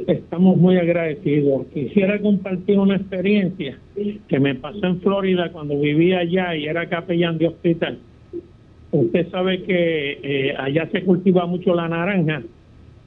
Estamos 0.08 0.58
muy 0.58 0.78
agradecidos. 0.78 1.68
Quisiera 1.68 2.20
compartir 2.20 2.80
una 2.80 2.96
experiencia 2.96 3.78
que 4.28 4.40
me 4.40 4.56
pasó 4.56 4.84
en 4.88 5.00
Florida 5.00 5.52
cuando 5.52 5.80
vivía 5.80 6.20
allá 6.20 6.56
y 6.56 6.66
era 6.66 6.90
capellán 6.90 7.38
de 7.38 7.48
hospital. 7.48 8.00
Usted 8.92 9.30
sabe 9.30 9.62
que 9.62 10.20
eh, 10.24 10.56
allá 10.58 10.90
se 10.92 11.04
cultiva 11.04 11.46
mucho 11.46 11.76
la 11.76 11.88
naranja 11.88 12.42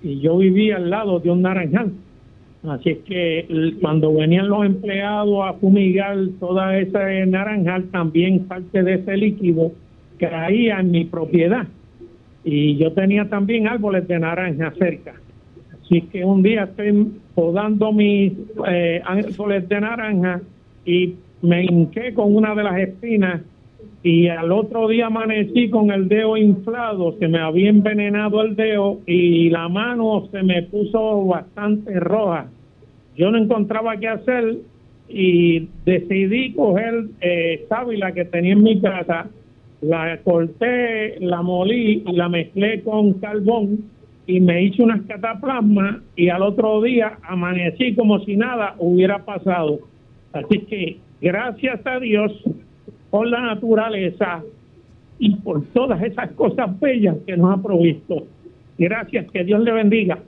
y 0.03 0.21
yo 0.21 0.39
vivía 0.39 0.77
al 0.77 0.89
lado 0.89 1.19
de 1.19 1.31
un 1.31 1.43
naranjal 1.43 1.93
Así 2.69 2.91
es 2.91 2.99
que 2.99 3.75
cuando 3.81 4.15
venían 4.15 4.49
los 4.49 4.65
empleados 4.65 5.37
a 5.45 5.55
fumigar 5.55 6.17
toda 6.39 6.79
esa 6.79 7.09
naranjal, 7.27 7.85
también 7.91 8.45
parte 8.45 8.83
de 8.83 8.95
ese 8.95 9.17
líquido 9.17 9.73
caía 10.19 10.79
en 10.79 10.93
mi 10.93 11.05
propiedad. 11.05 11.67
Y 12.45 12.77
yo 12.77 12.93
tenía 12.93 13.29
también 13.29 13.67
árboles 13.67 14.07
de 14.07 14.19
naranja 14.19 14.73
cerca. 14.79 15.15
Así 15.81 16.03
que 16.03 16.25
un 16.25 16.43
día 16.43 16.65
estoy 16.65 17.13
podando 17.35 17.93
mis 17.93 18.33
eh, 18.69 19.03
árboles 19.05 19.69
de 19.69 19.81
naranja 19.81 20.41
y 20.85 21.15
me 21.43 21.65
hinqué 21.65 22.15
con 22.15 22.35
una 22.35 22.55
de 22.55 22.63
las 22.63 22.79
espinas 22.79 23.43
y 24.03 24.27
al 24.29 24.51
otro 24.51 24.89
día 24.89 25.07
amanecí 25.07 25.71
con 25.71 25.93
el 25.93 26.09
dedo 26.09 26.37
inflado, 26.37 27.17
se 27.19 27.29
me 27.29 27.39
había 27.39 27.71
envenenado 27.71 28.43
el 28.43 28.57
dedo 28.57 28.99
y 29.07 29.49
la 29.51 29.69
mano 29.69 30.29
se 30.33 30.43
me 30.43 30.63
puso 30.65 31.25
bastante 31.27 32.01
roja. 32.01 32.49
Yo 33.17 33.31
no 33.31 33.39
encontraba 33.39 33.97
qué 33.99 34.09
hacer 34.09 34.57
y 35.09 35.69
decidí 35.85 36.53
coger 36.53 37.05
eh, 37.21 37.65
sábila 37.69 38.13
que 38.13 38.25
tenía 38.25 38.55
en 38.55 38.63
mi 38.63 38.81
casa, 38.81 39.29
la 39.83 40.19
corté, 40.25 41.21
la 41.21 41.43
molí 41.43 42.03
y 42.05 42.13
la 42.13 42.29
mezclé 42.29 42.83
con 42.83 43.15
carbón 43.15 43.85
y 44.27 44.41
me 44.41 44.65
hice 44.65 44.83
unas 44.83 45.03
cataplasmas 45.03 45.99
y 46.17 46.29
al 46.29 46.43
otro 46.43 46.83
día 46.83 47.19
amanecí 47.23 47.95
como 47.95 48.19
si 48.21 48.37
nada 48.37 48.75
hubiera 48.79 49.25
pasado. 49.25 49.79
Así 50.33 50.59
que 50.61 50.97
gracias 51.21 51.87
a 51.87 52.01
Dios 52.01 52.33
por 53.13 53.27
la 53.29 53.43
naturaleza 53.43 54.43
y 55.19 55.37
por 55.37 55.63
todas 55.67 56.03
esas 56.03 56.33
cosas 56.33 56.81
bellas 56.81 57.15
que 57.27 57.37
nos 57.37 57.59
ha 57.59 57.63
provisto. 57.63 58.27
Gracias, 58.79 59.31
que 59.31 59.45
Dios 59.45 59.61
le 59.61 59.71
bendiga. 59.71 60.19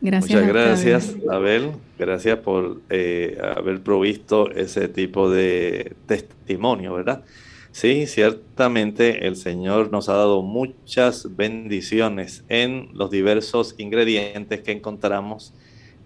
Gracias, 0.00 0.40
Muchas 0.40 0.48
gracias, 0.48 1.16
Abel. 1.28 1.72
Gracias 1.98 2.38
por 2.38 2.82
eh, 2.88 3.36
haber 3.56 3.80
provisto 3.80 4.48
ese 4.52 4.86
tipo 4.86 5.28
de 5.28 5.96
testimonio, 6.06 6.94
¿verdad? 6.94 7.24
Sí, 7.72 8.06
ciertamente 8.06 9.26
el 9.26 9.34
Señor 9.34 9.90
nos 9.90 10.08
ha 10.08 10.14
dado 10.14 10.42
muchas 10.42 11.34
bendiciones 11.34 12.44
en 12.48 12.90
los 12.94 13.10
diversos 13.10 13.74
ingredientes 13.76 14.60
que 14.60 14.70
encontramos 14.70 15.52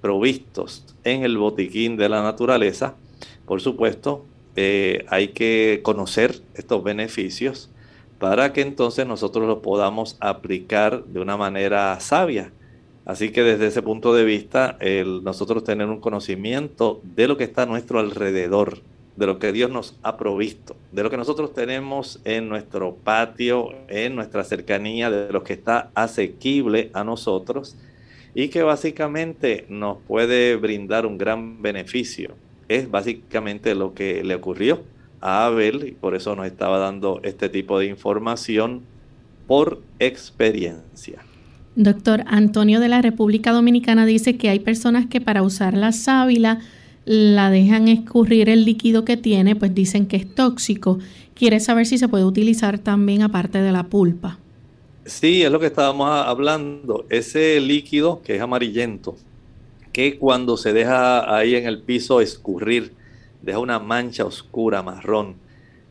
provistos 0.00 0.86
en 1.04 1.22
el 1.24 1.36
botiquín 1.36 1.98
de 1.98 2.08
la 2.08 2.22
naturaleza. 2.22 2.96
Por 3.44 3.60
supuesto, 3.60 4.24
eh, 4.56 5.04
hay 5.08 5.28
que 5.28 5.80
conocer 5.82 6.40
estos 6.54 6.82
beneficios 6.84 7.70
para 8.18 8.52
que 8.52 8.60
entonces 8.60 9.06
nosotros 9.06 9.46
los 9.46 9.58
podamos 9.58 10.16
aplicar 10.20 11.04
de 11.04 11.20
una 11.20 11.36
manera 11.36 11.98
sabia. 12.00 12.52
Así 13.04 13.32
que 13.32 13.42
desde 13.42 13.66
ese 13.66 13.82
punto 13.82 14.14
de 14.14 14.24
vista, 14.24 14.78
nosotros 15.24 15.64
tener 15.64 15.88
un 15.88 15.98
conocimiento 15.98 17.00
de 17.02 17.26
lo 17.26 17.36
que 17.36 17.42
está 17.42 17.62
a 17.62 17.66
nuestro 17.66 17.98
alrededor 17.98 18.78
de 19.16 19.26
lo 19.26 19.38
que 19.38 19.52
Dios 19.52 19.70
nos 19.70 19.98
ha 20.02 20.16
provisto, 20.16 20.76
de 20.90 21.02
lo 21.02 21.10
que 21.10 21.16
nosotros 21.16 21.52
tenemos 21.52 22.20
en 22.24 22.48
nuestro 22.48 22.94
patio, 22.94 23.70
en 23.88 24.14
nuestra 24.14 24.44
cercanía, 24.44 25.10
de 25.10 25.32
lo 25.32 25.42
que 25.42 25.52
está 25.52 25.90
asequible 25.94 26.90
a 26.94 27.04
nosotros 27.04 27.76
y 28.34 28.48
que 28.48 28.62
básicamente 28.62 29.66
nos 29.68 29.98
puede 29.98 30.56
brindar 30.56 31.04
un 31.04 31.18
gran 31.18 31.60
beneficio. 31.60 32.34
Es 32.76 32.90
básicamente 32.90 33.74
lo 33.74 33.94
que 33.94 34.24
le 34.24 34.34
ocurrió 34.34 34.82
a 35.20 35.46
Abel 35.46 35.86
y 35.86 35.92
por 35.92 36.14
eso 36.14 36.34
nos 36.34 36.46
estaba 36.46 36.78
dando 36.78 37.20
este 37.22 37.48
tipo 37.48 37.78
de 37.78 37.86
información 37.86 38.82
por 39.46 39.80
experiencia. 39.98 41.22
Doctor 41.74 42.24
Antonio 42.26 42.80
de 42.80 42.88
la 42.88 43.00
República 43.00 43.52
Dominicana 43.52 44.04
dice 44.04 44.36
que 44.36 44.50
hay 44.50 44.60
personas 44.60 45.06
que 45.06 45.20
para 45.20 45.42
usar 45.42 45.74
la 45.74 45.92
sábila 45.92 46.60
la 47.04 47.50
dejan 47.50 47.88
escurrir 47.88 48.48
el 48.48 48.64
líquido 48.64 49.04
que 49.04 49.16
tiene, 49.16 49.56
pues 49.56 49.74
dicen 49.74 50.06
que 50.06 50.16
es 50.16 50.34
tóxico. 50.34 50.98
Quiere 51.34 51.60
saber 51.60 51.86
si 51.86 51.98
se 51.98 52.08
puede 52.08 52.24
utilizar 52.24 52.78
también 52.78 53.22
aparte 53.22 53.60
de 53.60 53.72
la 53.72 53.84
pulpa. 53.84 54.38
Sí, 55.04 55.42
es 55.42 55.50
lo 55.50 55.58
que 55.58 55.66
estábamos 55.66 56.08
hablando. 56.08 57.06
Ese 57.08 57.60
líquido 57.60 58.22
que 58.22 58.36
es 58.36 58.42
amarillento, 58.42 59.16
que 59.92 60.18
cuando 60.18 60.56
se 60.56 60.72
deja 60.72 61.36
ahí 61.36 61.54
en 61.54 61.66
el 61.66 61.80
piso 61.80 62.20
escurrir, 62.20 62.92
deja 63.42 63.58
una 63.58 63.78
mancha 63.78 64.24
oscura 64.24 64.82
marrón. 64.82 65.36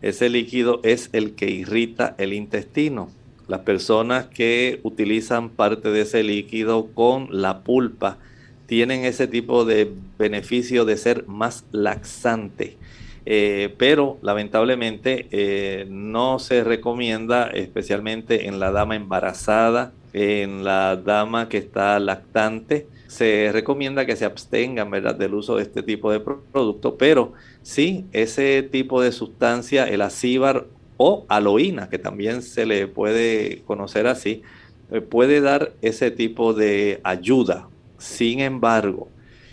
Ese 0.01 0.29
líquido 0.29 0.79
es 0.83 1.09
el 1.13 1.35
que 1.35 1.49
irrita 1.49 2.15
el 2.17 2.33
intestino. 2.33 3.09
Las 3.47 3.61
personas 3.61 4.25
que 4.27 4.79
utilizan 4.83 5.49
parte 5.49 5.91
de 5.91 6.01
ese 6.01 6.23
líquido 6.23 6.87
con 6.93 7.27
la 7.29 7.59
pulpa 7.63 8.17
tienen 8.65 9.03
ese 9.03 9.27
tipo 9.27 9.65
de 9.65 9.91
beneficio 10.17 10.85
de 10.85 10.97
ser 10.97 11.27
más 11.27 11.65
laxante. 11.71 12.77
Eh, 13.25 13.75
pero 13.77 14.17
lamentablemente 14.21 15.27
eh, 15.31 15.85
no 15.89 16.39
se 16.39 16.63
recomienda, 16.63 17.47
especialmente 17.47 18.47
en 18.47 18.59
la 18.59 18.71
dama 18.71 18.95
embarazada, 18.95 19.91
en 20.13 20.63
la 20.63 20.95
dama 20.95 21.49
que 21.49 21.57
está 21.57 21.99
lactante. 21.99 22.87
Se 23.11 23.49
recomienda 23.51 24.05
que 24.05 24.15
se 24.15 24.23
abstengan 24.23 24.89
del 24.89 25.33
uso 25.33 25.57
de 25.57 25.63
este 25.63 25.83
tipo 25.83 26.13
de 26.13 26.21
producto, 26.21 26.95
pero 26.95 27.33
sí, 27.61 28.05
ese 28.13 28.63
tipo 28.63 29.01
de 29.01 29.11
sustancia, 29.11 29.83
el 29.83 30.01
acíbar 30.01 30.67
o 30.95 31.25
aloína, 31.27 31.89
que 31.89 31.99
también 31.99 32.41
se 32.41 32.65
le 32.65 32.87
puede 32.87 33.63
conocer 33.65 34.07
así, 34.07 34.43
eh, 34.91 35.01
puede 35.01 35.41
dar 35.41 35.73
ese 35.81 36.09
tipo 36.09 36.53
de 36.53 37.01
ayuda. 37.03 37.67
Sin 37.97 38.39
embargo, 38.39 39.09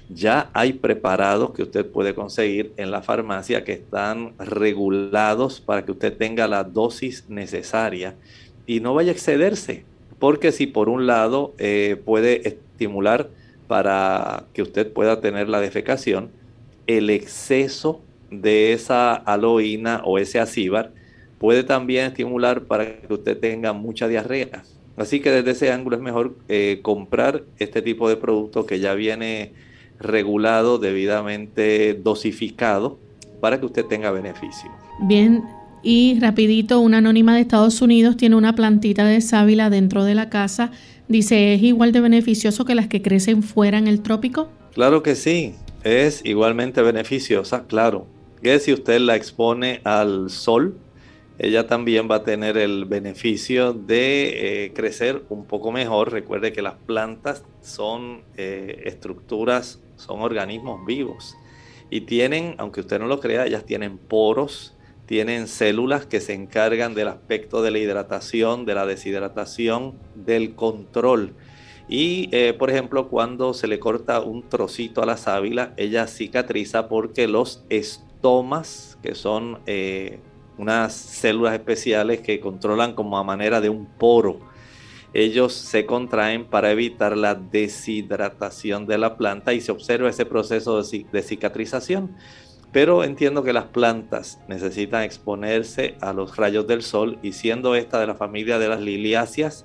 ya 0.09 0.51
hay 0.53 0.75
preparados 0.75 1.51
que 1.51 1.65
usted 1.65 1.85
puede 1.85 2.15
conseguir 2.15 2.73
en 2.77 2.93
la 2.93 3.03
farmacia 3.03 3.65
que 3.65 3.73
están 3.73 4.35
regulados 4.39 5.61
para 5.61 5.85
que 5.85 5.91
usted 5.91 6.17
tenga 6.17 6.47
la 6.47 6.63
dosis 6.63 7.25
necesaria 7.29 8.15
y 8.69 8.79
no 8.79 8.95
vaya 8.95 9.11
a 9.11 9.15
excederse. 9.15 9.85
Porque 10.21 10.53
si 10.53 10.69
por 10.69 10.89
un 10.89 11.09
lado 11.09 11.55
eh, 11.59 12.01
puede 12.05 12.47
estimular 12.47 13.31
para 13.69 14.45
que 14.53 14.63
usted 14.63 14.93
pueda 14.93 15.21
tener 15.21 15.49
la 15.49 15.61
defecación, 15.61 16.31
el 16.87 17.11
exceso 17.11 18.01
de 18.31 18.73
esa 18.73 19.15
aloína 19.15 20.03
o 20.05 20.19
ese 20.19 20.41
acíbar 20.41 20.93
puede 21.39 21.63
también 21.63 22.07
estimular 22.07 22.63
para 22.63 23.01
que 23.01 23.13
usted 23.15 23.39
tenga 23.39 23.73
mucha 23.73 24.09
diarrea. 24.09 24.65
Así 24.97 25.21
que 25.21 25.31
desde 25.31 25.53
ese 25.53 25.71
ángulo 25.71 25.97
es 25.97 26.03
mejor 26.03 26.37
eh, 26.49 26.81
comprar 26.83 27.45
este 27.59 27.83
tipo 27.83 28.09
de 28.09 28.17
producto 28.17 28.67
que 28.67 28.81
ya 28.81 28.95
viene 28.95 29.53
regulado, 30.01 30.79
debidamente 30.79 31.95
dosificado, 31.95 32.99
para 33.41 33.61
que 33.61 33.67
usted 33.67 33.85
tenga 33.85 34.11
beneficio. 34.11 34.71
Bien, 35.03 35.45
y 35.83 36.19
rapidito, 36.21 36.81
una 36.81 36.99
anónima 36.99 37.35
de 37.35 37.43
Estados 37.43 37.81
Unidos 37.81 38.17
tiene 38.17 38.35
una 38.35 38.55
plantita 38.55 39.05
de 39.05 39.21
sábila 39.21 39.71
dentro 39.71 40.05
de 40.05 40.17
la 40.17 40.29
casa. 40.29 40.73
Dice, 41.09 41.55
¿es 41.55 41.63
igual 41.63 41.93
de 41.93 42.01
beneficioso 42.01 42.65
que 42.65 42.75
las 42.75 42.89
que 42.89 43.03
crecen 43.03 43.43
fuera 43.43 43.79
en 43.79 43.87
el 43.87 44.03
trópico? 44.03 44.49
Claro 44.75 45.03
que 45.03 45.15
sí, 45.15 45.55
es 45.83 46.25
igualmente 46.25 46.83
beneficiosa, 46.83 47.67
claro. 47.67 48.07
Que 48.43 48.59
si 48.61 48.73
usted 48.73 49.01
la 49.01 49.17
expone 49.17 49.81
al 49.85 50.31
sol, 50.31 50.77
ella 51.39 51.67
también 51.67 52.09
va 52.11 52.17
a 52.17 52.25
tener 52.25 52.57
el 52.57 52.85
beneficio 52.85 53.73
de 53.73 54.65
eh, 54.67 54.73
crecer 54.75 55.23
un 55.29 55.45
poco 55.45 55.73
mejor. 55.73 56.13
Recuerde 56.13 56.53
que 56.53 56.63
las 56.63 56.75
plantas 56.75 57.45
son 57.63 58.23
eh, 58.37 58.83
estructuras 58.85 59.81
son 59.99 60.21
organismos 60.21 60.87
vivos 60.87 61.37
y 61.91 62.03
tienen, 62.03 62.55
aunque 62.59 62.81
usted 62.81 62.99
no 62.99 63.07
lo 63.07 63.21
crea, 63.21 63.47
ellas 63.47 63.65
tienen 63.65 63.99
poros, 63.99 64.75
tienen 65.09 65.49
células 65.49 66.05
que 66.05 66.21
se 66.21 66.35
encargan 66.35 66.95
del 66.95 67.09
aspecto 67.09 67.63
de 67.63 67.71
la 67.71 67.79
hidratación, 67.79 68.67
de 68.67 68.75
la 68.75 68.85
deshidratación, 68.85 69.95
del 70.15 70.55
control. 70.55 71.33
Y, 71.89 72.29
eh, 72.31 72.53
por 72.53 72.69
ejemplo, 72.69 73.09
cuando 73.09 73.55
se 73.55 73.69
le 73.69 73.79
corta 73.79 74.21
un 74.21 74.47
trocito 74.47 75.03
a 75.03 75.07
la 75.07 75.17
sábila, 75.17 75.73
ella 75.79 76.07
cicatriza 76.09 76.89
porque 76.89 77.27
los 77.27 77.65
estomas, 77.71 78.99
que 79.03 79.15
son 79.15 79.61
eh, 79.65 80.21
unas 80.59 80.93
células 80.93 81.55
especiales 81.55 82.21
que 82.21 82.39
controlan 82.39 82.93
como 82.93 83.17
a 83.17 83.25
manera 83.25 83.63
de 83.63 83.71
un 83.71 83.87
poro, 83.87 84.41
ellos 85.15 85.55
se 85.55 85.87
contraen 85.87 86.45
para 86.45 86.71
evitar 86.71 87.17
la 87.17 87.35
deshidratación 87.35 88.87
de 88.87 88.99
la 88.99 89.17
planta 89.17 89.55
y 89.55 89.63
se 89.63 89.73
observa 89.73 90.11
ese 90.11 90.27
proceso 90.27 90.83
de 90.83 91.23
cicatrización. 91.23 92.15
Pero 92.73 93.03
entiendo 93.03 93.43
que 93.43 93.53
las 93.53 93.65
plantas 93.65 94.41
necesitan 94.47 95.03
exponerse 95.03 95.97
a 96.01 96.13
los 96.13 96.37
rayos 96.37 96.67
del 96.67 96.83
sol 96.83 97.19
y 97.23 97.33
siendo 97.33 97.75
esta 97.75 97.99
de 97.99 98.07
la 98.07 98.15
familia 98.15 98.59
de 98.59 98.69
las 98.69 98.81
liliáceas 98.81 99.65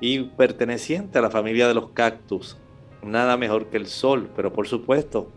y 0.00 0.20
perteneciente 0.20 1.18
a 1.18 1.22
la 1.22 1.30
familia 1.30 1.66
de 1.66 1.74
los 1.74 1.90
cactus, 1.90 2.58
nada 3.02 3.36
mejor 3.36 3.66
que 3.66 3.78
el 3.78 3.86
sol, 3.86 4.30
pero 4.36 4.52
por 4.52 4.68
supuesto, 4.68 5.30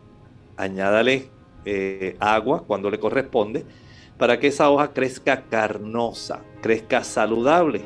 añádale 0.57 1.29
eh, 1.65 2.17
agua 2.19 2.63
cuando 2.65 2.89
le 2.89 2.99
corresponde 2.99 3.65
para 4.17 4.39
que 4.39 4.47
esa 4.47 4.69
hoja 4.69 4.93
crezca 4.93 5.43
carnosa, 5.43 6.41
crezca 6.61 7.03
saludable. 7.03 7.81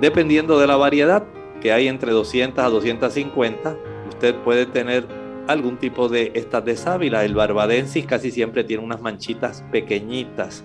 Dependiendo 0.00 0.58
de 0.58 0.66
la 0.66 0.76
variedad, 0.76 1.24
que 1.60 1.72
hay 1.72 1.88
entre 1.88 2.10
200 2.12 2.64
a 2.64 2.68
250, 2.68 3.76
usted 4.08 4.34
puede 4.42 4.66
tener 4.66 5.06
algún 5.48 5.78
tipo 5.78 6.08
de 6.08 6.32
estas 6.34 6.64
de 6.64 6.76
sábila. 6.76 7.24
El 7.24 7.34
barbadensis 7.34 8.06
casi 8.06 8.30
siempre 8.30 8.64
tiene 8.64 8.82
unas 8.82 9.00
manchitas 9.00 9.64
pequeñitas, 9.70 10.64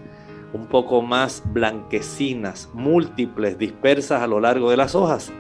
un 0.54 0.68
poco 0.68 1.02
más 1.02 1.44
blanquecinas, 1.46 2.70
múltiples, 2.74 3.58
dispersas 3.58 4.22
a 4.22 4.28
lo 4.28 4.40
largo 4.40 4.70
de 4.70 4.78
las 4.78 4.96
hojas. 4.96 5.32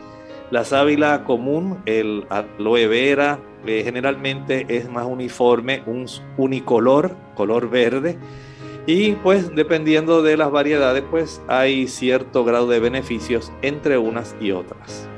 La 0.51 0.63
sábila 0.63 1.23
común, 1.25 1.79
el 1.85 2.25
aloe 2.29 2.87
vera, 2.87 3.39
eh, 3.65 3.81
generalmente 3.83 4.65
es 4.69 4.89
más 4.89 5.05
uniforme, 5.05 5.83
un 5.85 6.05
unicolor, 6.37 7.15
color 7.35 7.69
verde 7.69 8.17
y 8.87 9.11
pues 9.15 9.53
dependiendo 9.53 10.21
de 10.21 10.37
las 10.37 10.49
variedades, 10.49 11.03
pues 11.11 11.41
hay 11.49 11.87
cierto 11.87 12.45
grado 12.45 12.67
de 12.67 12.79
beneficios 12.79 13.51
entre 13.61 13.97
unas 13.97 14.33
y 14.39 14.51
otras. 14.51 15.09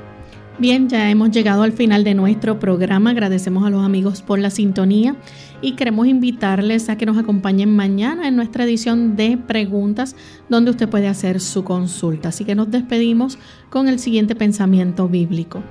Bien, 0.60 0.90
ya 0.90 1.10
hemos 1.10 1.30
llegado 1.30 1.62
al 1.62 1.72
final 1.72 2.04
de 2.04 2.12
nuestro 2.12 2.58
programa. 2.58 3.10
Agradecemos 3.10 3.66
a 3.66 3.70
los 3.70 3.82
amigos 3.82 4.20
por 4.20 4.38
la 4.38 4.50
sintonía 4.50 5.16
y 5.62 5.72
queremos 5.72 6.06
invitarles 6.06 6.90
a 6.90 6.98
que 6.98 7.06
nos 7.06 7.16
acompañen 7.16 7.74
mañana 7.74 8.28
en 8.28 8.36
nuestra 8.36 8.64
edición 8.64 9.16
de 9.16 9.38
preguntas 9.38 10.14
donde 10.50 10.70
usted 10.70 10.86
puede 10.86 11.08
hacer 11.08 11.40
su 11.40 11.64
consulta. 11.64 12.28
Así 12.28 12.44
que 12.44 12.54
nos 12.54 12.70
despedimos 12.70 13.38
con 13.70 13.88
el 13.88 13.98
siguiente 13.98 14.34
pensamiento 14.34 15.08
bíblico. 15.08 15.62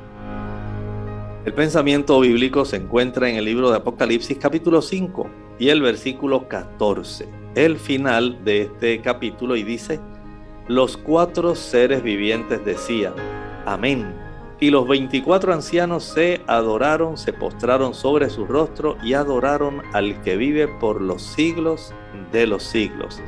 El 1.46 1.54
pensamiento 1.54 2.20
bíblico 2.20 2.66
se 2.66 2.78
encuentra 2.78 3.30
en 3.30 3.36
el 3.36 3.46
libro 3.46 3.70
de 3.70 3.78
Apocalipsis 3.78 4.40
capítulo 4.40 4.82
5 4.82 5.30
y 5.60 5.70
el 5.70 5.84
versículo 5.84 6.48
14 6.48 7.40
el 7.54 7.78
final 7.78 8.44
de 8.44 8.64
este 8.64 9.02
capítulo 9.02 9.56
y 9.56 9.64
dice, 9.64 10.00
los 10.68 10.98
cuatro 10.98 11.56
seres 11.56 12.02
vivientes 12.04 12.64
decían, 12.64 13.14
amén. 13.66 14.19
Y 14.62 14.72
los 14.72 14.88
veinticuatro 14.88 15.54
ancianos 15.54 16.04
se 16.04 16.42
adoraron, 16.48 17.18
se 17.18 17.32
postraron 17.32 17.94
sobre 17.94 18.30
su 18.30 18.46
rostro 18.46 18.98
y 19.02 19.14
adoraron 19.14 19.82
al 19.94 20.22
que 20.22 20.36
vive 20.36 20.68
por 20.68 21.02
los 21.02 21.22
siglos 21.22 21.94
de 22.34 22.46
los 22.46 22.64
siglos. 22.64 23.22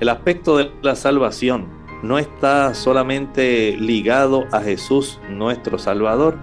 El 0.00 0.08
aspecto 0.08 0.56
de 0.56 0.72
la 0.82 0.96
salvación 0.96 1.68
no 2.02 2.18
está 2.18 2.74
solamente 2.74 3.76
ligado 3.78 4.46
a 4.50 4.60
Jesús 4.60 5.20
nuestro 5.30 5.78
Salvador, 5.78 6.36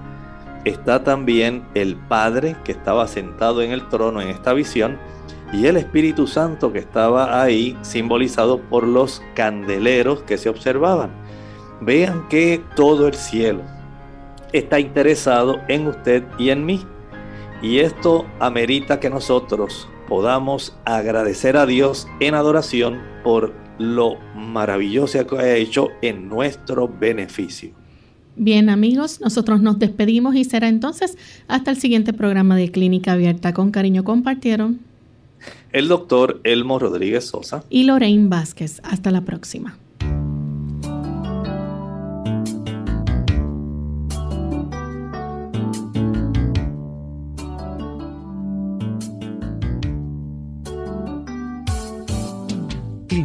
está 0.63 1.03
también 1.03 1.65
el 1.73 1.97
Padre 1.97 2.55
que 2.63 2.71
estaba 2.71 3.07
sentado 3.09 3.61
en 3.61 3.71
el 3.71 3.89
trono 3.89 4.21
en 4.21 4.29
esta 4.29 4.53
visión, 4.53 4.97
y 5.51 5.65
el 5.65 5.75
Espíritu 5.75 6.27
Santo 6.27 6.71
que 6.71 6.79
estaba 6.79 7.41
ahí 7.41 7.77
simbolizado 7.81 8.59
por 8.59 8.87
los 8.87 9.21
candeleros 9.35 10.21
que 10.21 10.37
se 10.37 10.47
observaban. 10.47 11.11
Vean 11.81 12.27
que 12.29 12.63
todo 12.75 13.07
el 13.07 13.15
cielo 13.15 13.63
está 14.53 14.79
interesado 14.79 15.59
en 15.67 15.87
usted 15.87 16.23
y 16.37 16.49
en 16.49 16.65
mí. 16.65 16.81
Y 17.61 17.79
esto 17.79 18.25
amerita 18.39 18.99
que 18.99 19.09
nosotros 19.09 19.87
podamos 20.07 20.75
agradecer 20.85 21.57
a 21.57 21.65
Dios 21.65 22.07
en 22.19 22.33
adoración 22.33 23.01
por 23.23 23.53
lo 23.77 24.17
maravilloso 24.35 25.25
que 25.25 25.37
ha 25.37 25.55
hecho 25.55 25.89
en 26.01 26.27
nuestro 26.27 26.87
beneficio. 26.87 27.71
Bien 28.35 28.69
amigos, 28.69 29.19
nosotros 29.19 29.61
nos 29.61 29.79
despedimos 29.79 30.35
y 30.35 30.45
será 30.45 30.69
entonces 30.69 31.17
hasta 31.47 31.71
el 31.71 31.77
siguiente 31.77 32.13
programa 32.13 32.55
de 32.55 32.71
Clínica 32.71 33.13
Abierta. 33.13 33.53
Con 33.53 33.71
cariño 33.71 34.03
compartieron 34.03 34.79
el 35.71 35.87
doctor 35.87 36.41
Elmo 36.43 36.79
Rodríguez 36.79 37.25
Sosa 37.25 37.63
y 37.69 37.83
Lorraine 37.83 38.29
Vázquez. 38.29 38.81
Hasta 38.83 39.11
la 39.11 39.21
próxima. 39.21 39.77